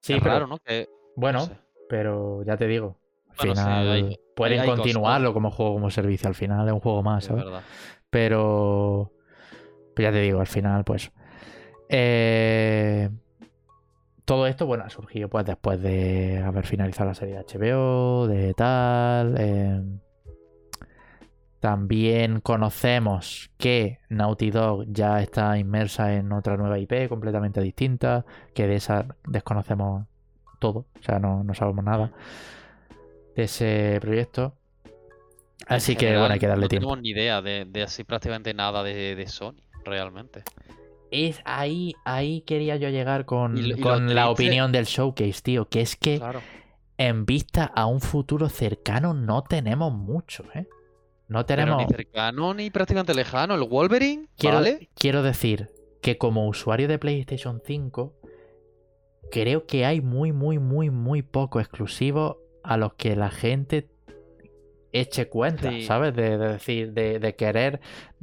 [0.00, 0.58] sí, es pero raro, ¿no?
[0.58, 1.58] Que, bueno, no sé.
[1.88, 2.98] pero ya te digo,
[3.30, 6.34] al Bueno, sí, final hay- pueden hay- hay cosas, continuarlo como juego como servicio, al
[6.34, 7.44] final es un juego más, es ¿sabes?
[7.44, 7.64] verdad.
[8.10, 9.12] Pero,
[9.94, 11.12] pues ya te digo, al final, pues.
[11.90, 13.10] eh,
[14.24, 18.54] todo esto, bueno, ha surgido pues después de haber finalizado la serie de HBO, de
[18.54, 19.34] tal.
[19.38, 19.82] eh,
[21.60, 28.66] también conocemos que Naughty Dog ya está inmersa en otra nueva IP completamente distinta, que
[28.66, 30.06] de esa desconocemos
[30.58, 32.12] todo, o sea, no, no sabemos nada
[33.36, 34.56] de ese proyecto.
[35.66, 36.88] Así En que, bueno, hay que darle no tiempo.
[36.88, 40.42] tenemos ni idea de, de así prácticamente nada de, de Sony, realmente.
[41.12, 45.68] Es ahí, ahí quería yo llegar con, Y y con la opinión del showcase, tío.
[45.68, 46.40] Que es que Claro.
[46.98, 50.66] en vista a un futuro cercano no tenemos mucho, ¿eh?
[51.28, 51.82] No Pero tenemos.
[51.86, 53.54] ni cercano ni prácticamente lejano.
[53.54, 54.90] El Wolverine, Quiero, ¿vale?
[54.94, 55.70] quiero decir
[56.02, 58.14] que como usuario de PlayStation 5,
[59.30, 63.88] creo que hay muy, muy, muy, muy poco exclusivos a los que la gente
[64.92, 65.82] eche cuenta, Sí.
[65.84, 66.14] ¿sabes?
[66.14, 67.80] De, de decir, de, de querer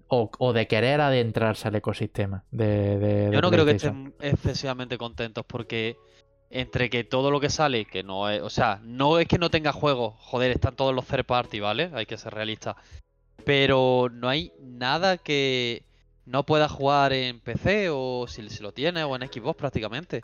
[0.09, 4.13] o, o de querer adentrarse al ecosistema de, de- de Yo no creo que estén
[4.19, 5.95] excesivamente contentos porque
[6.49, 9.49] entre que todo lo que sale, que no es, o sea, no es que no
[9.51, 11.91] tenga juegos, joder, están todos los third party, ¿vale?
[11.93, 12.75] Hay que ser realistas.
[13.45, 15.83] Pero no hay nada que
[16.25, 20.21] no pueda jugar en PC o si, si lo tiene o en Xbox prácticamente.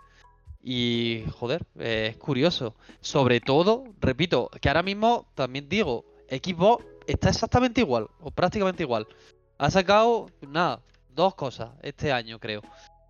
[0.64, 2.76] Y joder, eh, es curioso.
[3.02, 9.07] Sobre todo, repito, que ahora mismo también digo, Xbox está exactamente igual, o prácticamente igual.
[9.57, 12.61] Ha sacado, nada, dos cosas este año, creo.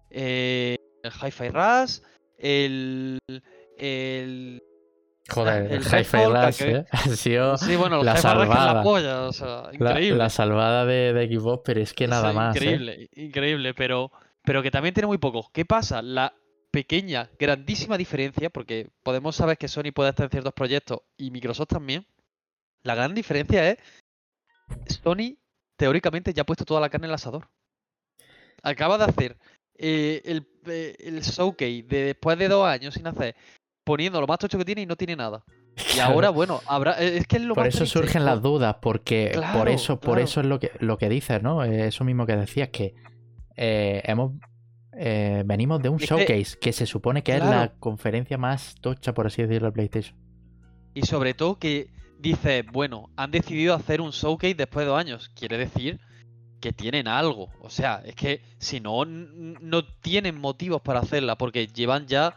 [0.10, 2.00] Eh, el Hi-Fi Rush,
[2.38, 3.20] el.
[3.78, 4.62] El.
[5.28, 6.86] Joder, el Hi-Fi Rush, ¿eh?
[6.92, 8.76] Ha sido Sí, bueno, la salvada.
[8.76, 10.18] la polla, o sea, increíble.
[10.18, 12.56] la salvada de, de Xbox, pero es que O sea, nada más.
[12.56, 12.60] ¿eh?
[12.60, 14.12] Increíble, increíble, pero,
[14.44, 15.50] pero que también tiene muy poco.
[15.52, 16.04] ¿Qué pasa?
[16.04, 16.36] La
[16.70, 21.70] pequeña, grandísima diferencia, porque podemos saber que Sony puede estar en ciertos proyectos y Microsoft
[21.70, 22.06] también.
[22.84, 23.78] La gran diferencia es
[25.02, 25.38] Sony
[25.78, 27.48] teóricamente ya ha puesto toda la carne en el asador.
[28.64, 29.38] Acaba de hacer
[29.78, 33.36] eh, el, eh, el showcase de después de dos años sin hacer,
[33.84, 35.44] poniendo lo más tocho que tiene y no tiene nada.
[35.78, 36.14] Y Claro.
[36.14, 36.94] ahora, bueno, habrá.
[37.04, 40.00] eh, Es que es lo Por más eso triste, surgen las dudas, porque por eso,
[40.00, 41.64] por eso es lo que, lo que dices, ¿no?
[41.66, 42.96] Eso mismo que decías, que
[43.58, 44.32] eh, hemos
[45.46, 49.28] venimos de un Es showcase que, se supone que es la conferencia más tocha, por
[49.28, 50.18] así decirlo, de PlayStation.
[50.94, 51.90] Y sobre todo que
[52.20, 55.30] dice, bueno, han decidido hacer un showcase después de dos años.
[55.36, 56.00] Quiere decir
[56.62, 57.50] que tienen algo.
[57.62, 62.36] O sea, es que si no, no tienen motivos para hacerla, porque llevan ya,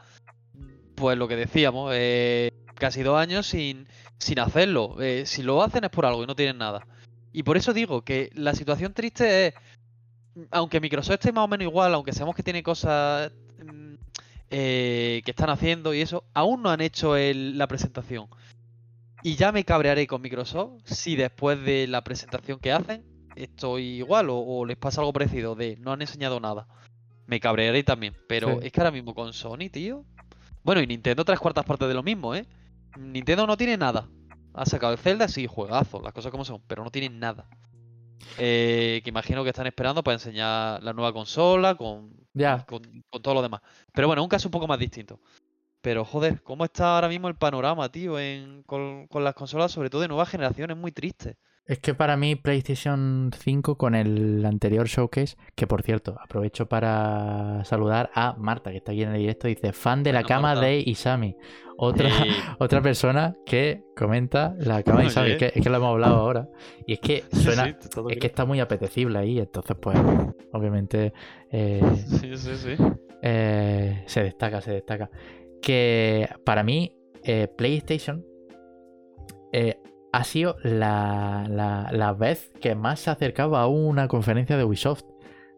[0.95, 3.87] pues lo que decíamos, eh, casi dos años sin,
[4.19, 4.97] sin hacerlo.
[5.01, 6.87] Eh, si lo hacen es por algo y no tienen nada.
[7.33, 9.55] Y por eso digo que la situación triste es,
[10.51, 13.31] aunque Microsoft esté más o menos igual, aunque sabemos que tiene cosas
[13.65, 13.95] mm,
[14.51, 18.27] eh, que están haciendo y eso, aún no han hecho el- la presentación.
[19.23, 23.05] Y ya me cabrearé con Microsoft si después de la presentación que hacen
[23.37, 26.67] estoy igual o, o les pasa algo parecido de no han enseñado nada.
[27.27, 28.15] Me cabrearé también.
[28.29, 28.67] Pero Sí.
[28.67, 30.05] es que ahora mismo con Sony, tío.
[30.63, 32.47] Bueno, y Nintendo tres cuartas partes de lo mismo, ¿eh?
[32.97, 34.09] Nintendo no tiene nada.
[34.55, 37.49] Ha sacado el Zelda, sí, juegazo, las cosas como son, pero no tienen nada.
[38.39, 42.65] Eh, que imagino que están esperando para enseñar la nueva consola con, Ya.
[42.67, 43.61] con, con todo lo demás.
[43.93, 45.21] Pero bueno, un caso un poco más distinto.
[45.81, 49.91] Pero joder, ¿cómo está ahora mismo el panorama, tío, en, con, con las consolas, sobre
[49.91, 50.71] todo de nueva generación?
[50.71, 51.37] Es muy triste.
[51.67, 57.63] Es que para mí PlayStation 5 con el anterior showcase, que por cierto, aprovecho para
[57.65, 60.49] saludar a Marta, que está aquí en el directo, dice, fan de la Bueno, cama
[60.55, 60.63] Marta.
[60.63, 61.37] de Isami.
[61.77, 62.09] Otra,
[62.59, 66.17] otra persona que comenta la cama de Isami, es que, es que lo hemos hablado
[66.17, 66.49] ahora.
[66.87, 67.77] Y es que suena, sí,
[68.09, 69.99] es que está muy apetecible ahí, entonces pues
[70.53, 71.13] obviamente
[71.53, 72.77] eh, Sí, sí, sí.
[73.21, 75.11] eh, se destaca, se destaca.
[75.63, 76.95] Que para mí
[77.25, 78.25] eh, PlayStation
[79.53, 79.79] eh,
[80.13, 85.05] ha sido la, la- la vez que más se acercaba a una conferencia de Ubisoft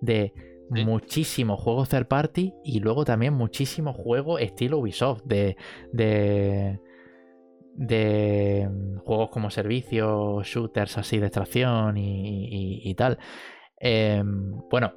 [0.00, 0.32] de
[0.72, 0.84] Sí.
[0.84, 5.56] muchísimos juegos third party y luego también muchísimos juegos estilo Ubisoft de
[5.92, 6.78] de
[7.74, 13.18] de mm, juegos como servicios, shooters así de extracción y, y- y tal.
[13.78, 14.92] Em, bueno,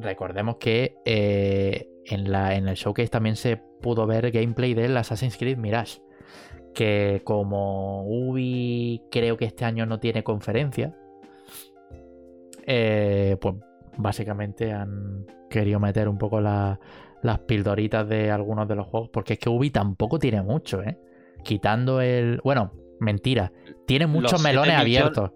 [0.00, 5.36] recordemos que eh, en, la, en el showcase también se pudo ver gameplay del Assassin's
[5.36, 6.00] Creed Mirage.
[6.74, 10.96] Que como Ubi creo que este año no tiene conferencia,
[12.66, 13.54] eh, pues
[13.96, 16.80] básicamente han querido meter un poco la-
[17.22, 19.08] las pildoritas de algunos de los juegos.
[19.10, 20.98] Porque es que Ubi tampoco tiene mucho, ¿eh?
[21.42, 22.40] Quitando el.
[22.42, 23.52] Bueno, mentira.
[23.86, 25.30] Tiene muchos melones abiertos.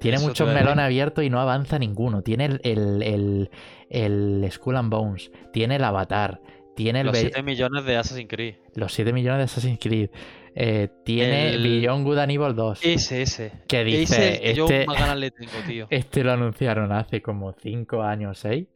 [0.00, 2.22] Tiene Eso muchos melones abiertos y no avanza ninguno.
[2.22, 3.50] Tiene el, el, el,
[3.88, 5.30] el Skull and Bones.
[5.52, 6.40] Tiene el Avatar.
[6.74, 8.56] Tiene el Los Be- 7 millones de Assassin's Creed.
[8.74, 10.10] los 7 millones de Assassin's Creed.
[10.54, 12.80] Eh, tiene El- Beyond Good and Evil 2.
[12.84, 13.52] Ese, ese.
[13.66, 15.86] Que Ese dice, el que yo este, más ganas le tengo, tío.
[15.90, 18.66] este lo anunciaron hace como 5 años, 6.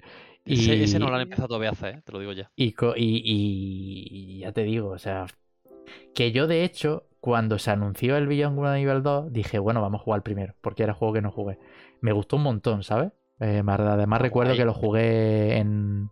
[0.47, 2.03] Ese, Y, ese no lo han empezado todavía a hacer, ¿eh?
[2.03, 2.51] te lo digo ya.
[2.57, 5.27] y- y- y ya te digo, o sea,
[6.15, 10.01] que yo de hecho, cuando se anunció el Beyond Good Evil 2, dije, bueno, vamos
[10.01, 11.59] a jugar primero, porque era el juego que no jugué.
[12.01, 13.13] Me gustó un montón, ¿sabes?
[13.41, 14.59] Eh, además recuerdo guay.
[14.59, 16.11] que lo jugué en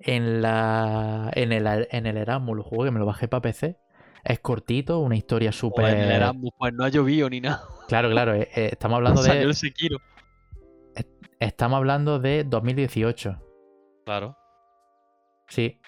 [0.00, 3.78] en la en el, en el Erasmus, lo jugué, que me lo bajé para PC.
[4.24, 5.84] Es cortito, una historia súper...
[5.84, 7.62] En el Erasmus, pues no ha llovido ni nada.
[7.88, 9.48] Claro, claro, eh, eh, estamos hablando Salió de...
[9.48, 9.98] el Sekiro.
[11.38, 13.38] estamos hablando de 2018.
[14.06, 14.36] Claro.
[15.48, 15.80] Sí.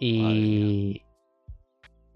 [0.00, 1.05] Y.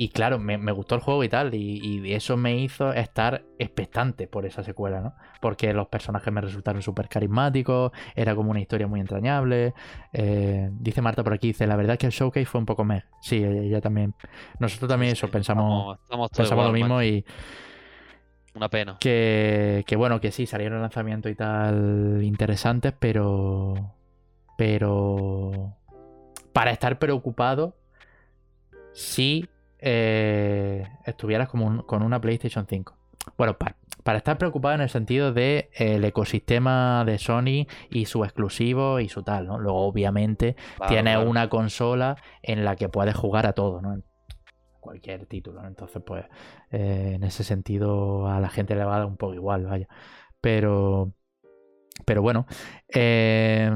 [0.02, 1.54] Y claro, me, gustó el juego y tal.
[1.54, 5.14] Y, eso me hizo estar expectante por esa secuela, ¿no?
[5.42, 7.92] Porque los personajes me resultaron súper carismáticos.
[8.14, 9.74] Era como una historia muy entrañable.
[10.14, 13.04] Eh, dice Marta por aquí, dice, la verdad que el showcase fue un poco meh.
[13.20, 14.14] Sí, ella también.
[14.58, 15.98] Nosotros también eso, pensamos,
[16.34, 17.22] pensamos lo mismo y.
[18.54, 18.96] Una pena.
[18.98, 23.74] Que, que bueno, que sí, salieron lanzamientos y tal interesantes, pero.
[24.56, 25.76] Pero.
[26.54, 27.76] Para estar preocupado,
[28.94, 29.46] sí
[29.80, 32.96] eh, estuvieras como con una PlayStation 5.
[33.36, 38.98] Bueno, para, estar preocupado en el sentido de el ecosistema de Sony y su exclusivo
[39.00, 39.58] y su tal, ¿no?
[39.58, 40.56] Luego, obviamente,
[40.88, 44.02] tiene una consola en la que puedes jugar a todo, ¿no?
[44.80, 45.64] cualquier título.
[45.66, 46.24] Entonces, pues,
[46.70, 49.86] eh, en ese sentido, a la gente le va a dar un poco igual, vaya.
[50.40, 51.12] Pero,
[52.06, 52.46] pero bueno,
[52.88, 53.70] eh,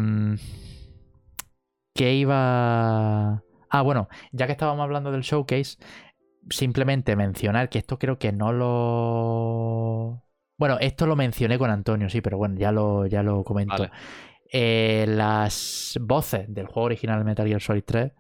[1.95, 3.43] ¿qué iba?
[3.75, 5.79] Ah, bueno, ya que estábamos hablando del showcase,
[6.49, 10.23] simplemente mencionar que esto creo que no lo.
[10.57, 13.89] Bueno, esto lo mencioné con Antonio, sí, pero bueno, ya lo, ya lo comento.
[14.53, 18.13] Eh, las voces del juego original Metal Gear Solid 3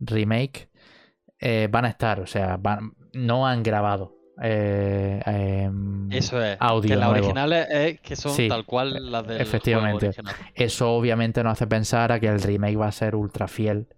[0.00, 0.68] Remake
[1.40, 2.60] eh, van a estar, o sea,
[3.14, 4.14] no han grabado.
[4.42, 6.58] Eh, em, Eso es.
[6.60, 10.10] Audio que las originales es que son tal cual las del Efectivamente.
[10.54, 13.88] Eso obviamente nos hace pensar a que el remake va a ser ultra fiel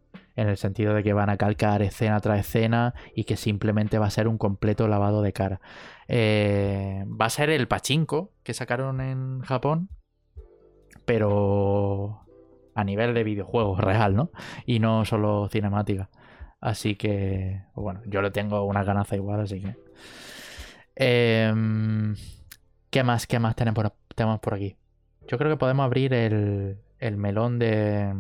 [0.41, 4.07] en el sentido de que van a calcar escena tras escena y que simplemente va
[4.07, 5.61] a ser un completo lavado de cara.
[6.09, 9.91] Eh, va a ser el pachinko que sacaron en Japón,
[11.05, 12.23] pero
[12.75, 14.31] a nivel de videojuegos real, ¿no?
[14.65, 16.09] Y no solo cinemática.
[16.59, 19.77] Así que, bueno, yo le tengo una ganaza igual, así que...
[20.97, 22.17] Em,
[22.89, 23.27] ¿Qué más?
[23.27, 24.77] ¿Qué más tenemos tenemos por aquí?
[25.29, 28.15] Yo creo que podemos abrir el, el melón de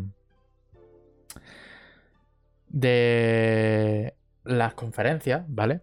[2.70, 4.14] de
[4.44, 5.82] las conferencias, ¿vale?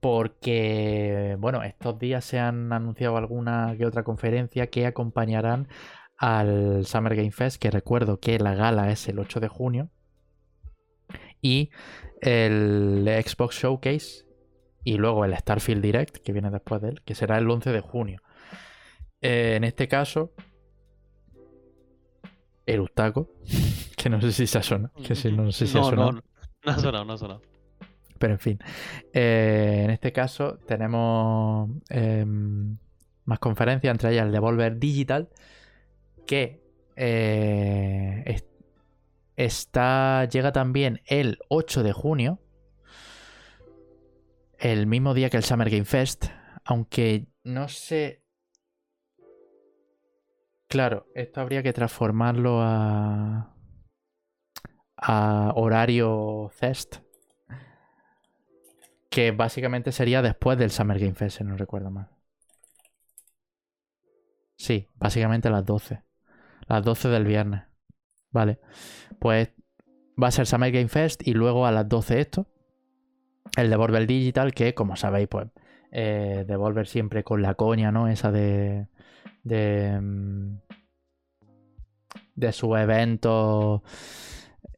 [0.00, 5.68] Porque, bueno, estos días se han anunciado alguna que otra conferencia que acompañarán
[6.16, 9.90] al Summer Game Fest, que recuerdo que la gala es el 8 de junio,
[11.40, 11.70] y
[12.20, 14.24] el Xbox Showcase,
[14.84, 17.80] y luego el Starfield Direct, que viene después de él, que será el 11 de
[17.80, 18.22] junio.
[19.20, 20.32] Eh, en este caso,
[22.66, 23.30] el Ustaco
[24.02, 24.92] que no sé si se ha sonado.
[24.94, 26.12] Que no sé si ha sonado.
[26.12, 26.22] No,
[26.64, 27.42] no, ha sonado, no ha sonado.
[28.18, 28.58] Pero en fin.
[29.12, 32.76] Eh, en este caso tenemos em,
[33.24, 35.28] más conferencias, entre ellas el Devolver Digital,
[36.26, 36.60] que
[36.96, 38.42] eh,
[39.36, 42.40] está, llega también el 8 de junio,
[44.58, 46.26] el mismo día que el Summer Game Fest,
[46.64, 48.22] aunque no sé
[50.72, 53.51] Claro, esto habría que transformarlo a
[55.02, 56.96] a horario Fest.
[59.10, 62.08] Que básicamente sería después del Summer Game Fest, si no recuerdo mal.
[64.56, 66.02] Sí, básicamente a las 12.
[66.68, 67.64] Las 12 del viernes.
[68.30, 68.60] Vale.
[69.18, 69.50] Pues
[70.22, 72.46] va a ser Summer Game Fest y luego a las 12 esto.
[73.56, 75.48] El Devolver Digital, que como sabéis, pues
[75.90, 78.08] eh, Devolver siempre con la coña, ¿no?
[78.08, 78.86] Esa de.
[79.42, 80.00] de.
[80.00, 80.58] Mm,
[82.34, 83.82] de su evento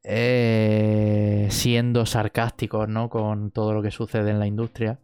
[0.06, 3.08] eh, siendo sarcásticos ¿no?
[3.08, 4.98] con todo lo que sucede en la industria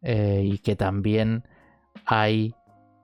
[0.00, 1.44] eh, y que también
[2.06, 2.54] hay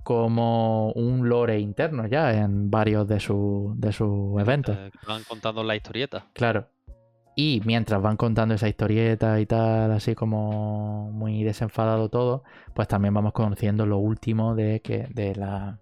[0.02, 4.76] como un lore interno ya en varios de, sus de sus eventos.
[4.76, 6.26] Eh, van contando la historieta.
[6.32, 6.68] Claro.
[7.36, 12.44] Y mientras van contando esa historieta y tal, así como muy desenfadado todo,
[12.74, 15.80] pues también vamos conociendo lo último de que de la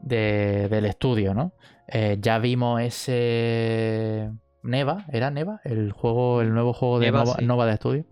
[0.00, 1.52] del estudio, ¿no?
[1.88, 4.30] Eh, ya vimos ese
[4.62, 5.60] Neva, ¿era Neva?
[5.64, 8.06] El juego, el nuevo juego de Nova, de estudio.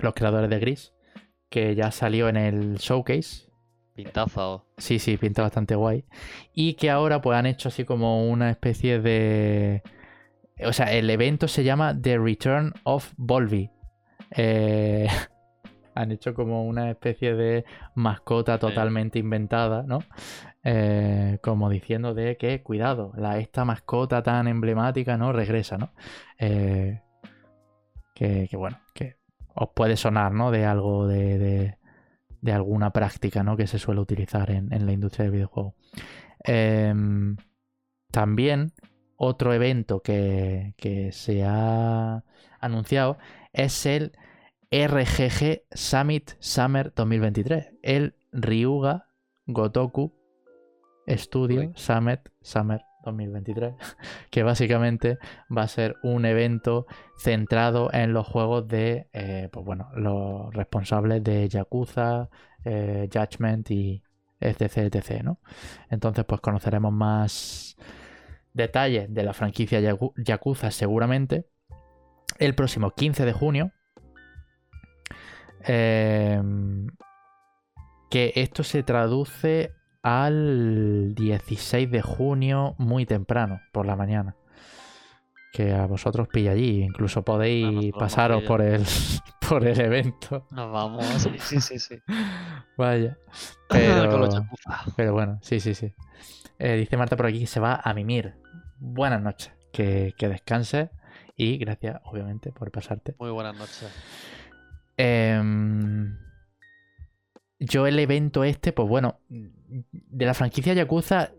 [0.00, 0.92] Los creadores de Gris.
[1.48, 3.50] Que ya salió en el showcase.
[3.94, 4.66] Pintazo.
[4.78, 6.04] Sí, sí, pinta bastante guay.
[6.54, 9.82] Y que ahora pues han hecho así como una especie de.
[10.64, 13.70] O sea, el evento se llama The Return of Volvi.
[14.36, 15.08] Eh,
[15.94, 17.64] han hecho como una especie de
[17.94, 20.00] mascota totalmente inventada, ¿no?
[20.62, 25.32] Eh, como diciendo de que, cuidado, la, esta mascota tan emblemática, ¿no?
[25.32, 25.92] Regresa, ¿no?
[26.38, 27.00] Eh,
[28.14, 29.16] que, bueno, que
[29.54, 30.50] os puede sonar, ¿no?
[30.50, 31.76] De algo de,
[32.42, 33.56] de, alguna práctica, ¿no?
[33.56, 35.74] Que se suele utilizar en, la industria del videojuego.
[36.44, 37.36] Em,
[38.10, 38.72] también
[39.16, 42.22] otro evento que, que se ha
[42.60, 43.16] anunciado
[43.54, 44.12] es el
[44.70, 47.72] RGG Summit Summer 2023.
[47.82, 49.06] El Ryuga
[49.46, 50.19] Gotoku
[51.16, 53.74] Studio Summit Summer 2023,
[54.30, 55.18] que básicamente
[55.56, 56.86] va a ser un evento
[57.18, 62.28] centrado en los juegos de, eh, pues bueno, los responsables de Yakuza,
[62.64, 64.02] eh, Judgment y
[64.40, 65.38] etc, etc, ¿no?
[65.90, 67.76] Entonces, pues conoceremos más
[68.52, 69.80] detalles de la franquicia
[70.16, 71.46] Yakuza seguramente
[72.38, 73.72] el próximo 15 de junio.
[75.62, 76.86] Em,
[78.10, 84.36] que esto se traduce al 16 de junio muy temprano, por la mañana.
[85.52, 88.84] Que a vosotros pilla allí, incluso podéis pasaros por el,
[89.48, 90.46] por el evento.
[90.50, 91.04] Nos vamos,
[91.40, 91.98] sí, sí, sí.
[92.76, 93.18] Vaya.
[93.68, 94.28] Pero,
[94.96, 95.94] pero bueno, sí, sí, sí.
[96.58, 98.34] Eh, dice Marta por aquí que se va a mimir.
[98.80, 100.90] Buenas noches, que, que descanse
[101.36, 103.14] y gracias, obviamente, por pasarte.
[103.20, 103.88] Muy buenas noches.
[104.96, 105.40] Eh,
[107.60, 109.20] yo el evento este, pues bueno,
[109.92, 111.30] de la franquicia Yakuza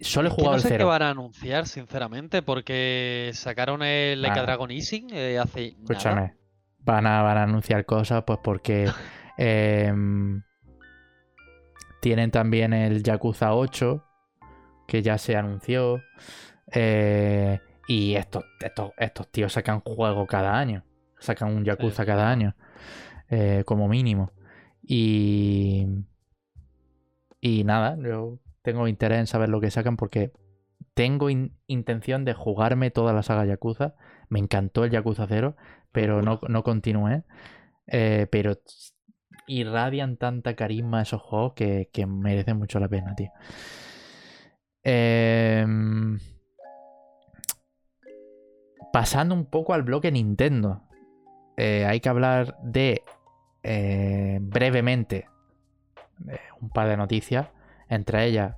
[0.00, 4.40] solo he jugado no sé el qué van a anunciar, sinceramente, porque sacaron el Like
[4.40, 6.34] Dragon Easing eh, hace Escúchame,
[6.80, 8.90] Van, a, van a anunciar cosas, pues porque
[9.38, 10.42] em,
[12.00, 14.04] tienen también el Yakuza 8,
[14.86, 16.02] que ya se anunció,
[16.72, 20.84] eh, y estos, estos, estos tíos sacan juego cada año,
[21.18, 22.54] sacan un Yakuza cada año,
[23.28, 24.32] eh, como mínimo.
[24.82, 25.86] Y.
[27.40, 30.32] Y nada, yo tengo interés en saber lo que sacan porque
[30.94, 31.28] tengo
[31.66, 33.94] intención de jugarme toda la saga Yakuza.
[34.28, 35.56] Me encantó el Yakuza 0,
[35.92, 37.22] pero no, no continué.
[37.86, 38.58] Eh, pero
[39.46, 43.30] irradian tanta carisma esos juegos que, que merecen mucho la pena, tío.
[44.82, 46.18] Em,
[48.92, 50.82] pasando un poco al bloque Nintendo.
[51.56, 53.02] Eh, hay que hablar de
[53.62, 55.26] eh, brevemente
[56.28, 57.48] eh, un par de noticias.
[57.88, 58.56] Entre ellas,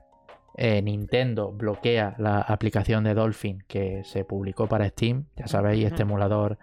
[0.56, 5.26] eh, Nintendo bloquea la aplicación de Dolphin que se publicó para Steam.
[5.36, 6.58] Ya sabéis, este emulador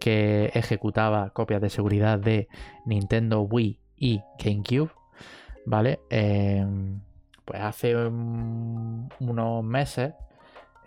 [0.00, 2.48] que ejecutaba copias de seguridad de
[2.84, 4.90] Nintendo Wii y GameCube.
[5.66, 6.00] ¿Vale?
[7.44, 10.14] pues hace unos meses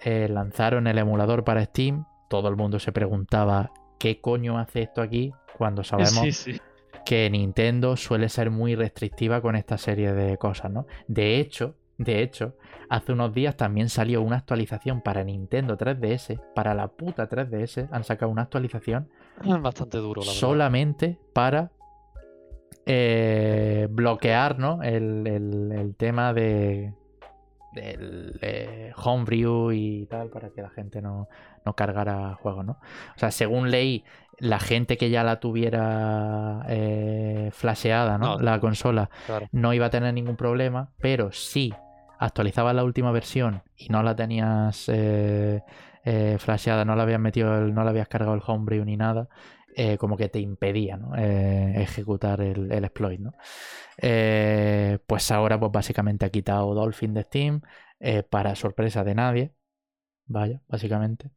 [0.03, 2.05] lanzaron el emulador para Steam.
[2.29, 6.47] Todo el mundo se preguntaba qué coño hace esto aquí cuando sabemos
[7.05, 10.85] que Nintendo suele ser muy restrictiva con esta serie de cosas, ¿no?
[11.07, 12.55] De hecho, de hecho,
[12.89, 18.03] hace unos días también salió una actualización para Nintendo 3DS, para la puta 3DS, han
[18.03, 19.09] sacado una actualización
[19.61, 21.71] bastante duro, la solamente para
[22.85, 24.81] eh, bloquear, ¿no?
[24.81, 26.93] El, el tema de
[27.73, 31.27] del eh, homebrew y tal para que la gente no,
[31.65, 32.73] no cargara juegos, ¿no?
[32.73, 34.03] O sea, según leí,
[34.41, 38.39] la gente que ya la tuviera eh, flasheada, ¿no?
[38.39, 39.09] La consola
[39.51, 41.73] no iba a tener ningún problema, pero si
[42.17, 45.61] actualizabas la última versión y no la tenías eh,
[46.03, 49.27] eh, flasheada, no la habías metido, no la habías cargado el homebrew ni nada,
[49.75, 51.15] eh, como que te impedía ¿no?
[51.15, 53.33] ejecutar el, el, exploit, ¿no?
[55.05, 57.61] pues ahora, pues básicamente ha quitado Dolphin de Steam
[58.29, 59.53] para sorpresa de nadie.
[60.25, 61.29] Vaya, básicamente.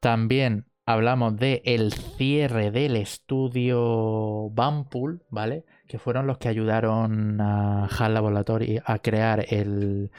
[0.00, 5.64] También hablamos de el cierre del estudio Bampool, ¿vale?
[5.86, 10.10] Que fueron los que ayudaron a HAL Laboratory a crear el,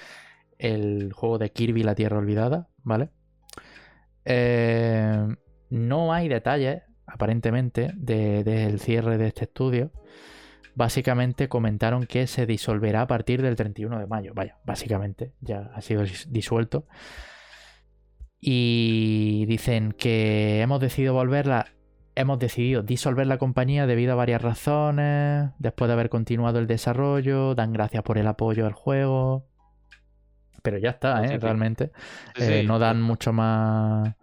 [1.13, 3.09] juego de Kirby La Tierra Olvidada, ¿vale?
[4.25, 5.35] Eh,
[5.71, 9.91] no hay detalles, aparentemente, del cierre de este estudio.
[10.75, 14.33] Básicamente comentaron que se disolverá a partir del 31 de mayo.
[14.35, 16.85] Vaya, básicamente ya ha sido disuelto
[18.39, 21.67] y dicen que hemos decidido volverla,
[22.15, 27.55] hemos decidido disolver la compañía debido a varias razones, después de haber continuado el desarrollo,
[27.55, 29.47] dan gracias por el apoyo al juego.
[30.63, 31.39] Pero ya está, ¿eh?
[31.39, 31.91] Realmente.
[32.35, 34.15] Eh, no dan mucho más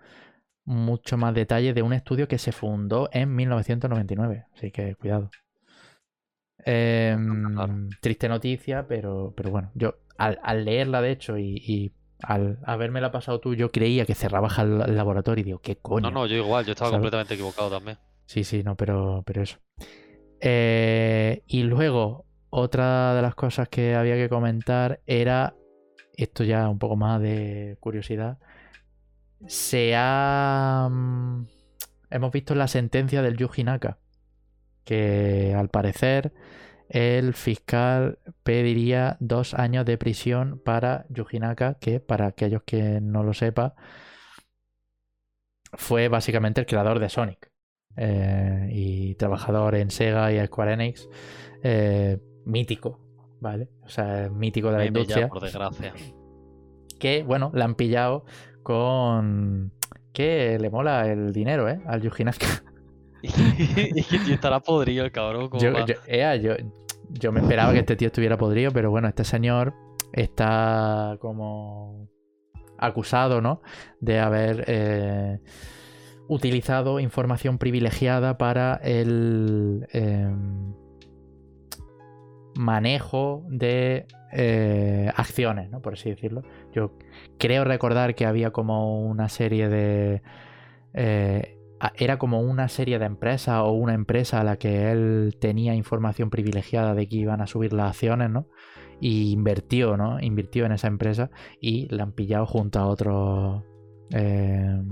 [0.69, 4.47] mucho más detalle de un estudio que se fundó en 1999.
[4.55, 5.31] Así que cuidado.
[6.65, 11.93] Em, triste noticia, pero, pero bueno, yo al, leerla de hecho y
[12.23, 16.03] al haberme la pasado tú, yo creía que cerraba el laboratorio y digo, ¿qué coño?
[16.03, 17.99] No, no, yo igual, yo estaba completamente equivocado también.
[18.27, 19.59] Sí, sí, no, pero, pero eso.
[20.41, 25.55] Eh, y luego, otra de las cosas que había que comentar era,
[26.17, 28.39] esto ya un poco más de curiosidad,
[29.47, 30.89] se ha...
[30.91, 31.47] Mm,
[32.11, 33.99] hemos visto la sentencia del Yuji Naka,
[34.85, 36.33] que al parecer
[36.89, 43.35] el fiscal pediría dos años de prisión para Yujinaka, que para aquellos que no lo
[43.35, 43.75] sepan,
[45.75, 47.51] fue básicamente el creador de Sonic
[47.97, 51.09] eh, y trabajador en Sega y Square Enix,
[51.63, 53.01] eh, mítico,
[53.41, 53.69] ¿vale?
[53.83, 55.29] O sea, mítico de la ya, industria.
[55.29, 55.93] por desgracia.
[56.99, 58.25] Que, bueno, la han pillado
[58.69, 59.73] con.
[60.13, 61.81] Que le mola el dinero, ¿eh?
[61.87, 62.47] Al Yuji Naka.
[63.23, 65.49] y que tío estará podrido el cabrón.
[65.49, 65.87] como Yo, va.
[65.87, 66.53] yo, ea, yo,
[67.09, 69.73] yo me esperaba que este tío estuviera podrido, pero bueno, este señor
[70.13, 72.11] está como
[72.77, 73.63] acusado, ¿no?
[74.01, 75.41] De haber eh,
[76.29, 80.75] utilizado información privilegiada para el em,
[82.55, 85.81] manejo de eh, acciones, ¿no?
[85.81, 86.43] Por así decirlo.
[86.75, 86.93] Yo
[87.39, 90.23] creo recordar que había como una serie de...
[90.95, 91.55] eh,
[91.95, 96.29] era como una serie de empresas o una empresa a la que él tenía información
[96.29, 98.49] privilegiada de que iban a subir las acciones, ¿no?
[99.01, 100.19] Y invirtió, ¿no?
[100.21, 103.63] Invirtió en esa empresa y la han pillado junto a otros...
[104.13, 104.83] eh,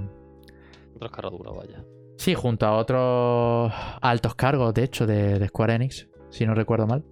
[0.95, 1.85] Otros caraduras, vaya.
[2.19, 6.87] Sí, junto a otros altos cargos, de hecho, de, de Square Enix, si no recuerdo
[6.87, 7.05] mal.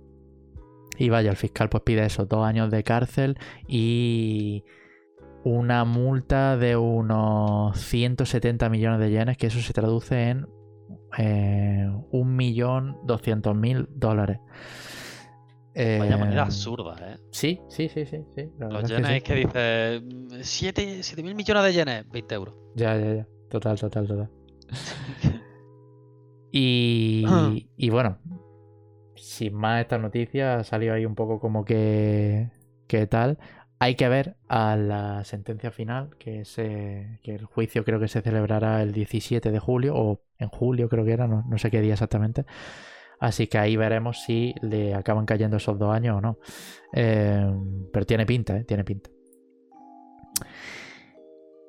[0.96, 3.36] Y vaya, el fiscal pues pide esos dos años de cárcel
[3.66, 4.62] y
[5.44, 10.46] una multa de unos 170 millones de yenes, que eso se traduce en
[11.18, 14.40] eh, 1.200.000 dólares.
[15.76, 17.18] Vaya Eh, manera absurda, ¿eh?
[17.30, 18.22] Sí, sí, sí, sí.
[18.58, 19.20] Los verdad es que yenes sí.
[19.22, 22.54] que dice 7, 7 mil millones de yenes, 20 euros.
[22.76, 23.26] Ya, ya, ya.
[23.50, 24.30] Total, total, total.
[26.56, 27.24] Y,
[27.76, 28.18] y bueno,
[29.16, 32.48] sin más esta noticia, ha salido ahí un poco como que,
[32.86, 33.38] que tal.
[33.84, 36.40] Hay que ver a la sentencia final, que,
[37.22, 41.12] el juicio creo que se celebrará el 17 de julio, o en julio creo que
[41.12, 42.46] era, no, sé qué día exactamente.
[43.20, 46.38] Así que ahí veremos si le acaban cayendo esos dos años o no.
[46.94, 47.46] Eh,
[47.92, 48.64] pero tiene pinta, ¿eh?
[48.64, 49.10] Tiene pinta.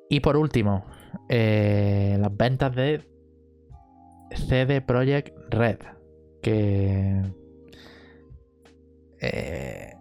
[0.08, 0.86] Y por último,
[1.28, 3.02] eh, las ventas de
[4.30, 5.80] CD Projekt Red.
[6.40, 7.20] Que
[9.20, 9.95] eh,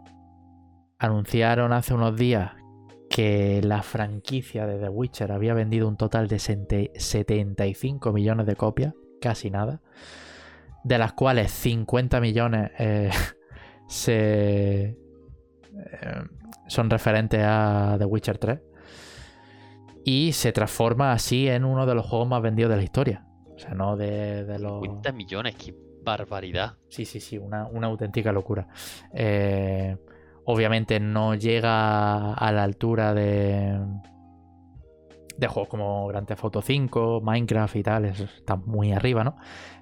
[1.06, 2.52] anunciaron hace unos días
[3.10, 8.94] que la franquicia de The Witcher había vendido un total de 75 millones de copias,
[9.22, 9.82] casi nada,
[10.84, 13.10] de las cuales 50 millones eh,
[13.88, 14.98] se eh,
[16.68, 18.60] son referentes a The Witcher 3
[20.04, 23.26] y se transforma así en uno de los juegos más vendidos de la historia.
[23.56, 24.82] O sea, no de, de los...
[24.82, 25.74] 50 millones, qué
[26.04, 26.78] barbaridad.
[26.90, 28.68] Sí, sí, sí, una, una auténtica locura.
[29.14, 29.98] Eh,
[30.46, 33.80] obviamente no llega a la altura de,
[35.38, 39.36] de juegos como Grand Theft Auto 5, Minecraft y tal, eso está muy arriba, ¿no?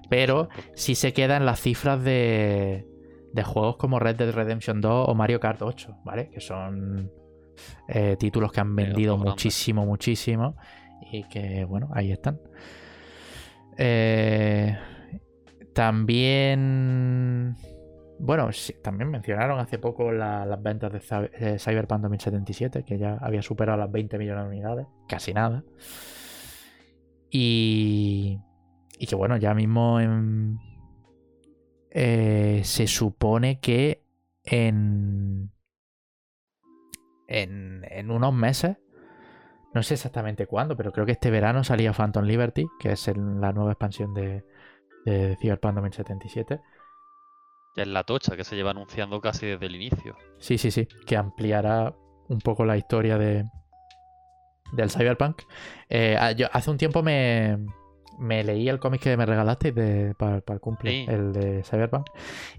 [0.08, 2.86] Pero sí se queda en las cifras de,
[3.32, 6.30] de juegos como Red Dead Redemption 2 o Mario Kart 8, ¿vale?
[6.30, 7.10] Que son
[7.88, 10.56] eh, títulos que han vendido muchísimo, muchísimo
[11.10, 12.40] y que, bueno, ahí están.
[13.76, 14.76] Eh,
[15.72, 17.56] también.
[18.18, 18.48] Bueno,
[18.82, 21.00] también mencionaron hace poco la- las ventas de
[21.34, 25.64] eh, Cyberpunk 2077, que ya había superado las 20 millones de unidades, casi nada.
[27.30, 28.38] Y,
[28.98, 29.98] y que bueno, ya mismo
[31.90, 34.02] eh, se supone que
[34.44, 35.50] en,
[37.26, 38.76] en, unos meses,
[39.74, 43.52] no sé exactamente cuándo, pero creo que este verano salía Phantom Liberty, que es la
[43.52, 44.44] nueva expansión de,
[45.04, 46.60] de Cyberpunk 2077.
[47.76, 50.16] Ya es la tocha que se lleva anunciando casi desde el inicio.
[50.38, 51.92] Sí, sí, sí, que ampliará
[52.28, 53.44] un poco la historia de
[54.72, 55.42] del Cyberpunk.
[55.88, 57.58] Eh, yo hace un tiempo me,
[58.18, 61.06] me leí el cómic que me regalaste de, para, para el cumple, Sí.
[61.08, 62.06] el de Cyberpunk,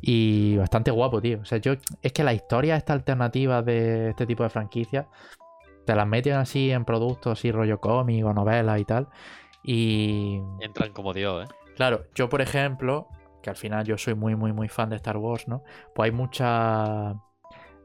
[0.02, 1.40] y bastante guapo, tío.
[1.42, 5.08] O sea, yo es que la historia esta alternativa de este tipo de franquicias
[5.86, 9.08] te las meten así en productos así rollo cómic o novelas y tal.
[9.64, 11.54] Y Entran como Dios, ¿eh?
[11.76, 13.08] Claro, yo por ejemplo,
[13.46, 15.64] que al final yo soy muy, muy, muy fan de Star Wars, ¿no?
[15.94, 17.14] Pues hay mucha...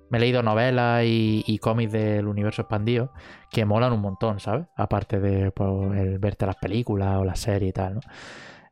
[0.09, 3.13] Me he leído novelas y, y cómics del universo expandido
[3.51, 4.67] que molan un montón, ¿sabes?
[4.75, 5.71] Aparte de pues,
[6.01, 8.01] el verte las películas o las series y tal, ¿no?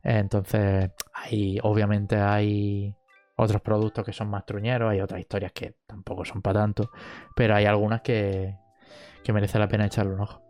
[0.01, 2.95] Entonces, hay, obviamente hay
[3.35, 6.89] otros productos que son más truñeros, hay otras historias que tampoco son para tanto,
[7.35, 8.55] pero hay algunas que,
[9.23, 10.41] que merece la pena echarle un ojo.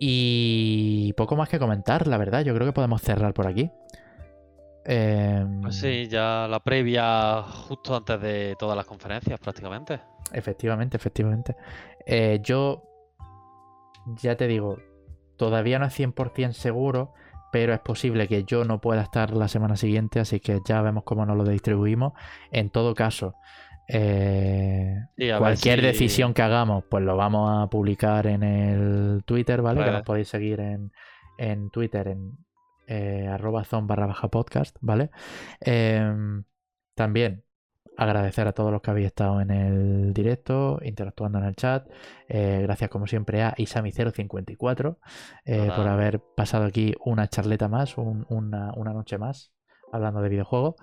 [0.00, 2.44] Y poco más que comentar, la verdad.
[2.44, 3.70] Yo creo que podemos cerrar por aquí.
[4.90, 10.00] Em, Pues sí, ya la previa justo antes de todas las conferencias prácticamente.
[10.32, 11.56] Efectivamente, efectivamente.
[12.06, 12.82] Eh, yo
[14.22, 14.78] ya te digo,
[15.36, 17.12] todavía no es 100% seguro,
[17.52, 21.04] pero es posible que yo no pueda estar la semana siguiente, así que ya vemos
[21.04, 22.14] cómo nos lo distribuimos.
[22.50, 23.34] En todo caso,
[23.88, 29.60] eh, Sí, cualquier si- decisión que hagamos, pues lo vamos a publicar en el Twitter,
[29.62, 29.80] ¿vale?
[29.80, 29.98] Que Redes.
[29.98, 30.92] nos podéis seguir en,
[31.38, 32.32] en Twitter, en
[32.88, 35.10] eh, arroba zone barra baja podcast, ¿vale?
[35.60, 36.44] Em,
[36.94, 37.44] también
[37.98, 41.86] agradecer a todos los que habéis estado en el directo, interactuando en el chat.
[42.28, 44.96] Eh, gracias como siempre a Isami054
[45.44, 49.52] eh, por haber pasado aquí una charleta más, una, noche más,
[49.92, 50.76] hablando de videojuegos.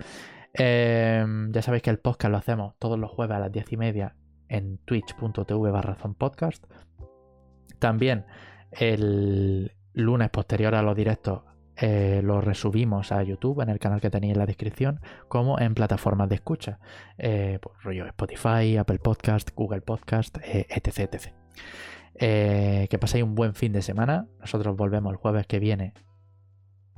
[0.54, 3.78] Em, ya sabéis que el podcast lo hacemos todos los jueves a las 10 y
[3.78, 4.16] media
[4.48, 6.66] en twitch.tv barra podcast.
[7.80, 8.26] También
[8.72, 11.44] el lunes posterior a los directos
[11.78, 15.76] eh, lo resubimos a YouTube en el canal que tenéis en la descripción, como en
[15.76, 16.80] plataformas de escucha,
[17.18, 21.10] eh, pues, rollo Spotify, Apple Podcast, Google Podcast, eh, etc.
[21.12, 21.34] etc.
[22.90, 24.28] que paséis un buen fin de semana.
[24.40, 25.94] Nosotros volvemos el jueves que viene.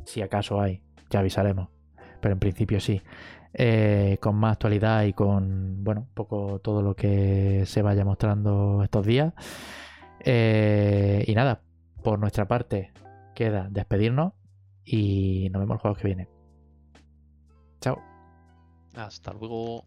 [0.05, 1.69] Si acaso hay, ya avisaremos.
[2.21, 3.01] Pero en principio sí.
[4.19, 9.05] con más actualidad y con, bueno, un poco todo lo que se vaya mostrando estos
[9.05, 9.33] días.
[10.23, 11.61] y nada,
[12.03, 12.91] por nuestra parte
[13.33, 14.33] queda despedirnos
[14.89, 16.29] y nos vemos el juego que viene.
[17.81, 18.01] Chao.
[18.95, 19.85] Hasta luego.